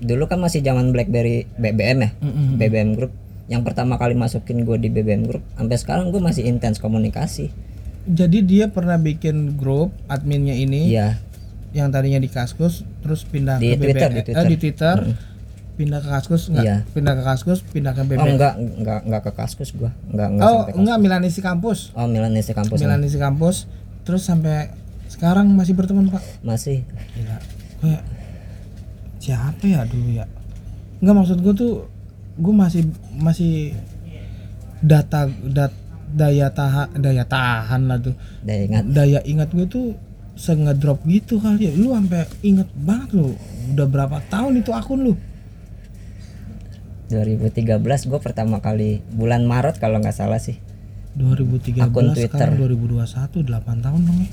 dulu 0.00 0.26
kan 0.26 0.40
masih 0.40 0.64
zaman 0.64 0.90
BlackBerry 0.90 1.44
BBM 1.60 1.98
ya? 2.08 2.10
Mm-mm. 2.24 2.56
BBM 2.56 2.96
Group. 2.96 3.12
Yang 3.52 3.62
pertama 3.68 4.00
kali 4.00 4.16
masukin 4.16 4.64
gue 4.64 4.80
di 4.80 4.88
BBM 4.88 5.28
Group 5.28 5.44
sampai 5.60 5.76
sekarang 5.76 6.08
gue 6.08 6.20
masih 6.24 6.48
intens 6.48 6.80
komunikasi. 6.80 7.52
Jadi 8.08 8.42
dia 8.42 8.66
pernah 8.72 8.96
bikin 8.96 9.60
grup 9.60 9.92
adminnya 10.08 10.56
ini? 10.56 10.90
Iya 10.90 11.20
yang 11.72 11.88
tadinya 11.88 12.16
di 12.16 12.28
Kaskus 12.28 12.84
terus 13.00 13.24
pindah 13.24 13.56
Di 13.56 13.72
ke 13.72 13.80
Twitter, 13.80 14.08
BBM 14.08 14.12
di 14.12 14.20
eh, 14.20 14.24
Twitter. 14.24 14.44
di 14.46 14.56
Twitter. 14.56 14.96
Pindah 15.72 15.98
ke 15.98 16.08
Kaskus 16.08 16.42
enggak 16.48 16.64
Iya. 16.64 16.76
pindah 16.86 17.14
ke 17.16 17.22
Kaskus 17.24 17.58
pindah 17.64 17.92
ke 17.92 18.00
oh 18.00 18.06
BBM 18.06 18.28
enggak 18.30 18.54
enggak 18.60 19.00
enggak 19.02 19.22
ke 19.24 19.30
kaskus 19.32 19.70
gua. 19.72 19.90
Enggak 20.06 20.28
enggak 20.30 20.44
oh 20.44 20.58
sampai 20.62 20.74
enggak 20.78 20.96
Milanisi 21.00 21.40
kampus. 21.40 21.78
Oh 21.92 22.04
Milanese 22.04 22.52
kampus 22.52 22.78
Milanisi 22.78 23.16
kampus. 23.16 23.56
Terus 24.04 24.22
sampai 24.22 24.68
sekarang 25.08 25.48
masih 25.48 25.72
berteman 25.72 26.08
pak? 26.08 26.20
Masih. 26.40 26.84
Gila. 27.16 27.36
Kayak 27.80 28.02
siapa 29.16 29.64
ya 29.64 29.80
dulu 29.84 30.08
ya? 30.12 30.26
Enggak 31.00 31.14
maksud 31.16 31.38
gue 31.40 31.54
tuh 31.54 31.72
gue 32.32 32.54
masih 32.54 32.82
masih 33.14 33.72
data 34.80 35.24
dat 35.46 35.72
daya 36.12 36.52
tahan 36.52 37.00
daya 37.00 37.24
tahan 37.24 37.88
lah 37.88 37.96
tuh. 37.96 38.12
Udah 38.44 38.56
ingat. 38.60 38.84
Daya 38.88 39.20
ingat 39.24 39.48
gue 39.50 39.64
tuh 39.64 39.86
ngedrop 40.34 41.04
gitu 41.04 41.38
kali 41.38 41.68
ya. 41.68 41.72
Lu 41.72 41.92
sampai 41.92 42.24
inget 42.40 42.68
banget 42.74 43.12
lu 43.12 43.36
udah 43.70 43.86
berapa 43.86 44.18
tahun 44.26 44.58
itu 44.58 44.70
akun 44.70 45.00
lu? 45.02 45.14
2013 47.08 47.76
gue 48.08 48.20
pertama 48.20 48.56
kali 48.58 49.04
bulan 49.10 49.44
Maret 49.44 49.76
kalau 49.76 50.00
nggak 50.00 50.16
salah 50.16 50.40
sih. 50.40 50.56
2013 51.12 51.76
Akun 51.78 52.16
Twitter. 52.16 52.32
sekarang 52.32 52.56
2021 52.56 53.44
8 53.44 53.84
tahun 53.84 54.00
dong 54.00 54.18
ya? 54.18 54.30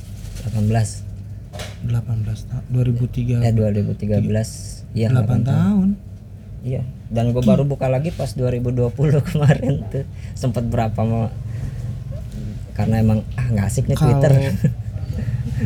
18 0.47 1.03
18 1.83 1.91
tahun 2.47 2.63
2003 2.71 3.43
eh 3.43 3.51
2013 3.51 4.95
iya 4.95 5.11
8 5.11 5.43
tahun. 5.43 5.87
iya 6.59 6.83
dan 7.09 7.31
gue 7.31 7.41
baru 7.41 7.63
buka 7.63 7.87
lagi 7.87 8.11
pas 8.11 8.31
2020 8.31 8.95
kemarin 9.27 9.83
tuh. 9.91 10.07
Sempat 10.33 10.63
berapa 10.63 10.95
mau? 11.03 11.27
Karena 12.71 13.03
emang 13.03 13.27
ah 13.35 13.43
nggak 13.45 13.65
asik 13.65 13.91
nih 13.91 13.97
Kalau- 13.97 14.07
Twitter 14.15 14.31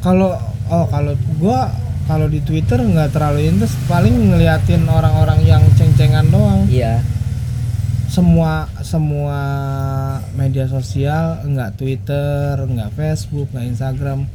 kalau 0.02 0.34
oh 0.72 0.86
kalau 0.89 1.14
gua 1.38 1.70
kalau 2.04 2.28
di 2.28 2.44
Twitter 2.44 2.80
nggak 2.82 3.16
terlalu 3.16 3.48
intens 3.48 3.76
paling 3.88 4.12
ngeliatin 4.12 4.84
orang-orang 4.89 5.39
yang 5.48 5.64
ceng-cengan 5.80 6.28
doang. 6.28 6.68
Iya. 6.68 7.00
Semua 8.12 8.70
semua 8.84 9.39
media 10.36 10.68
sosial 10.68 11.41
nggak 11.48 11.80
Twitter 11.80 12.60
nggak 12.60 12.91
Facebook 12.94 13.48
nggak 13.56 13.68
Instagram. 13.72 14.28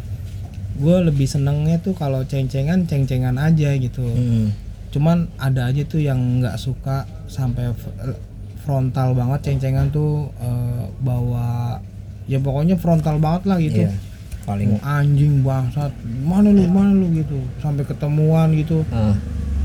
Gue 0.79 0.97
lebih 1.03 1.27
senengnya 1.27 1.83
tuh 1.83 1.93
kalau 1.93 2.23
ceng-cengan 2.23 2.87
ceng-cengan 2.87 3.37
aja 3.37 3.75
gitu. 3.77 4.05
Hmm. 4.05 4.51
cuman 4.89 5.29
ada 5.37 5.69
aja 5.69 5.85
tuh 5.85 6.01
yang 6.01 6.41
nggak 6.41 6.57
suka 6.57 7.05
sampai 7.29 7.77
frontal 8.65 9.13
banget 9.13 9.45
ceng-cengan 9.45 9.93
tuh 9.93 10.33
eh, 10.41 10.85
bawa 11.05 11.77
ya 12.25 12.41
pokoknya 12.41 12.81
frontal 12.81 13.21
banget 13.21 13.43
lah 13.45 13.61
gitu. 13.61 13.85
Iya 13.85 13.93
paling 14.49 14.81
anjing 14.81 15.45
bangsat. 15.45 15.93
Mana 16.25 16.49
lu 16.49 16.65
mana 16.73 16.97
lu 16.97 17.13
gitu. 17.13 17.37
Sampai 17.61 17.85
ketemuan 17.85 18.57
gitu. 18.57 18.81
Ah 18.89 19.13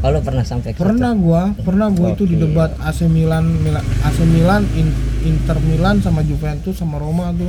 oh, 0.04 0.10
lu 0.12 0.20
pernah 0.20 0.44
sampai 0.44 0.76
ke 0.76 0.84
pernah 0.84 1.16
gua 1.16 1.56
pernah 1.64 1.88
gua 1.88 2.12
itu 2.12 2.28
di 2.28 2.36
debat 2.36 2.76
AC 2.84 3.08
Milan, 3.08 3.48
Milan 3.64 3.84
AC 4.04 4.20
Milan 4.28 4.68
In- 4.76 5.00
Inter 5.24 5.56
Milan 5.64 6.04
sama 6.04 6.20
Juventus 6.28 6.76
sama 6.76 7.00
Roma 7.00 7.32
tuh. 7.32 7.48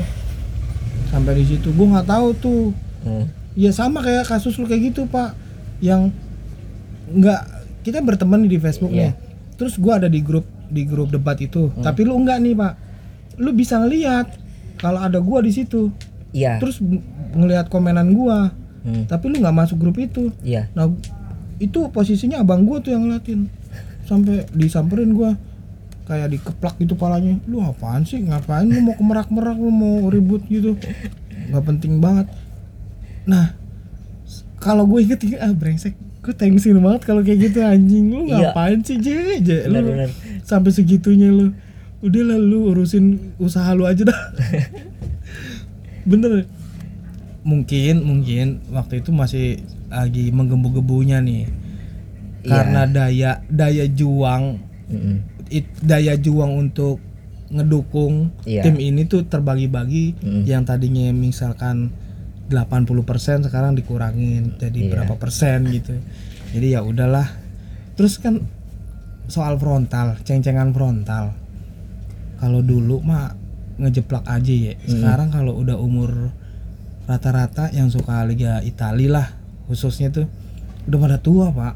Sampai 1.11 1.43
di 1.43 1.45
situ. 1.51 1.75
Gua 1.75 1.99
nggak 1.99 2.09
tahu 2.09 2.29
tuh? 2.39 2.63
Hmm. 3.05 3.29
ya 3.55 3.69
sama 3.71 4.01
kayak 4.01 4.25
kasus 4.25 4.57
lu 4.57 4.65
kayak 4.65 4.95
gitu 4.95 5.05
pak. 5.11 5.35
Yang 5.83 6.15
nggak 7.11 7.43
kita 7.85 8.01
berteman 8.01 8.47
nih 8.47 8.57
di 8.57 8.59
Facebook 8.63 8.95
nih. 8.95 9.11
Iya. 9.11 9.23
terus 9.55 9.79
gua 9.79 10.03
ada 10.03 10.11
di 10.11 10.19
grup 10.23 10.47
di 10.71 10.87
grup 10.87 11.11
debat 11.11 11.37
itu. 11.43 11.75
Tapi 11.83 12.07
lu 12.07 12.15
enggak 12.15 12.39
nih 12.39 12.55
pak. 12.55 12.73
Lu 13.43 13.51
bisa 13.51 13.83
ngeliat 13.83 14.31
kalau 14.79 15.03
ada 15.03 15.19
gua 15.19 15.43
di 15.43 15.51
situ. 15.51 15.91
Iya. 16.31 16.59
Terus 16.59 16.79
ngelihat 17.37 17.67
komenan 17.69 18.15
gua. 18.15 18.51
Hmm. 18.85 19.09
tapi 19.09 19.33
lu 19.33 19.41
nggak 19.41 19.57
masuk 19.57 19.81
grup 19.81 19.97
itu. 19.97 20.29
Iya. 20.45 20.69
Nah 20.77 20.93
itu 21.57 21.89
posisinya 21.89 22.45
abang 22.45 22.69
gua 22.69 22.85
tuh 22.85 22.93
yang 22.93 23.09
ngeliatin. 23.09 23.49
Sampai 24.05 24.45
disamperin 24.53 25.17
gua 25.17 25.41
kayak 26.05 26.37
dikeplak 26.37 26.77
gitu 26.77 26.93
palanya. 26.93 27.41
Lu 27.49 27.65
apaan 27.65 28.05
sih? 28.05 28.21
Ngapain 28.21 28.69
lu 28.69 28.85
mau 28.85 28.93
kemerak-merak? 28.93 29.57
Lu 29.57 29.73
mau 29.73 30.13
ribut 30.13 30.45
gitu? 30.53 30.77
Nggak 31.49 31.65
penting 31.65 31.97
banget. 31.97 32.29
Nah 33.25 33.57
kalau 34.61 34.85
gue 34.85 35.01
inget 35.05 35.21
ah 35.41 35.53
brengsek. 35.53 35.97
Gue 36.25 36.33
thanksin 36.33 36.81
banget 36.81 37.05
kalau 37.09 37.21
kayak 37.21 37.53
gitu 37.53 37.61
anjing. 37.65 38.09
Lu 38.13 38.29
Iya. 38.29 38.53
ngapain 38.53 38.81
sih 38.85 38.97
je 38.97 39.41
je 39.45 39.57
lu? 39.65 39.81
Bener-bener. 39.81 40.11
sampai 40.45 40.73
segitunya 40.73 41.29
lu. 41.33 41.53
Udah 42.05 42.21
lah 42.21 42.37
lu 42.37 42.69
urusin 42.73 43.33
usaha 43.41 43.73
lu 43.73 43.89
aja 43.89 44.05
dah. 44.05 44.21
Bener 46.11 46.45
mungkin 47.45 48.01
mungkin 48.01 48.47
waktu 48.69 49.01
itu 49.01 49.13
masih 49.13 49.61
lagi 49.87 50.33
menggebu-gebunya 50.33 51.21
nih 51.21 51.45
Iya. 52.41 52.49
karena 52.51 52.83
daya 52.85 53.31
daya 53.47 53.85
juang 53.87 54.61
Mm-mm. 54.87 55.17
it- 55.49 55.81
daya 55.81 56.17
juang 56.17 56.57
untuk 56.59 57.01
ngedukung 57.49 58.33
Iya. 58.45 58.65
tim 58.65 58.77
ini 58.77 59.05
tuh 59.05 59.25
terbagi-bagi 59.25 60.17
Mm. 60.19 60.43
yang 60.45 60.65
tadinya 60.65 61.09
misalkan 61.11 61.93
80% 62.49 62.93
sekarang 63.43 63.73
dikurangin 63.73 64.57
jadi 64.57 64.77
Iya. 64.79 64.91
berapa 64.91 65.17
persen 65.17 65.65
gitu. 65.71 65.97
Jadi 66.53 66.67
ya 66.71 66.85
udahlah. 66.85 67.25
Terus 67.95 68.21
kan 68.21 68.45
soal 69.27 69.57
frontal, 69.57 70.21
ceng-cengan 70.21 70.69
frontal. 70.71 71.33
Kalau 72.37 72.61
dulu 72.61 73.01
mah 73.01 73.33
ngejeplak 73.81 74.29
aja 74.29 74.53
ya. 74.53 74.77
Sekarang 74.85 75.33
kalau 75.33 75.57
udah 75.57 75.81
umur 75.81 76.29
rata-rata 77.05 77.69
yang 77.71 77.93
suka 77.93 78.25
Liga 78.25 78.65
Italia 78.65 79.11
lah 79.21 79.27
khususnya 79.69 80.13
tuh 80.13 80.27
udah 80.85 80.99
pada 81.01 81.17
tua, 81.17 81.49
Pak. 81.49 81.75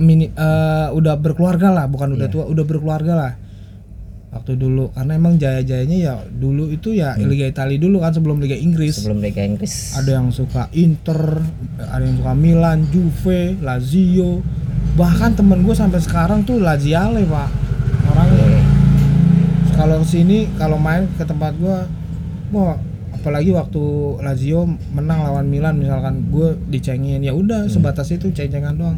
Mini, 0.00 0.32
eh, 0.32 0.88
udah 0.90 1.14
berkeluarga 1.20 1.68
lah, 1.68 1.84
bukan 1.86 2.16
udah 2.16 2.26
Iya. 2.26 2.34
tua, 2.34 2.44
udah 2.48 2.64
berkeluarga 2.64 3.12
lah. 3.14 3.32
Waktu 4.32 4.56
dulu 4.56 4.92
karena 4.92 5.16
emang 5.16 5.40
jaya-jayanya 5.40 5.96
ya 5.96 6.14
dulu 6.28 6.68
itu 6.68 6.92
ya 6.92 7.16
Liga 7.16 7.48
Italia 7.48 7.80
dulu 7.80 8.04
kan 8.04 8.12
sebelum 8.12 8.36
Liga 8.36 8.52
Inggris. 8.52 9.00
sebelum 9.00 9.24
Liga 9.24 9.40
Inggris 9.40 9.96
Ada 9.96 10.20
yang 10.20 10.28
suka 10.28 10.68
Inter, 10.76 11.40
ada 11.80 12.04
yang 12.04 12.20
suka 12.20 12.34
Milan, 12.36 12.84
Juve, 12.92 13.56
Lazio. 13.64 14.44
Bahkan 14.92 15.40
temen 15.40 15.64
gue 15.64 15.72
sampai 15.72 16.04
sekarang 16.04 16.44
tuh 16.44 16.60
Laziale, 16.60 17.24
Pak. 17.24 17.48
Orangnya 18.12 18.44
Oke. 18.44 18.60
kalau 19.72 20.04
sini 20.04 20.52
kalau 20.60 20.76
main 20.76 21.08
ke 21.16 21.24
tempat 21.24 21.56
gua 21.56 21.88
wah 22.52 22.76
apalagi 23.26 23.50
waktu 23.50 23.82
Lazio 24.22 24.70
menang 24.94 25.26
lawan 25.26 25.50
Milan 25.50 25.82
misalkan 25.82 26.30
gue 26.30 26.54
dicengin. 26.70 27.26
Ya 27.26 27.34
udah 27.34 27.66
sebatas 27.66 28.14
itu 28.14 28.30
ceng-cengan 28.30 28.78
doang. 28.78 28.94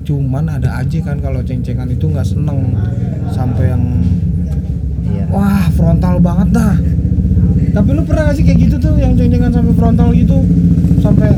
Cuman 0.00 0.48
ada 0.48 0.80
aja 0.80 0.96
kan 1.04 1.20
kalau 1.20 1.44
ceng-cengan 1.44 1.84
itu 1.92 2.08
nggak 2.08 2.24
seneng 2.24 2.72
sampai 3.36 3.76
yang 3.76 3.84
iya. 5.12 5.28
wah 5.28 5.68
frontal 5.76 6.16
banget 6.24 6.56
dah. 6.56 6.72
Tapi 7.76 7.88
lu 7.92 8.00
pernah 8.08 8.32
gak 8.32 8.40
sih 8.40 8.48
kayak 8.48 8.64
gitu 8.64 8.80
tuh 8.80 8.96
yang 8.96 9.12
ceng-cengan 9.12 9.52
sampai 9.52 9.76
frontal 9.76 10.08
gitu? 10.16 10.40
Sampai 11.04 11.36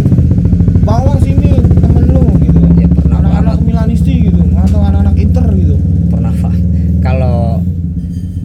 bawa 0.87 1.19
sini 1.19 1.59
temen 1.59 2.07
lu 2.07 2.23
gitu. 2.39 2.63
Ya, 2.79 2.87
anak-anak. 3.19 3.67
Milanisti 3.67 4.31
gitu 4.31 4.47
atau 4.55 4.79
anak-anak 4.79 5.19
Inter 5.19 5.47
gitu. 5.59 5.75
Pernah 6.07 6.31
pak 6.39 6.55
kalau 7.03 7.67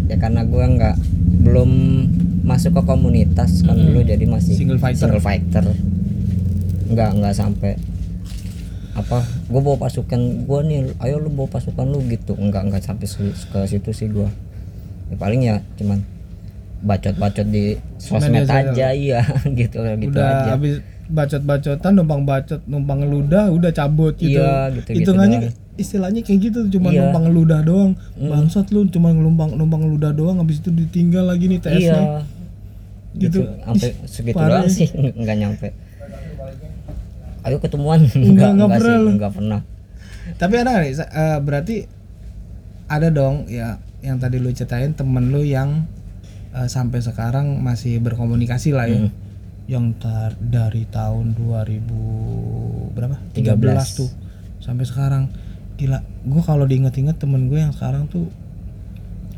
ya 0.10 0.18
karena 0.18 0.42
gue 0.50 0.66
nggak 0.82 0.96
belum 1.46 1.72
masuk 2.54 2.72
ke 2.72 2.82
komunitas 2.84 3.52
kan 3.62 3.74
Mm-mm. 3.74 3.88
dulu 3.90 4.02
jadi 4.04 4.26
masih 4.26 4.54
Single 4.54 4.78
fighter. 4.78 5.10
single 5.10 5.20
fighter 5.20 5.66
nggak 6.86 7.10
nggak 7.16 7.34
sampai 7.34 7.74
apa 8.94 9.20
gue 9.44 9.58
bawa 9.60 9.78
pasukan 9.80 10.22
gue 10.46 10.60
nih 10.64 10.80
ayo 11.00 11.18
lu 11.18 11.30
bawa 11.30 11.50
pasukan 11.52 11.82
lu 11.84 11.98
gitu 12.06 12.34
nggak 12.34 12.62
nggak 12.64 12.82
sampai 12.84 13.10
ke 13.10 13.60
situ 13.66 13.90
sih 13.90 14.06
gue 14.08 14.30
ya, 15.10 15.16
paling 15.18 15.42
ya 15.42 15.58
cuman 15.76 16.06
bacot-bacot 16.80 17.48
di 17.48 17.74
sosmed 17.98 18.46
aja 18.46 18.94
iya 18.94 19.26
gitu 19.50 19.82
gitu 19.82 20.14
udah 20.14 20.30
aja 20.44 20.52
habis 20.54 20.76
bacot-bacotan 21.06 21.92
numpang 21.96 22.22
bacot 22.22 22.62
numpang 22.64 23.02
ngeludah 23.02 23.50
udah 23.50 23.72
cabut 23.72 24.14
gitu 24.16 24.38
Iya, 24.38 24.70
gitu-gitu 24.72 25.00
hitungannya 25.04 25.40
doang. 25.42 25.54
istilahnya 25.74 26.22
kayak 26.22 26.40
gitu 26.44 26.60
cuma 26.70 26.88
Iya. 26.90 27.00
numpang 27.02 27.24
ngeludah 27.26 27.60
doang 27.62 27.92
Mm. 28.14 28.30
bangsat 28.30 28.68
lu 28.70 28.86
cuma 28.88 29.10
numpang 29.10 29.52
numpang 29.52 29.82
ngeludah 29.82 30.12
doang 30.12 30.38
habis 30.38 30.60
itu 30.60 30.70
ditinggal 30.70 31.26
lagi 31.26 31.48
nih 31.48 31.60
TS 31.60 31.82
iya 31.82 31.98
gitu. 33.18 33.40
Sampai 33.64 33.90
segitu 34.10 34.38
parah 34.38 34.66
doang 34.66 34.70
sih. 34.70 34.88
nggak 35.22 35.38
nyampe. 35.38 35.68
Ayo 37.44 37.60
ketemuan. 37.60 38.08
Enggak 38.08 38.52
sih 38.56 38.80
pernah 38.80 38.98
lu. 38.98 39.10
nggak 39.20 39.34
pernah. 39.36 39.62
Tapi 40.40 40.54
ada 40.58 40.70
nggak 40.74 40.88
eh, 40.98 41.40
berarti 41.44 41.76
ada 42.88 43.08
dong 43.12 43.48
ya 43.48 43.80
yang 44.04 44.20
tadi 44.20 44.38
lu 44.40 44.52
ceritain 44.52 44.92
temen 44.92 45.32
lu 45.32 45.44
yang 45.44 45.88
eh, 46.56 46.68
sampai 46.68 47.00
sekarang 47.04 47.60
masih 47.60 48.00
berkomunikasi 48.00 48.76
lah 48.76 48.88
ya. 48.88 49.00
Mm. 49.08 49.12
yang 49.64 49.96
tar- 49.96 50.36
dari 50.44 50.84
tahun 50.92 51.40
2000 51.40 51.88
berapa? 53.00 53.16
13. 53.32 53.56
13 53.56 54.00
tuh 54.00 54.12
sampai 54.60 54.84
sekarang. 54.84 55.24
Gila 55.80 56.04
gue 56.04 56.44
kalau 56.44 56.68
diinget-inget 56.68 57.16
temen 57.18 57.48
gue 57.48 57.60
yang 57.64 57.72
sekarang 57.72 58.12
tuh 58.12 58.28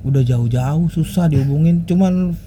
udah 0.06 0.22
jauh-jauh 0.22 0.90
susah 0.90 1.30
dihubungin. 1.30 1.86
Cuman 1.90 2.38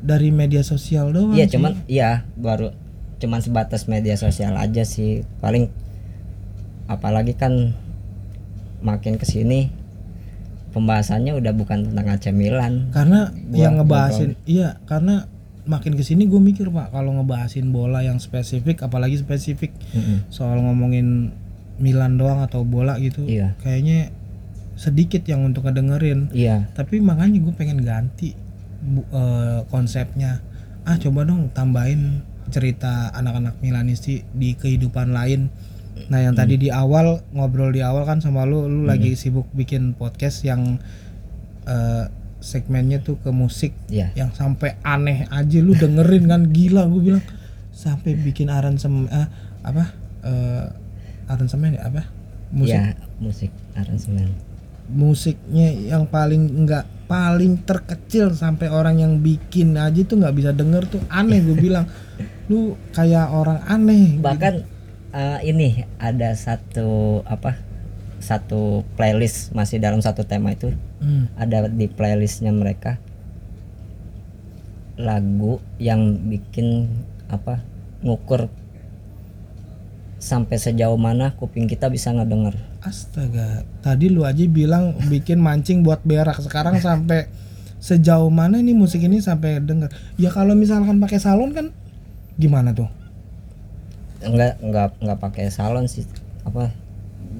dari 0.00 0.28
media 0.30 0.60
sosial 0.60 1.12
doang 1.12 1.32
iya 1.32 1.44
cuman 1.44 1.72
iya 1.86 2.24
baru 2.34 2.72
cuman 3.20 3.38
sebatas 3.38 3.84
media 3.84 4.16
sosial 4.16 4.56
aja 4.56 4.80
sih. 4.80 5.28
Paling 5.38 5.68
apalagi 6.86 7.36
kan 7.36 7.76
makin 8.80 9.14
ke 9.14 9.28
sini 9.28 9.68
pembahasannya 10.70 11.36
udah 11.36 11.52
bukan 11.52 11.92
tentang 11.92 12.06
AC 12.08 12.32
Milan. 12.32 12.88
Karena 12.90 13.28
Gua 13.28 13.58
yang 13.58 13.76
ngebahasin 13.76 14.40
iya 14.46 14.80
karena 14.86 15.28
makin 15.68 15.94
ke 15.94 16.02
sini 16.02 16.24
gue 16.24 16.40
mikir 16.40 16.72
pak 16.72 16.90
kalau 16.90 17.12
ngebahasin 17.20 17.68
bola 17.68 18.00
yang 18.00 18.16
spesifik 18.16 18.80
apalagi 18.80 19.20
spesifik 19.20 19.70
Mm-mm. 19.92 20.24
soal 20.32 20.56
ngomongin 20.58 21.36
Milan 21.76 22.16
doang 22.16 22.40
atau 22.40 22.64
bola 22.64 22.96
gitu 22.96 23.28
Iya. 23.28 23.54
kayaknya 23.60 24.12
sedikit 24.80 25.20
yang 25.28 25.44
untuk 25.44 25.68
ngedengerin. 25.68 26.32
Iya. 26.32 26.72
Tapi 26.72 27.04
makanya 27.04 27.36
gue 27.36 27.52
pengen 27.52 27.84
ganti 27.84 28.32
eh, 28.88 29.60
konsepnya 29.68 30.40
ah 30.88 30.96
coba 30.96 31.28
dong 31.28 31.52
tambahin 31.52 32.24
cerita 32.50 33.14
anak-anak 33.14 33.62
Milanisti 33.62 34.26
di 34.34 34.58
kehidupan 34.58 35.14
lain. 35.14 35.48
Nah 36.10 36.18
yang 36.18 36.34
tadi 36.34 36.56
di 36.56 36.68
awal 36.72 37.22
ngobrol 37.30 37.70
di 37.70 37.84
awal 37.84 38.02
kan 38.08 38.18
sama 38.18 38.48
lu 38.48 38.66
lu 38.66 38.82
lagi 38.88 39.14
sibuk 39.14 39.46
bikin 39.54 39.94
podcast 39.94 40.42
yang 40.42 40.80
eh, 41.68 42.04
segmennya 42.40 43.04
tuh 43.04 43.20
ke 43.20 43.28
musik 43.28 43.76
iya. 43.92 44.08
yang 44.16 44.32
sampai 44.32 44.80
aneh 44.80 45.28
aja 45.28 45.60
lu 45.60 45.76
dengerin 45.76 46.24
kan 46.26 46.42
gila 46.50 46.88
gue 46.88 47.02
bilang. 47.14 47.24
Sampai 47.70 48.18
bikin 48.18 48.50
aransemen 48.50 49.06
eh, 49.12 49.28
apa 49.62 49.94
eh, 50.26 50.66
aransemen 51.30 51.78
ya 51.78 51.86
apa 51.86 52.08
musik. 52.50 52.74
Iya 52.74 52.96
musik 53.22 53.52
aransemen. 53.76 54.28
Musiknya 54.90 55.70
yang 55.70 56.10
paling 56.10 56.50
enggak 56.50 56.88
paling 57.10 57.58
terkecil 57.66 58.30
sampai 58.30 58.70
orang 58.70 59.02
yang 59.02 59.18
bikin 59.18 59.74
aja 59.74 59.98
tuh 60.06 60.22
nggak 60.22 60.36
bisa 60.38 60.50
denger 60.54 60.86
tuh 60.86 61.02
aneh 61.10 61.42
gue 61.42 61.58
bilang 61.58 61.90
lu 62.46 62.78
kayak 62.94 63.34
orang 63.34 63.58
aneh 63.66 64.14
gitu. 64.14 64.22
bahkan 64.22 64.62
eh, 65.10 65.38
ini 65.42 65.82
ada 65.98 66.30
satu 66.38 67.20
apa 67.26 67.58
satu 68.22 68.86
playlist 68.94 69.50
masih 69.58 69.82
dalam 69.82 69.98
satu 69.98 70.22
tema 70.22 70.54
itu 70.54 70.70
Hmm. 71.00 71.32
ada 71.32 71.64
di 71.64 71.88
playlistnya 71.88 72.52
mereka 72.52 73.00
lagu 75.00 75.64
yang 75.80 76.28
bikin 76.28 76.92
apa 77.32 77.64
ngukur 78.04 78.52
sampai 80.20 80.60
sejauh 80.60 81.00
mana 81.00 81.32
kuping 81.40 81.64
kita 81.64 81.88
bisa 81.88 82.12
ngedenger 82.12 82.52
astaga 82.80 83.62
tadi 83.84 84.08
lu 84.08 84.24
aja 84.24 84.40
bilang 84.48 84.96
bikin 85.08 85.40
mancing 85.40 85.84
buat 85.84 86.00
berak. 86.04 86.40
Sekarang 86.40 86.80
sampai 86.80 87.28
sejauh 87.80 88.28
mana 88.28 88.60
nih 88.60 88.76
musik 88.76 89.00
ini 89.04 89.20
sampai 89.20 89.60
denger? 89.60 89.92
Ya 90.16 90.32
kalau 90.32 90.56
misalkan 90.56 91.00
pakai 91.00 91.20
salon 91.20 91.52
kan 91.52 91.66
gimana 92.40 92.72
tuh? 92.72 92.88
Enggak 94.20 94.60
enggak 94.60 94.96
enggak 95.00 95.18
pakai 95.20 95.46
salon 95.52 95.88
sih. 95.88 96.04
Apa? 96.44 96.72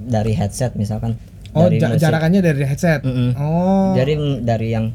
Dari 0.09 0.33
headset 0.37 0.77
misalkan. 0.77 1.17
Oh 1.53 1.67
dari 1.67 1.83
ja- 1.83 1.93
musik. 1.93 2.03
jarakannya 2.05 2.41
dari 2.41 2.63
headset? 2.65 3.01
Mm-mm. 3.05 3.37
oh. 3.37 3.93
Jadi 3.97 4.13
mm, 4.17 4.37
dari 4.45 4.69
yang 4.73 4.93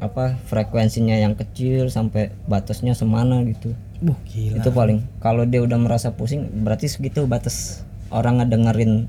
apa 0.00 0.40
frekuensinya 0.48 1.12
yang 1.12 1.36
kecil 1.36 1.92
sampai 1.92 2.32
batasnya 2.48 2.96
semana 2.96 3.44
gitu. 3.44 3.76
Wah, 4.00 4.16
gila. 4.24 4.64
Itu 4.64 4.72
paling. 4.72 5.04
Kalau 5.20 5.44
dia 5.44 5.60
udah 5.60 5.76
merasa 5.76 6.16
pusing 6.16 6.48
berarti 6.64 6.88
segitu 6.88 7.28
batas. 7.28 7.84
Orang 8.08 8.40
ngedengerin 8.40 9.06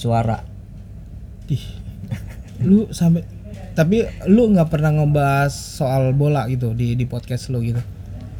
suara. 0.00 0.40
Ih, 1.52 1.60
lu 2.64 2.88
sampai 2.88 3.20
tapi 3.76 4.08
lu 4.24 4.48
nggak 4.56 4.72
pernah 4.72 4.96
ngebahas 4.96 5.52
soal 5.52 6.16
bola 6.16 6.48
gitu 6.48 6.72
di 6.72 6.96
di 6.96 7.04
podcast 7.04 7.52
lu 7.52 7.60
gitu? 7.60 7.84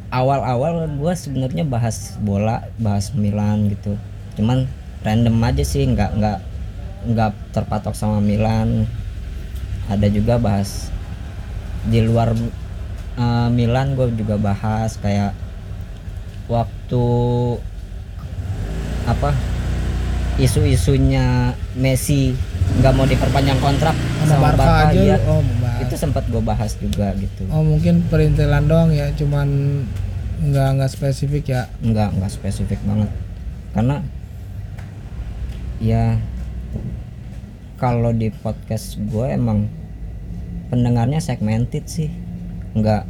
Awal-awal 0.09 0.89
gua 0.97 1.13
sebenarnya 1.13 1.61
bahas 1.61 2.17
bola 2.17 2.65
bahas 2.81 3.13
Milan 3.13 3.69
gitu. 3.69 3.93
Cuman 4.33 4.65
random 5.05 5.37
aja 5.45 5.61
sih 5.61 5.85
nggak 5.85 6.17
nggak 6.17 6.39
nggak 7.13 7.31
terpatok 7.53 7.93
sama 7.93 8.17
Milan. 8.17 8.89
Ada 9.85 10.09
juga 10.09 10.41
bahas 10.41 10.89
di 11.85 12.01
luar 12.01 12.33
eh, 13.17 13.49
Milan 13.53 13.93
gue 13.93 14.09
juga 14.17 14.37
bahas 14.37 14.97
kayak 14.97 15.33
waktu 16.49 17.05
apa 19.09 19.33
isu-isunya 20.39 21.51
Messi 21.75 22.31
nggak 22.79 22.93
mau 22.95 23.03
diperpanjang 23.03 23.59
kontrak 23.59 23.95
sama, 24.23 24.55
Barca, 24.55 24.95
aja 24.95 25.19
lu- 25.19 25.27
oh 25.27 25.41
membahas. 25.43 25.79
itu 25.83 25.95
sempat 25.99 26.23
gue 26.31 26.39
bahas 26.39 26.71
juga 26.79 27.11
gitu. 27.19 27.43
Oh 27.51 27.63
mungkin 27.65 28.05
perintilan 28.07 28.63
doang 28.63 28.95
ya 28.95 29.11
cuman 29.11 29.47
nggak 30.41 30.69
nggak 30.79 30.91
spesifik 30.91 31.43
ya? 31.51 31.61
Nggak 31.83 32.15
nggak 32.15 32.31
spesifik 32.31 32.79
banget. 32.87 33.11
Karena 33.75 33.99
ya 35.83 36.15
kalau 37.75 38.13
di 38.13 38.29
podcast 38.29 38.95
gue 39.01 39.25
emang 39.27 39.67
pendengarnya 40.71 41.19
segmented 41.19 41.89
sih. 41.91 42.07
Nggak 42.71 43.03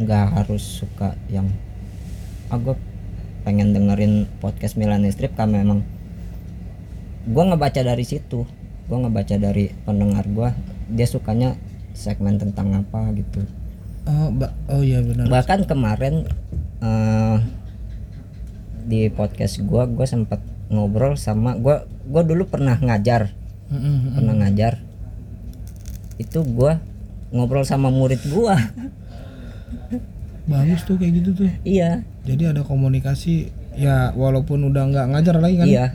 nggak 0.00 0.26
harus 0.40 0.62
suka 0.62 1.12
yang 1.28 1.52
ah 2.48 2.56
gue 2.56 2.72
pengen 3.44 3.76
dengerin 3.76 4.24
podcast 4.40 4.80
Milan 4.80 5.04
Strip 5.12 5.36
karena 5.36 5.60
memang 5.60 5.84
gue 7.26 7.44
ngebaca 7.44 7.80
dari 7.82 8.04
situ. 8.04 8.46
Gue 8.88 8.98
ngebaca 8.98 9.36
dari 9.38 9.70
pendengar 9.86 10.26
gue 10.26 10.48
dia 10.90 11.06
sukanya 11.06 11.54
segmen 11.94 12.38
tentang 12.38 12.74
apa 12.74 13.14
gitu. 13.14 13.46
Oh 14.08 14.32
ba- 14.34 14.56
oh 14.72 14.82
iya 14.82 15.04
benar. 15.04 15.30
Bahkan 15.30 15.68
kemarin 15.70 16.26
eh, 16.82 17.36
di 18.88 19.06
podcast 19.12 19.60
gua 19.62 19.86
gua 19.86 20.08
sempat 20.08 20.40
ngobrol 20.72 21.14
sama 21.14 21.54
gua 21.54 21.86
gua 22.08 22.22
dulu 22.26 22.48
pernah 22.48 22.74
ngajar. 22.80 23.30
Mm, 23.70 23.76
mm, 23.76 23.84
mm. 23.86 24.10
pernah 24.18 24.34
ngajar. 24.46 24.72
Itu 26.18 26.42
gua 26.42 26.82
ngobrol 27.30 27.62
sama 27.62 27.92
murid 27.92 28.24
gua. 28.32 28.58
Bagus 30.50 30.82
tuh 30.82 30.98
kayak 30.98 31.22
gitu 31.22 31.46
tuh. 31.46 31.50
Iya. 31.62 32.02
Jadi 32.26 32.50
ada 32.50 32.66
komunikasi 32.66 33.54
ya 33.78 34.10
walaupun 34.18 34.66
udah 34.66 34.90
nggak 34.90 35.06
ngajar 35.14 35.36
lagi 35.38 35.56
kan? 35.62 35.68
Iya 35.70 35.86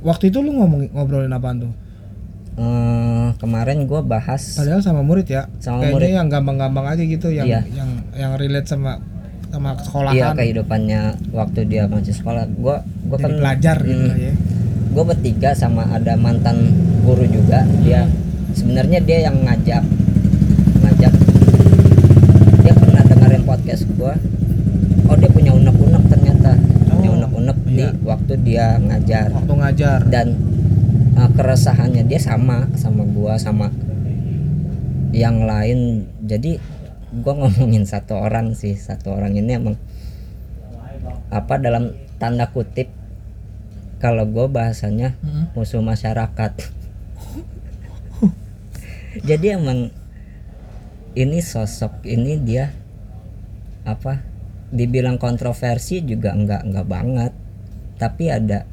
waktu 0.00 0.28
itu 0.28 0.40
lu 0.40 0.52
ngomong 0.54 0.88
ngobrolin 0.90 1.30
apaan 1.30 1.60
tuh? 1.60 1.72
Eh, 2.54 3.28
kemarin 3.36 3.82
gua 3.84 4.00
bahas 4.00 4.54
padahal 4.54 4.78
sama 4.78 5.02
murid 5.02 5.26
ya. 5.26 5.50
Sama 5.58 5.82
kayaknya 5.82 5.92
murid. 5.92 6.10
yang 6.14 6.28
gampang-gampang 6.28 6.86
aja 6.86 7.02
gitu 7.02 7.28
yang 7.28 7.46
Iya. 7.46 7.60
yang 7.74 7.90
yang 8.14 8.32
relate 8.34 8.64
sama 8.64 9.02
sama 9.50 9.74
sekolahan. 9.76 10.14
Iya 10.14 10.28
kehidupannya 10.32 11.00
waktu 11.30 11.60
dia 11.66 11.84
masih 11.84 12.14
sekolah. 12.14 12.46
Gua 12.54 12.86
jadi 13.10 13.18
kan 13.18 13.30
pelajar 13.36 13.76
gitu 13.80 13.98
Hmm. 13.98 14.08
lah 14.08 14.18
ya. 14.20 14.34
Gue 14.94 15.02
bertiga 15.04 15.50
sama 15.52 15.90
ada 15.90 16.14
mantan 16.14 16.70
guru 17.02 17.26
juga. 17.26 17.66
Dia 17.82 18.06
sebenarnya 18.54 19.02
dia 19.02 19.26
yang 19.26 19.42
ngajak 19.42 19.82
ngajak. 20.80 21.14
Dia 22.62 22.72
pernah 22.72 23.02
dengerin 23.02 23.42
podcast 23.42 23.82
gue 23.90 24.14
oh 25.04 25.16
dia 25.18 25.28
punya 25.28 25.50
unek-unek 25.50 26.02
ternyata 26.08 26.54
punya 26.88 27.10
Oh, 27.10 27.16
unek-unek 27.18 27.58
di 27.74 27.82
iya. 27.82 27.90
waktu 28.06 28.34
dia 28.46 28.66
ngajar. 28.78 29.34
Waktu 29.34 29.52
ngajar. 29.58 29.98
Dan 30.06 30.38
uh, 31.18 31.30
keresahannya 31.34 32.06
dia 32.06 32.22
sama 32.22 32.70
sama 32.78 33.02
gua 33.02 33.34
sama 33.36 33.74
yang 35.10 35.42
lain. 35.42 36.06
Jadi 36.22 36.62
gua 37.20 37.34
ngomongin 37.44 37.82
satu 37.84 38.14
orang 38.14 38.54
sih. 38.54 38.78
Satu 38.78 39.18
orang 39.18 39.34
ini 39.34 39.58
emang 39.58 39.76
apa 41.34 41.58
dalam 41.58 41.98
tanda 42.22 42.46
kutip 42.54 42.86
kalau 43.98 44.22
gua 44.30 44.46
bahasanya 44.46 45.18
Mm. 45.20 45.58
musuh 45.58 45.82
masyarakat. 45.82 46.52
Jadi 49.28 49.46
emang 49.54 49.94
ini 51.14 51.38
sosok 51.38 52.02
ini 52.02 52.42
dia 52.42 52.74
apa 53.86 54.18
dibilang 54.74 55.22
kontroversi 55.22 56.02
juga 56.02 56.34
enggak 56.34 56.66
enggak 56.66 56.86
banget 56.90 57.32
tapi 57.96 58.30
ada 58.30 58.66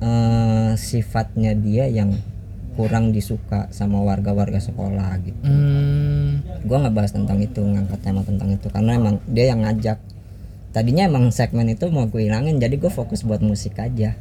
eh, 0.00 0.72
sifatnya 0.76 1.56
dia 1.56 1.88
yang 1.88 2.16
kurang 2.78 3.12
disuka 3.12 3.68
sama 3.74 4.00
warga-warga 4.00 4.56
sekolah 4.62 5.10
gitu. 5.20 5.42
Hmm, 5.44 6.40
gua 6.64 6.86
nggak 6.86 6.94
bahas 6.96 7.12
tentang 7.12 7.36
itu 7.42 7.60
ngangkat 7.60 8.00
tema 8.00 8.24
tentang 8.24 8.48
itu 8.56 8.66
karena 8.72 8.96
emang 8.96 9.20
dia 9.28 9.52
yang 9.52 9.60
ngajak. 9.66 9.98
Tadinya 10.70 11.10
emang 11.10 11.34
segmen 11.34 11.66
itu 11.66 11.90
mau 11.90 12.06
gue 12.06 12.30
hilangin 12.30 12.62
jadi 12.62 12.78
gue 12.78 12.88
fokus 12.94 13.26
buat 13.26 13.42
musik 13.42 13.74
aja. 13.82 14.14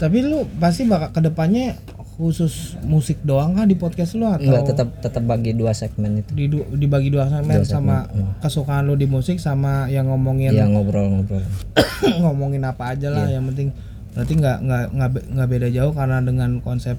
Tapi 0.00 0.24
lu 0.24 0.48
pasti 0.56 0.88
bakal 0.88 1.12
ke 1.12 1.20
depannya 1.20 1.76
khusus 2.18 2.74
musik 2.82 3.22
doang 3.22 3.54
kah 3.54 3.62
di 3.62 3.78
podcast 3.78 4.18
lu 4.18 4.26
atau 4.26 4.42
Enggak 4.42 4.74
tetap 4.74 4.88
tetap 4.98 5.22
bagi 5.22 5.54
dua 5.54 5.70
segmen 5.70 6.18
itu. 6.18 6.34
Di, 6.34 6.50
dibagi 6.50 7.14
dua 7.14 7.30
segmen 7.30 7.62
Dua 7.62 7.64
segmen, 7.64 7.70
sama 7.70 7.96
hmm. 8.10 8.42
kesukaan 8.42 8.90
lu 8.90 8.98
di 8.98 9.06
musik 9.06 9.38
sama 9.38 9.86
yang 9.86 10.10
ngomongin 10.10 10.50
ya 10.50 10.66
ngobrol-ngobrol. 10.66 11.46
ngomongin 12.26 12.66
apa 12.66 12.98
aja 12.98 13.14
lah 13.14 13.30
yang 13.30 13.46
penting 13.46 13.70
berarti 14.18 14.34
nggak 14.34 14.58
nggak 14.66 14.84
nggak 14.98 15.10
be- 15.14 15.26
nggak 15.30 15.48
beda 15.48 15.68
jauh 15.70 15.92
karena 15.94 16.18
dengan 16.18 16.50
konsep 16.58 16.98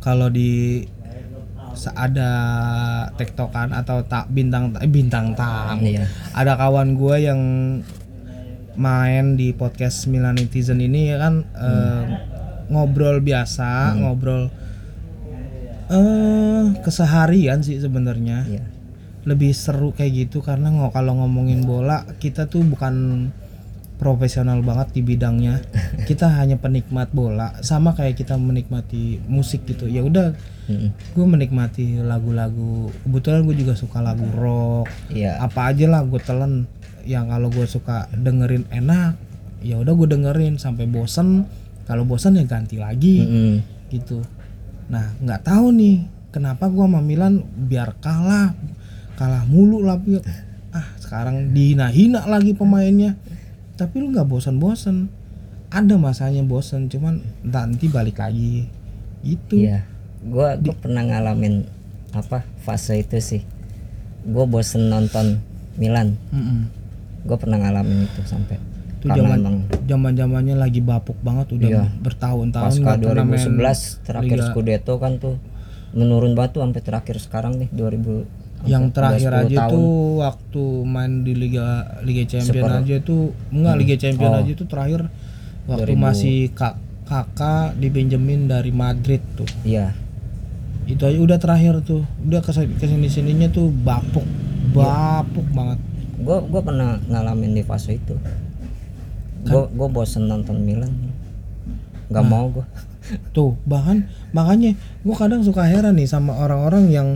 kalau 0.00 0.32
di 0.32 0.80
ada 1.92 2.30
tektokan 3.20 3.76
atau 3.76 4.00
tak 4.08 4.32
bintang 4.32 4.72
eh, 4.80 4.88
bintang 4.88 5.36
tamu. 5.36 5.84
Iya. 5.84 6.08
ada 6.32 6.56
kawan 6.56 6.96
gue 6.96 7.16
yang 7.20 7.40
main 8.80 9.36
di 9.36 9.52
podcast 9.52 10.08
Milan 10.08 10.40
Netizen 10.40 10.80
ini 10.80 11.12
ya 11.12 11.20
kan? 11.20 11.44
Eh, 11.52 12.02
ngobrol 12.68 13.18
biasa 13.18 13.68
ngobrol 13.96 14.50
eh 15.86 16.64
keseharian 16.82 17.62
sih 17.62 17.78
sebenarnya. 17.78 18.38
Iya. 18.44 18.64
lebih 19.26 19.50
seru 19.50 19.90
kayak 19.90 20.12
gitu 20.22 20.38
karena 20.38 20.70
ngo- 20.70 20.90
kalau 20.90 21.18
ngomongin 21.18 21.62
bola 21.62 22.06
kita 22.16 22.46
tuh 22.46 22.62
bukan 22.62 23.26
profesional 23.96 24.62
banget 24.62 24.94
di 24.94 25.02
bidangnya. 25.02 25.66
Kita 26.06 26.30
hanya 26.30 26.54
penikmat 26.56 27.10
bola 27.10 27.58
sama 27.58 27.90
kayak 27.90 28.14
kita 28.14 28.36
menikmati 28.36 29.18
musik 29.26 29.66
gitu. 29.66 29.88
Ya 29.88 30.04
udah 30.04 30.30
Mm-mm. 30.68 30.94
gue 31.10 31.26
menikmati 31.26 31.98
lagu-lagu. 31.98 32.92
Kebetulan 33.02 33.42
gue 33.42 33.56
juga 33.56 33.74
suka 33.74 33.98
lagu 33.98 34.28
rock. 34.30 34.86
Iya. 35.08 35.40
apa 35.40 35.72
aja 35.72 35.88
lah 35.88 36.04
gue 36.04 36.20
telan 36.20 36.70
yang 37.02 37.26
kalau 37.26 37.48
gue 37.48 37.64
suka 37.64 38.06
dengerin 38.12 38.62
enak 38.68 39.18
ya 39.58 39.80
udah 39.80 39.90
gue 39.90 40.08
dengerin. 40.08 40.54
Sampai 40.56 40.86
bosen 40.86 41.48
kalau 41.86 42.02
bosen 42.04 42.36
ya 42.36 42.44
ganti 42.44 42.76
lagi 42.76 43.22
Mm-mm. 43.22 43.54
gitu 43.88 44.20
nah 44.90 45.14
nggak 45.22 45.46
tahu 45.46 45.72
nih 45.72 46.06
kenapa 46.34 46.66
gua 46.68 46.90
sama 46.90 47.00
Milan 47.00 47.46
biar 47.46 47.96
kalah 48.02 48.52
kalah 49.16 49.46
mulu 49.48 49.80
lah 49.80 49.96
ah 50.74 50.86
sekarang 51.00 51.56
dihina-hina 51.56 52.26
lagi 52.28 52.52
pemainnya 52.52 53.16
tapi 53.80 54.02
lu 54.02 54.12
nggak 54.12 54.28
bosan-bosan 54.28 55.08
ada 55.72 55.94
masanya 55.98 56.44
bosan 56.44 56.86
cuman 56.92 57.22
nanti 57.42 57.88
balik 57.90 58.20
lagi 58.20 58.68
gitu 59.24 59.66
Iya. 59.66 59.82
Gua 60.26 60.58
gua 60.58 60.74
pernah 60.74 61.06
ngalamin 61.06 61.66
apa 62.14 62.42
fase 62.62 62.98
itu 62.98 63.18
sih. 63.20 63.42
Gua 64.26 64.48
bosen 64.48 64.90
nonton 64.90 65.38
Milan. 65.76 66.16
Mm-mm. 66.32 66.72
Gue 67.26 67.36
pernah 67.36 67.58
ngalamin 67.58 68.06
itu 68.06 68.22
sampai 68.24 68.56
itu 69.06 69.14
zaman 69.16 69.40
zaman 69.86 70.12
zamannya 70.18 70.54
lagi 70.54 70.80
bapuk 70.82 71.18
banget 71.22 71.46
udah 71.54 71.68
Iya. 71.68 71.84
bertahun-tahun 71.98 72.66
pasca 72.66 72.82
nggak 72.82 72.98
pernah 73.00 73.24
main 73.24 73.38
2011 73.38 74.02
terakhir 74.02 74.36
Liga. 74.36 74.46
Scudetto 74.46 74.94
kan 74.98 75.12
tuh 75.16 75.36
menurun 75.94 76.34
tuh 76.34 76.60
sampai 76.60 76.82
terakhir 76.82 77.16
sekarang 77.16 77.56
nih 77.56 77.68
2000 77.70 78.26
yang 78.66 78.90
terakhir 78.90 79.30
udah 79.30 79.42
10 79.42 79.46
aja 79.46 79.56
tahun. 79.62 79.70
tuh 79.70 79.90
waktu 80.18 80.64
main 80.84 81.12
di 81.22 81.32
Liga 81.32 81.66
Liga 82.02 82.24
Champion 82.26 82.72
aja 82.74 82.96
tuh 83.00 83.22
enggak 83.48 83.74
Liga 83.78 83.96
Champion 83.96 84.32
Oh. 84.32 84.40
aja 84.42 84.52
tuh 84.52 84.66
terakhir 84.66 85.00
waktu 85.66 85.92
2000. 85.92 86.02
masih 86.02 86.36
kak 86.50 86.74
kakak 87.06 87.78
dipinjemin 87.78 88.50
dari 88.50 88.74
Madrid 88.74 89.22
tuh 89.38 89.46
Iya. 89.62 89.94
itu 90.84 90.98
aja 91.00 91.18
udah 91.18 91.38
terakhir 91.38 91.78
tuh 91.82 92.02
udah 92.20 92.42
ke 92.42 92.50
sini 92.50 93.06
sininya 93.06 93.46
tuh 93.46 93.70
bapuk 93.70 94.26
bapuk 94.70 95.46
banget 95.50 95.78
Gue 96.16 96.40
gua 96.48 96.64
pernah 96.64 96.96
ngalamin 97.06 97.52
di 97.52 97.60
fase 97.60 98.00
itu. 98.00 98.16
Gue 99.46 99.62
Kan 99.62 99.72
gue 99.72 99.88
bosen 99.88 100.26
nonton 100.26 100.58
Milan. 100.60 100.90
Gak 102.08 102.20
Nah. 102.20 102.26
mau 102.26 102.46
gue. 102.50 102.66
tuh 103.30 103.54
bahkan 103.62 104.02
makanya 104.34 104.74
gua 105.06 105.14
kadang 105.14 105.38
suka 105.38 105.62
heran 105.62 105.94
nih 105.94 106.10
sama 106.10 106.34
orang-orang 106.34 106.90
yang 106.90 107.08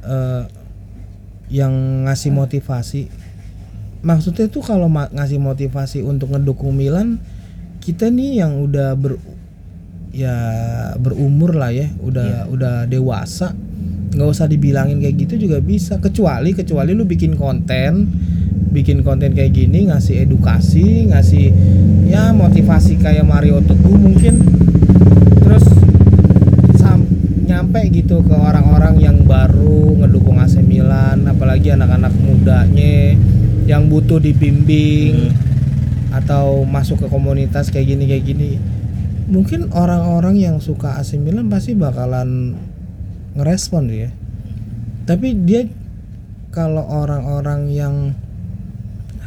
eh, 0.00 0.48
yang 1.52 1.68
ngasih 2.08 2.32
motivasi 2.32 3.12
maksudnya 4.00 4.48
tuh 4.48 4.64
kalau 4.64 4.88
ma- 4.88 5.12
ngasih 5.12 5.36
motivasi 5.36 6.00
untuk 6.00 6.32
ngedukung 6.32 6.72
Milan 6.72 7.20
kita 7.80 8.08
nih 8.08 8.40
yang 8.40 8.56
udah 8.56 8.96
ber 8.96 9.20
ya 10.16 10.32
berumur 10.96 11.52
lah 11.52 11.68
ya 11.68 11.92
udah 12.00 12.48
udah 12.48 12.74
dewasa 12.88 13.52
nggak 14.16 14.24
usah 14.24 14.48
dibilangin 14.48 14.96
kayak 14.96 15.28
gitu 15.28 15.44
juga 15.44 15.60
bisa 15.60 16.00
kecuali 16.00 16.56
kecuali 16.56 16.96
lu 16.96 17.04
bikin 17.04 17.36
konten 17.36 18.08
bikin 18.74 19.06
konten 19.06 19.30
kayak 19.30 19.54
gini 19.54 19.86
ngasih 19.86 20.26
edukasi 20.26 21.06
ngasih 21.06 21.54
ya 22.10 22.34
motivasi 22.34 22.98
kayak 22.98 23.22
Mario 23.22 23.62
Teguh 23.62 23.94
mungkin. 23.94 24.42
Terus 25.38 25.62
sam- 26.82 27.06
nyampe 27.46 27.86
gitu 27.94 28.26
ke 28.26 28.34
orang-orang 28.34 28.98
yang 28.98 29.22
baru 29.22 29.94
ngedukung 30.02 30.42
AC 30.42 30.58
Milan 30.58 31.22
apalagi 31.30 31.70
anak-anak 31.70 32.10
mudanya 32.18 33.14
yang 33.70 33.86
butuh 33.86 34.18
dibimbing 34.18 35.30
atau 36.10 36.66
masuk 36.66 37.06
ke 37.06 37.06
komunitas 37.06 37.70
kayak 37.70 37.94
gini 37.94 38.10
kayak 38.10 38.24
gini. 38.26 38.50
Mungkin 39.30 39.70
orang-orang 39.70 40.34
yang 40.34 40.56
suka 40.58 40.98
AC 40.98 41.14
Milan 41.22 41.46
pasti 41.46 41.78
bakalan 41.78 42.58
ngerespon 43.38 43.86
ya 43.94 44.10
tapi 45.04 45.36
dia 45.36 45.68
kalau 46.48 46.80
orang-orang 46.80 47.68
yang 47.68 47.94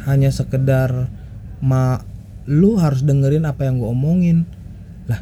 hanya 0.08 0.32
sekedar 0.32 1.12
ma 1.60 2.00
lu 2.48 2.80
harus 2.80 3.04
dengerin 3.04 3.44
apa 3.44 3.68
yang 3.68 3.76
gue 3.76 3.90
omongin. 3.92 4.48
Lah 5.04 5.20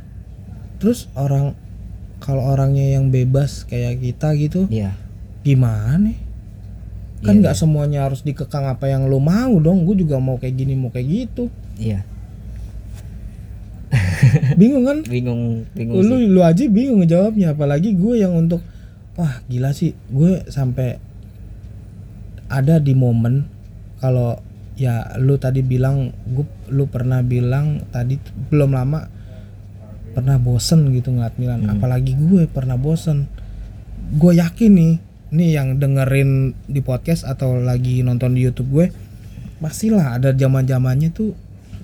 terus 0.79 1.11
orang 1.19 1.59
kalau 2.23 2.47
orangnya 2.47 2.97
yang 2.97 3.11
bebas 3.13 3.67
kayak 3.67 4.01
kita 4.01 4.33
gitu 4.39 4.71
iya. 4.71 4.95
gimana? 5.43 6.15
Kan 7.25 7.41
Iya, 7.41 7.43
nggak 7.49 7.57
semuanya 7.59 8.07
harus 8.07 8.23
dikekang 8.23 8.71
apa 8.71 8.87
yang 8.87 9.11
lu 9.11 9.19
mau 9.19 9.59
dong. 9.59 9.83
Gue 9.83 9.99
juga 9.99 10.23
mau 10.23 10.39
kayak 10.39 10.55
gini 10.55 10.79
mau 10.79 10.95
kayak 10.95 11.07
gitu. 11.07 11.51
Iya. 11.77 12.07
Bingung 14.61 14.85
kan? 14.87 14.99
Bingung 15.07 15.67
bingung 15.75 16.03
lu 16.03 16.17
sih. 16.19 16.27
lu 16.31 16.41
aja 16.47 16.63
bingung 16.71 17.03
ngejawabnya. 17.03 17.59
Apalagi 17.59 17.97
gue 17.99 18.23
yang 18.23 18.37
untuk 18.39 18.63
wah 19.19 19.43
gila 19.51 19.75
sih. 19.75 19.97
Gue 20.13 20.45
sampai 20.47 21.03
ada 22.47 22.79
di 22.79 22.95
momen 22.95 23.49
kalau 23.99 24.39
ya 24.77 25.17
lu 25.17 25.41
tadi 25.41 25.65
bilang 25.65 26.13
gue 26.29 26.45
lu 26.69 26.85
pernah 26.87 27.25
bilang 27.25 27.89
tadi 27.89 28.21
belum 28.53 28.77
lama 28.77 29.09
pernah 30.13 30.41
bosen 30.41 30.93
gitu 30.97 31.13
ngeliat 31.13 31.37
Milan. 31.37 31.69
Apalagi 31.69 32.17
gue 32.17 32.49
pernah 32.49 32.81
bosen. 32.81 33.29
Gue 34.17 34.37
yakin 34.41 34.73
nih 34.73 34.95
nih 35.27 35.51
yang 35.59 35.69
dengerin 35.77 36.55
di 36.71 36.81
podcast 36.81 37.27
atau 37.27 37.59
lagi 37.59 38.01
nonton 38.01 38.39
di 38.39 38.47
YouTube 38.47 38.71
gue 38.71 38.87
pastilah 39.59 40.15
ada 40.15 40.31
zaman 40.31 40.63
zamannya 40.63 41.11
tuh 41.11 41.35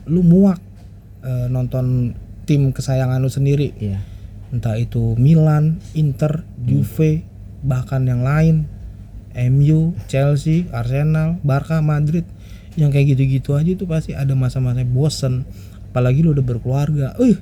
lu 0.06 0.22
muak 0.22 0.62
eh, 1.26 1.50
nonton 1.50 2.14
tim 2.46 2.70
kesayangan 2.70 3.22
lu 3.22 3.30
sendiri. 3.30 3.74
Iya. 3.78 4.00
Entah 4.52 4.76
itu 4.76 5.16
Milan, 5.16 5.80
Inter, 5.96 6.44
Juve, 6.60 7.24
bahkan 7.64 8.04
yang 8.04 8.20
lain, 8.20 8.68
MU, 9.32 9.96
Chelsea, 10.10 10.68
Arsenal, 10.68 11.40
Barca, 11.40 11.80
Madrid, 11.80 12.28
yang 12.74 12.88
kayak 12.88 13.12
gitu-gitu 13.12 13.52
aja 13.52 13.68
itu 13.68 13.84
pasti 13.84 14.12
ada 14.12 14.32
masa-masa 14.32 14.80
bosen. 14.82 15.44
Apalagi 15.92 16.24
lu 16.24 16.32
udah 16.32 16.40
berkeluarga, 16.42 17.12
eh 17.18 17.36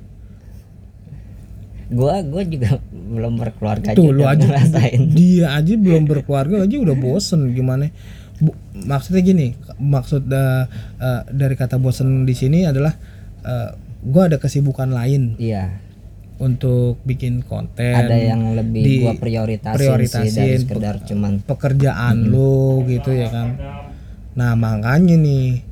gua 1.91 2.23
gua 2.23 2.43
juga 2.43 2.79
belum 2.91 3.35
berkeluarga 3.35 3.91
tuh 3.91 4.15
lu 4.15 4.23
aja 4.23 4.47
ngerasain 4.47 5.11
dia 5.17 5.51
aja 5.51 5.73
belum 5.75 6.07
berkeluarga 6.07 6.63
aja 6.63 6.75
udah 6.77 6.95
bosen 6.95 7.51
gimana? 7.51 7.91
Bu- 8.41 8.57
maksudnya 8.73 9.21
gini, 9.21 9.53
maksud 9.77 10.25
eh, 10.25 10.63
eh, 10.97 11.21
dari 11.29 11.53
kata 11.53 11.77
bosen 11.77 12.23
di 12.23 12.33
sini 12.33 12.63
adalah 12.65 12.95
eh, 13.43 13.69
gua 14.01 14.31
ada 14.31 14.39
kesibukan 14.39 14.89
lain 14.89 15.35
iya 15.37 15.77
untuk 16.41 16.97
bikin 17.05 17.45
konten. 17.45 17.93
ada 17.93 18.17
yang 18.17 18.57
lebih 18.57 18.81
di- 18.81 18.99
gua 18.99 19.13
prioritasin, 19.13 19.77
sih 19.77 19.77
prioritasin, 19.77 20.33
dari 20.33 20.57
sekedar 20.57 20.95
cuman 21.05 21.33
pekerjaan 21.45 22.15
lu 22.25 22.81
gitu 22.87 23.13
ya 23.13 23.29
kan. 23.29 23.47
Nah, 24.37 24.55
makanya 24.55 25.15
nih 25.19 25.63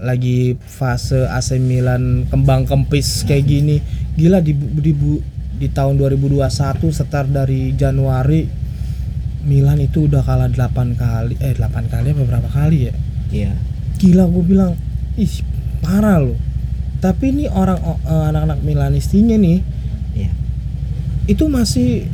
lagi 0.00 0.56
fase 0.64 1.28
AC 1.28 1.60
Milan 1.60 2.26
kembang 2.30 2.64
kempis 2.64 3.26
kayak 3.26 3.44
gini. 3.46 3.76
Gila 4.16 4.40
di 4.40 4.54
di, 4.54 4.92
di 5.60 5.68
tahun 5.68 6.00
2021 6.00 6.46
setar 6.90 7.28
dari 7.28 7.76
Januari 7.76 8.48
Milan 9.44 9.80
itu 9.80 10.04
udah 10.04 10.20
kalah 10.20 10.52
8 10.52 11.00
kali 11.00 11.34
eh 11.40 11.56
8 11.56 11.92
kali 11.92 12.12
apa 12.12 12.22
berapa 12.28 12.48
kali 12.52 12.78
ya? 12.88 12.94
iya 13.32 13.52
Gila 13.96 14.28
gue 14.28 14.44
bilang, 14.44 14.72
ih 15.16 15.32
parah 15.80 16.20
loh. 16.20 16.36
Tapi 17.00 17.32
ini 17.32 17.44
orang 17.48 17.80
eh, 17.80 18.24
anak-anak 18.28 18.60
Milanistinya 18.60 19.36
nih 19.40 19.60
iya 20.16 20.32
itu 21.30 21.46
masih 21.46 22.10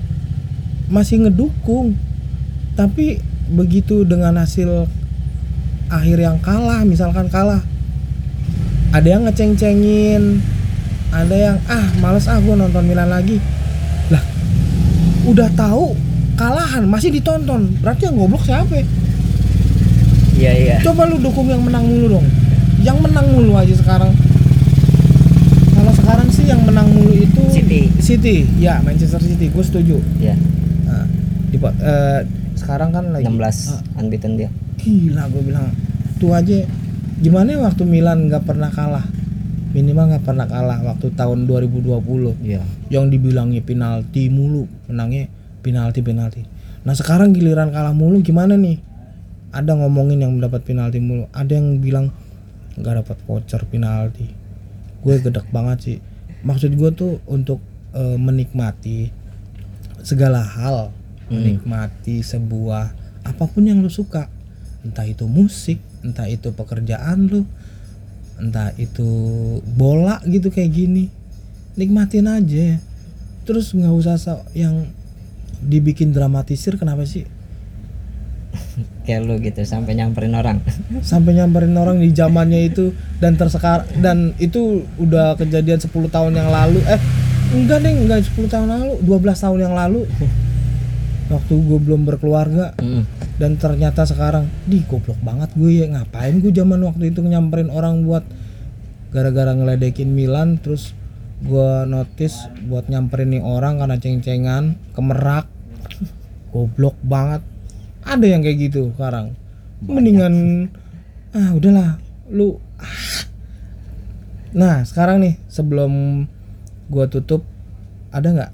masih 0.92 1.26
ngedukung 1.26 1.96
tapi 2.76 3.18
begitu 3.48 4.04
dengan 4.04 4.36
hasil 4.36 4.84
akhir 5.90 6.18
yang 6.18 6.38
kalah 6.42 6.82
misalkan 6.82 7.30
kalah. 7.30 7.62
Ada 8.94 9.18
yang 9.18 9.22
ngeceng-cengin 9.28 10.40
ada 11.14 11.36
yang 11.36 11.56
ah 11.70 11.86
males 12.02 12.26
ah 12.26 12.38
gue 12.42 12.54
nonton 12.54 12.82
Milan 12.86 13.08
lagi. 13.08 13.38
Lah 14.10 14.22
udah 15.26 15.48
tahu 15.54 15.94
kalahan 16.34 16.84
masih 16.86 17.14
ditonton. 17.14 17.72
Berarti 17.80 18.10
yang 18.10 18.16
goblok 18.18 18.44
siapa? 18.44 18.72
Ya? 18.72 18.84
iya 20.36 20.52
iya. 20.52 20.76
Coba 20.82 21.08
lu 21.08 21.22
dukung 21.22 21.48
yang 21.48 21.62
menang 21.62 21.86
mulu 21.86 22.18
dong. 22.18 22.26
Yang 22.82 22.98
menang 23.06 23.26
mulu 23.32 23.52
aja 23.56 23.74
sekarang. 23.74 24.12
Kalau 25.72 25.92
sekarang 25.94 26.28
sih 26.28 26.46
yang 26.50 26.62
menang 26.66 26.90
mulu 26.90 27.14
itu 27.14 27.42
City. 27.52 27.88
City. 28.02 28.36
Ya 28.58 28.82
Manchester 28.82 29.22
City. 29.22 29.48
Gue 29.48 29.64
setuju. 29.64 29.96
Iya. 30.20 30.36
Nah, 30.86 31.06
di, 31.48 31.56
eh, 31.58 32.20
sekarang 32.58 32.90
kan 32.90 33.04
lagi 33.14 33.24
16 33.28 33.72
Ah, 33.72 33.80
unbeaten 34.00 34.34
dia 34.36 34.50
gila 34.86 35.26
gue 35.30 35.42
bilang 35.42 35.66
tuh 36.22 36.32
aja 36.32 36.62
gimana 37.18 37.56
ya 37.56 37.58
waktu 37.64 37.82
Milan 37.88 38.30
nggak 38.30 38.44
pernah 38.44 38.70
kalah? 38.70 39.06
Minimal 39.76 40.16
nggak 40.16 40.24
pernah 40.24 40.46
kalah 40.48 40.78
waktu 40.84 41.12
tahun 41.12 41.44
2020 41.44 42.46
iya. 42.46 42.62
Yang 42.88 43.18
dibilangnya 43.18 43.60
penalti 43.60 44.30
mulu 44.30 44.64
menangnya 44.88 45.28
penalti 45.60 46.00
penalti. 46.00 46.42
Nah 46.86 46.94
sekarang 46.94 47.34
giliran 47.34 47.74
kalah 47.74 47.92
mulu 47.92 48.22
gimana 48.22 48.54
nih? 48.54 48.80
Ada 49.52 49.76
ngomongin 49.76 50.22
yang 50.22 50.32
mendapat 50.36 50.64
penalti 50.64 51.02
mulu 51.02 51.28
ada 51.34 51.52
yang 51.52 51.82
bilang 51.82 52.14
nggak 52.78 53.04
dapat 53.04 53.16
voucher 53.26 53.62
penalti. 53.68 54.30
Gue 55.00 55.20
gedek 55.20 55.48
banget 55.52 55.78
sih. 55.82 55.98
Maksud 56.44 56.72
gue 56.76 56.90
tuh 56.94 57.12
untuk 57.28 57.60
eh, 57.92 58.16
menikmati 58.16 59.10
segala 60.06 60.38
hal 60.38 60.94
menikmati 61.26 62.22
sebuah 62.22 62.94
apa 63.26 63.44
pun 63.50 63.66
yang 63.66 63.82
lu 63.82 63.90
suka 63.90 64.30
entah 64.86 65.02
itu 65.02 65.26
musik 65.26 65.82
entah 66.06 66.30
itu 66.30 66.54
pekerjaan 66.54 67.26
lu 67.26 67.42
entah 68.38 68.70
itu 68.76 69.08
bola 69.64 70.20
gitu 70.28 70.52
kayak 70.52 70.70
gini. 70.72 71.08
Nikmatin 71.76 72.28
aja. 72.28 72.80
Terus 73.48 73.72
nggak 73.72 73.94
usah 73.96 74.16
so- 74.20 74.46
yang 74.52 74.88
dibikin 75.60 76.12
dramatisir 76.12 76.76
kenapa 76.76 77.08
sih? 77.08 77.24
Kayak 79.08 79.20
lu 79.24 79.34
gitu 79.40 79.64
sampai 79.64 79.96
nyamperin 79.96 80.36
orang. 80.36 80.60
Sampai 81.10 81.36
nyamperin 81.36 81.76
orang 81.76 82.00
di 82.00 82.12
zamannya 82.12 82.68
itu 82.68 82.92
dan 83.20 83.40
tersekar 83.40 83.88
dan 84.04 84.36
itu 84.36 84.84
udah 85.00 85.36
kejadian 85.40 85.80
10 85.80 85.92
tahun 86.12 86.32
yang 86.36 86.52
lalu. 86.52 86.80
Eh 86.84 87.00
enggak 87.56 87.78
deh 87.84 87.92
enggak 87.94 88.26
10 88.26 88.52
tahun 88.52 88.68
lalu 88.68 88.92
12 89.06 89.44
tahun 89.44 89.58
yang 89.62 89.74
lalu 89.76 90.02
waktu 91.26 91.54
gue 91.58 91.78
belum 91.82 92.06
berkeluarga 92.06 92.76
Mm. 92.78 93.02
dan 93.42 93.58
ternyata 93.58 94.06
sekarang 94.06 94.46
di 94.64 94.82
goblok 94.86 95.18
banget 95.20 95.50
gue 95.58 95.82
ya 95.82 95.86
ngapain 95.90 96.38
gue 96.38 96.52
zaman 96.54 96.80
waktu 96.86 97.10
itu 97.10 97.20
nyamperin 97.22 97.68
orang 97.68 98.06
buat 98.06 98.22
gara-gara 99.10 99.54
ngeledekin 99.56 100.12
Milan 100.12 100.60
terus 100.60 100.92
gue 101.40 101.84
notice 101.84 102.48
buat 102.64 102.88
nyamperin 102.88 103.36
nih 103.36 103.42
orang 103.44 103.80
karena 103.80 103.96
ceng-cengan 104.00 104.80
kemerak. 104.96 105.44
Goblok 106.52 106.96
banget. 107.04 107.44
Ada 108.06 108.24
yang 108.24 108.40
kayak 108.40 108.58
gitu 108.70 108.96
sekarang. 108.96 109.36
Mendingan 109.84 110.66
ah 111.36 111.52
udahlah 111.52 112.00
lu 112.32 112.56
ah. 112.80 113.28
nah 114.56 114.80
sekarang 114.88 115.20
nih 115.20 115.36
sebelum 115.52 116.24
gue 116.88 117.04
tutup 117.12 117.44
ada 118.08 118.32
nggak 118.32 118.52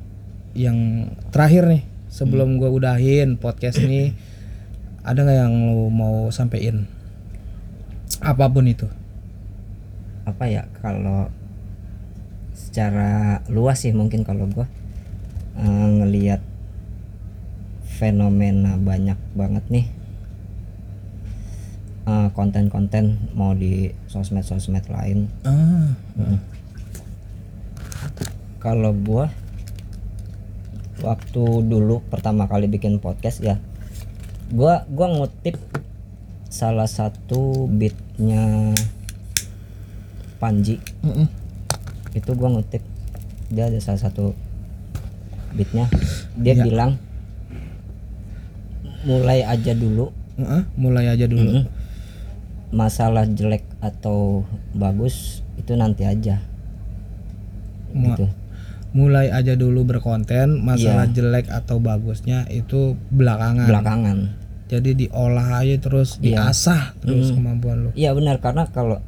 yang 0.58 1.06
terakhir 1.30 1.70
nih 1.70 1.82
sebelum 2.12 2.60
gue 2.60 2.68
udahin 2.68 3.40
podcast 3.40 3.80
ini 3.80 4.12
ada 5.00 5.24
nggak 5.24 5.38
yang 5.48 5.54
lu 5.72 5.88
mau 5.88 6.28
sampein? 6.28 6.86
Apa 8.20 8.46
pun 8.52 8.68
itu. 8.68 8.86
Apa 10.28 10.46
ya 10.46 10.68
kalau 10.78 11.32
secara 12.54 13.42
luas 13.50 13.82
sih 13.82 13.90
mungkin 13.90 14.22
kalau 14.22 14.46
gua 14.46 14.68
eh, 15.58 15.88
ngelihat 15.98 16.38
fenomena 17.98 18.78
banyak 18.78 19.18
banget 19.34 19.64
nih. 19.72 19.86
Eh, 22.06 22.28
konten-konten 22.36 23.18
mau 23.34 23.56
di 23.56 23.90
sosmed-sosmed 24.06 24.86
lain. 24.86 25.26
Ah. 25.42 25.90
Kalau 28.62 28.94
gua 28.94 29.26
waktu 31.02 31.42
dulu 31.66 32.00
pertama 32.06 32.46
kali 32.46 32.66
bikin 32.66 32.98
podcast 32.98 33.42
ya 33.42 33.58
gua 34.48 34.86
gua 34.86 35.10
ngutip 35.10 35.58
salah 36.46 36.86
satu 36.86 37.66
beatnya 37.66 38.72
Panji 40.38 40.78
Mm-mm. 41.02 41.26
itu 42.12 42.30
gua 42.34 42.50
ngutip 42.50 42.82
dia 43.48 43.66
ada 43.66 43.78
salah 43.78 44.00
satu 44.00 44.34
beatnya 45.52 45.86
dia 46.34 46.54
Ya. 46.54 46.64
bilang 46.64 46.96
mulai 49.02 49.42
aja 49.42 49.74
dulu 49.74 50.14
Heeh, 50.38 50.62
mulai 50.74 51.10
aja 51.10 51.26
dulu 51.26 51.42
Mm-mm. 51.60 51.64
masalah 52.72 53.26
jelek 53.26 53.66
atau 53.78 54.46
bagus 54.72 55.42
itu 55.58 55.74
nanti 55.74 56.06
aja 56.06 56.40
gitu 57.92 58.24
mulai 58.92 59.32
aja 59.32 59.56
dulu 59.56 59.88
berkonten 59.88 60.60
masalah 60.60 61.08
Iya. 61.08 61.14
jelek 61.14 61.46
atau 61.48 61.80
bagusnya 61.80 62.44
itu 62.46 62.94
belakangan 63.08 63.64
belakangan 63.64 64.18
jadi 64.68 64.90
diolah 64.94 65.60
aja 65.60 65.76
terus 65.78 66.20
Iya. 66.20 66.52
diasah 66.52 66.96
terus 67.00 67.32
Mm. 67.32 67.36
kemampuan 67.36 67.76
lu 67.84 67.90
iya 67.94 68.12
benar 68.12 68.36
karena 68.38 68.68
kalau 68.68 69.00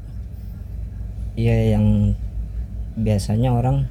ya 1.35 1.77
yang 1.77 2.17
biasanya 2.95 3.53
orang 3.53 3.85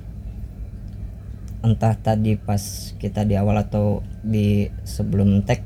entah 1.61 1.95
tadi 1.95 2.35
pas 2.35 2.59
kita 2.97 3.23
di 3.23 3.37
awal 3.37 3.55
atau 3.55 4.01
di 4.19 4.67
sebelum 4.83 5.43
tag 5.43 5.61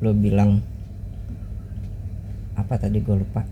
lu 0.00 0.12
bilang 0.12 0.60
apa 2.52 2.76
tadi 2.76 3.00
gue 3.00 3.16
lupa 3.16 3.44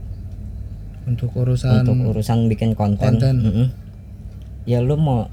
untuk 1.04 1.30
urusan 1.36 1.84
untuk 1.84 1.96
urusan 2.10 2.48
bikin 2.48 2.72
konten, 2.72 3.16
konten. 3.16 3.34
Mm-mm. 3.40 3.66
ya 4.64 4.80
lu 4.80 4.96
mau 4.96 5.28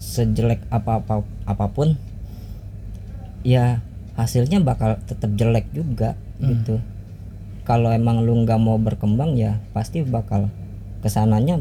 sejelek 0.00 0.64
apa 0.68 0.98
apa 0.98 1.14
apa 1.44 1.66
pun 1.68 1.94
ya 3.40 3.84
hasilnya 4.16 4.58
bakal 4.60 4.96
tetap 5.04 5.30
jelek 5.32 5.68
juga 5.70 6.16
Hmm. 6.40 6.56
gitu 6.56 6.80
kalau 7.62 7.92
emang 7.92 8.24
lu 8.24 8.32
nggak 8.38 8.56
mau 8.56 8.74
berkembang 8.74 9.36
ya 9.36 9.60
pasti 9.70 10.00
bakal 10.00 10.48
ke 10.98 11.08
sananya 11.08 11.60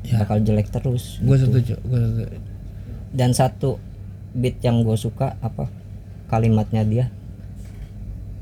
Ya. 0.00 0.22
bakal 0.22 0.38
jelek 0.38 0.70
terus 0.70 1.18
gue 1.18 1.34
gitu. 1.34 1.50
setuju 1.50 1.74
gue 1.82 1.98
setuju 1.98 2.26
dan 3.10 3.34
satu 3.34 3.82
beat 4.30 4.62
yang 4.62 4.86
gue 4.86 4.94
suka 4.94 5.34
apa 5.40 5.66
kalimatnya 6.26 6.86
dia 6.86 7.06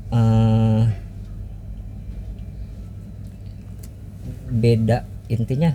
eh 0.07 0.85
beda 4.47 5.01
intinya 5.27 5.73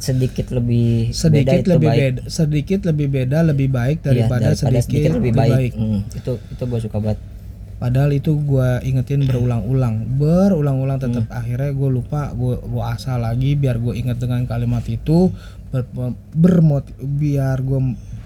sedikit 0.00 0.48
lebih 0.48 1.12
sedikit 1.12 1.44
beda 1.46 1.60
itu 1.60 1.68
lebih 1.76 1.88
baik. 1.88 2.00
beda 2.00 2.20
sedikit 2.26 2.80
lebih 2.88 3.06
beda 3.06 3.38
lebih 3.44 3.68
baik 3.68 3.98
Iya, 4.00 4.06
daripada, 4.08 4.46
sedikit, 4.56 5.12
lebih 5.12 5.32
baik, 5.36 5.72
Hmm, 5.76 6.00
itu 6.10 6.32
itu 6.40 6.62
gue 6.64 6.80
suka 6.80 6.96
banget 6.98 7.20
padahal 7.76 8.10
itu 8.10 8.32
gue 8.36 8.68
ingetin 8.84 9.24
berulang-ulang 9.24 10.04
berulang-ulang 10.16 10.96
tetap 10.96 11.24
Hmm. 11.28 11.36
akhirnya 11.36 11.72
gue 11.72 11.90
lupa 11.92 12.32
gue 12.32 12.56
gue 12.56 12.84
asal 12.84 13.20
lagi 13.20 13.56
biar 13.56 13.76
gue 13.76 13.92
inget 13.94 14.16
dengan 14.16 14.44
kalimat 14.44 14.84
itu 14.84 15.32
ber, 15.68 15.84
biar 17.00 17.60
gue 17.60 17.80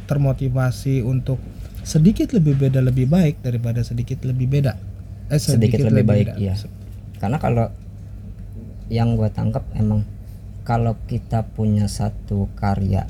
termotivasi 0.07 1.03
untuk 1.03 1.39
sedikit 1.83 2.33
lebih 2.33 2.57
beda 2.57 2.81
lebih 2.81 3.07
baik 3.07 3.43
daripada 3.43 3.83
sedikit 3.83 4.23
lebih 4.25 4.47
beda 4.49 4.75
eh 5.27 5.39
sedikit, 5.39 5.87
lebih, 5.87 6.05
baik 6.05 6.27
beda. 6.31 6.35
ya 6.39 6.55
karena 7.19 7.39
kalau 7.39 7.67
yang 8.87 9.17
gue 9.17 9.29
tangkap 9.33 9.65
emang 9.75 10.05
kalau 10.65 10.97
kita 11.05 11.45
punya 11.53 11.85
satu 11.87 12.49
karya 12.57 13.05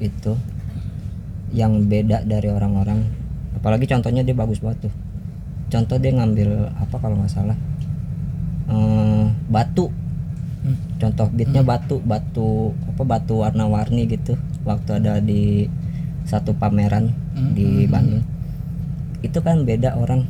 itu 0.00 0.32
yang 1.54 1.86
beda 1.86 2.24
dari 2.26 2.50
orang-orang 2.50 3.04
apalagi 3.54 3.86
contohnya 3.86 4.24
dia 4.26 4.34
bagus 4.34 4.58
banget 4.58 4.88
tuh. 4.88 4.94
Contoh 5.70 5.96
dia 6.00 6.12
ngambil 6.12 6.68
apa 6.76 6.96
kalau 6.98 7.20
nggak 7.20 7.32
salah? 7.32 7.56
Eh, 8.68 9.24
batu. 9.48 9.92
Hmm. 10.64 10.80
contoh 10.96 11.28
beatnya 11.28 11.60
batu 11.60 12.00
batu 12.00 12.72
apa 12.88 13.04
batu 13.04 13.44
warna-warni 13.44 14.08
gitu. 14.08 14.40
Waktu 14.64 14.96
ada 15.04 15.20
di 15.20 15.68
satu 16.24 16.56
pameran 16.56 17.12
Hmm, 17.34 17.50
di 17.52 17.84
Bandung. 17.90 18.22
Itu 19.20 19.42
kan 19.42 19.66
beda 19.66 19.98
orang. 19.98 20.24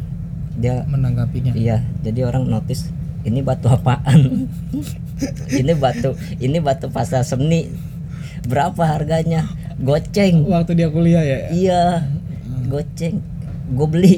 Dia 0.57 0.83
menanggapinya. 0.89 1.53
Iya, 1.53 1.85
jadi 2.01 2.25
orang 2.27 2.49
notice 2.49 2.89
ini 3.29 3.45
batu 3.45 3.69
apaan? 3.69 4.49
ini 5.61 5.73
batu, 5.75 6.15
ini 6.39 6.59
batu 6.59 6.91
pasar 6.91 7.23
seni. 7.23 7.71
Berapa 8.45 8.85
harganya? 8.85 9.49
Goceng. 9.75 10.47
waktu 10.47 10.79
dia 10.79 10.89
kuliah 10.93 11.25
ya 11.25 11.39
Iya, 11.51 11.83
goceng. 12.69 13.19
Gue 13.73 13.89
beli. 13.89 14.15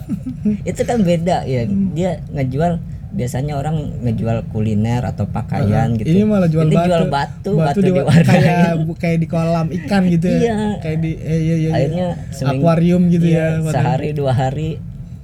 Itu 0.68 0.82
kan 0.82 1.04
beda 1.04 1.44
ya. 1.46 1.68
Dia 1.68 2.24
ngejual 2.32 2.80
biasanya 3.10 3.58
orang 3.58 3.90
ngejual 4.06 4.46
kuliner 4.54 5.02
atau 5.02 5.26
pakaian 5.26 5.98
gitu. 5.98 6.06
ini 6.06 6.22
malah 6.22 6.46
jual 6.46 6.62
Ini 6.70 6.74
batu 6.78 6.86
jual 6.86 7.04
batu, 7.10 7.50
batu, 7.58 7.78
di, 7.82 7.90
diwarnain. 7.90 8.22
kayak 8.22 8.70
kayak 9.02 9.18
di 9.18 9.26
kolam 9.26 9.66
ikan 9.82 10.02
gitu 10.06 10.30
ya 10.30 10.38
Iya. 10.38 10.56
kayak 10.78 10.98
di 11.02 11.10
eh, 11.18 11.18
iya, 11.18 11.38
iya, 11.42 11.54
iya. 11.58 11.70
Akhirnya 11.74 12.08
akuarium 12.46 13.02
gitu 13.10 13.26
iya, 13.26 13.58
ya 13.58 13.66
sehari 13.66 14.14
dua 14.14 14.30
hari 14.30 14.78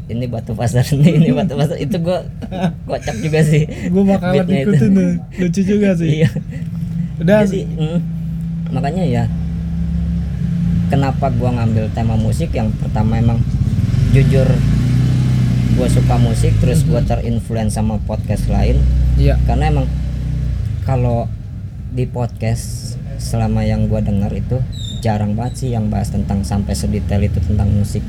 ini 0.06 0.24
batu 0.30 0.54
pasar 0.54 0.86
seni 0.88 1.18
ini 1.18 1.30
batu 1.34 1.58
pasar. 1.58 1.76
Itu 1.78 1.98
gua 2.02 2.22
kocak 2.86 3.16
juga 3.18 3.42
sih. 3.42 3.66
Gue 3.90 4.02
bakalan 4.06 4.46
beatnya 4.46 4.58
itu. 4.62 4.70
ikutin 4.70 4.90
tuh. 4.94 5.10
Lucu 5.42 5.60
juga 5.66 5.88
sih. 5.98 6.10
Iya. 6.22 6.30
Udah 7.16 7.36
jadi 7.48 7.64
mm, 7.64 7.98
makanya 8.70 9.04
ya 9.06 9.24
kenapa 10.92 11.32
gua 11.34 11.50
ngambil 11.58 11.90
tema 11.96 12.14
musik 12.14 12.52
yang 12.54 12.70
pertama 12.76 13.18
emang 13.18 13.40
jujur 14.14 14.46
gua 15.76 15.88
suka 15.90 16.16
musik 16.16 16.56
terus 16.62 16.86
gua 16.86 17.02
terinfluence 17.02 17.74
sama 17.74 17.98
podcast 18.06 18.46
lain. 18.46 18.78
Iya. 19.18 19.40
Karena 19.48 19.74
emang 19.74 19.86
kalau 20.86 21.26
di 21.90 22.06
podcast 22.06 22.94
selama 23.18 23.66
yang 23.66 23.90
gua 23.90 24.04
dengar 24.04 24.30
itu 24.30 24.62
jarang 25.02 25.34
banget 25.34 25.54
sih 25.66 25.68
yang 25.74 25.90
bahas 25.90 26.10
tentang 26.10 26.42
sampai 26.42 26.74
sedetail 26.74 27.22
itu 27.22 27.38
tentang 27.42 27.68
musik 27.70 28.02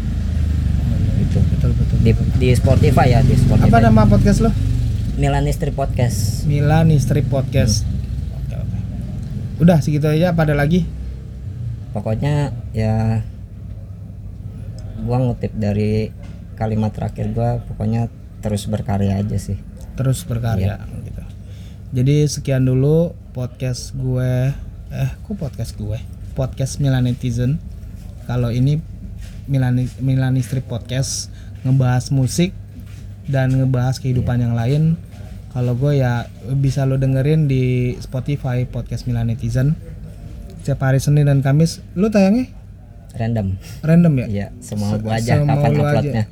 di, 2.08 2.16
di 2.40 2.50
Spotify 2.56 3.12
ya 3.12 3.20
di 3.20 3.36
apa 3.36 3.44
Spotify 3.44 3.80
nama 3.84 4.08
podcast 4.08 4.40
lo 4.40 4.52
Milanistri 5.18 5.74
Podcast. 5.74 6.46
Milan 6.46 6.94
Istri 6.94 7.26
Podcast. 7.26 7.82
Hmm. 7.84 8.38
oke 8.38 8.54
oke. 8.54 8.78
Udah 9.66 9.82
segitu 9.82 10.06
aja. 10.06 10.30
Pada 10.32 10.54
lagi? 10.54 10.86
Pokoknya 11.90 12.54
ya 12.70 13.26
gua 15.04 15.18
ngutip 15.18 15.52
dari 15.58 16.14
kalimat 16.54 16.94
terakhir 16.94 17.34
gua 17.34 17.66
pokoknya 17.66 18.14
terus 18.46 18.70
berkarya 18.70 19.18
aja 19.18 19.36
sih. 19.42 19.58
Terus 19.98 20.22
berkarya 20.24 20.86
Iya. 20.86 21.02
gitu. 21.02 21.24
Jadi 21.98 22.16
sekian 22.30 22.64
dulu 22.70 23.18
podcast 23.34 23.98
gue 23.98 24.54
eh 24.88 25.12
kok 25.28 25.36
podcast 25.36 25.76
gue 25.76 26.00
podcast 26.32 26.80
Milanetizen 26.80 27.58
kalau 28.30 28.54
ini 28.54 28.80
Milani 29.50 29.90
Milanistri 30.00 30.62
podcast 30.64 31.34
ngebahas 31.62 32.10
musik 32.10 32.52
dan 33.26 33.54
ngebahas 33.54 33.98
kehidupan 33.98 34.40
yang 34.40 34.54
lain 34.54 34.96
kalau 35.52 35.74
gue 35.74 35.98
ya 35.98 36.30
bisa 36.54 36.86
lo 36.86 36.96
dengerin 36.96 37.50
di 37.50 37.96
Spotify 37.98 38.64
podcast 38.64 39.10
Milanetizen 39.10 39.74
setiap 40.62 40.84
hari 40.84 41.00
Senin 41.00 41.26
dan 41.26 41.40
Kamis 41.40 41.80
lu 41.96 42.12
tayangnya? 42.12 42.52
Random. 43.16 43.56
Random 43.82 44.14
ya? 44.20 44.26
Ya 44.28 44.48
semua 44.60 44.94
Se- 44.94 45.02
gua 45.02 45.16
aja 45.16 45.34
semau 45.40 45.56
kapan 45.58 45.72
uploadnya. 45.74 46.24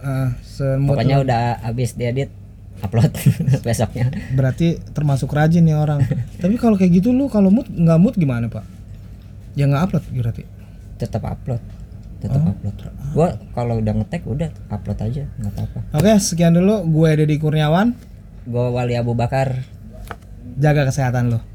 Semut 0.44 0.94
pokoknya 0.94 1.18
udah 1.24 1.44
habis 1.64 1.96
diedit 1.96 2.30
upload 2.84 3.10
besoknya. 3.66 4.12
Berarti 4.36 4.78
termasuk 4.92 5.32
rajin 5.32 5.66
ya 5.66 5.80
orang. 5.80 6.04
Tapi 6.38 6.60
kalau 6.60 6.76
kayak 6.76 7.00
gitu 7.00 7.16
lu 7.16 7.32
kalau 7.32 7.48
mood 7.50 7.66
nggak 7.72 7.96
mood 7.98 8.14
gimana 8.20 8.52
pak? 8.52 8.68
Ya 9.56 9.66
nggak 9.66 9.88
upload 9.90 10.04
berarti? 10.14 10.44
Tetap 11.00 11.24
upload 11.24 11.64
tetap 12.26 12.42
Oh. 12.42 12.52
upload 12.52 12.76
gua 13.16 13.28
kalau 13.56 13.80
udah 13.80 13.94
ngetek 13.96 14.22
udah 14.28 14.50
upload 14.68 15.00
aja 15.00 15.24
nggak 15.40 15.52
apa-apa. 15.56 15.80
Oke 15.96 16.12
sekian 16.20 16.52
dulu. 16.52 16.84
Gue 16.92 17.16
Deddy 17.16 17.40
Kurniawan. 17.40 17.96
Gua 18.46 18.70
Wali 18.70 18.98
Abu 19.00 19.16
Bakar. 19.16 19.64
Jaga 20.56 20.88
kesehatan 20.88 21.32
lo 21.32 21.55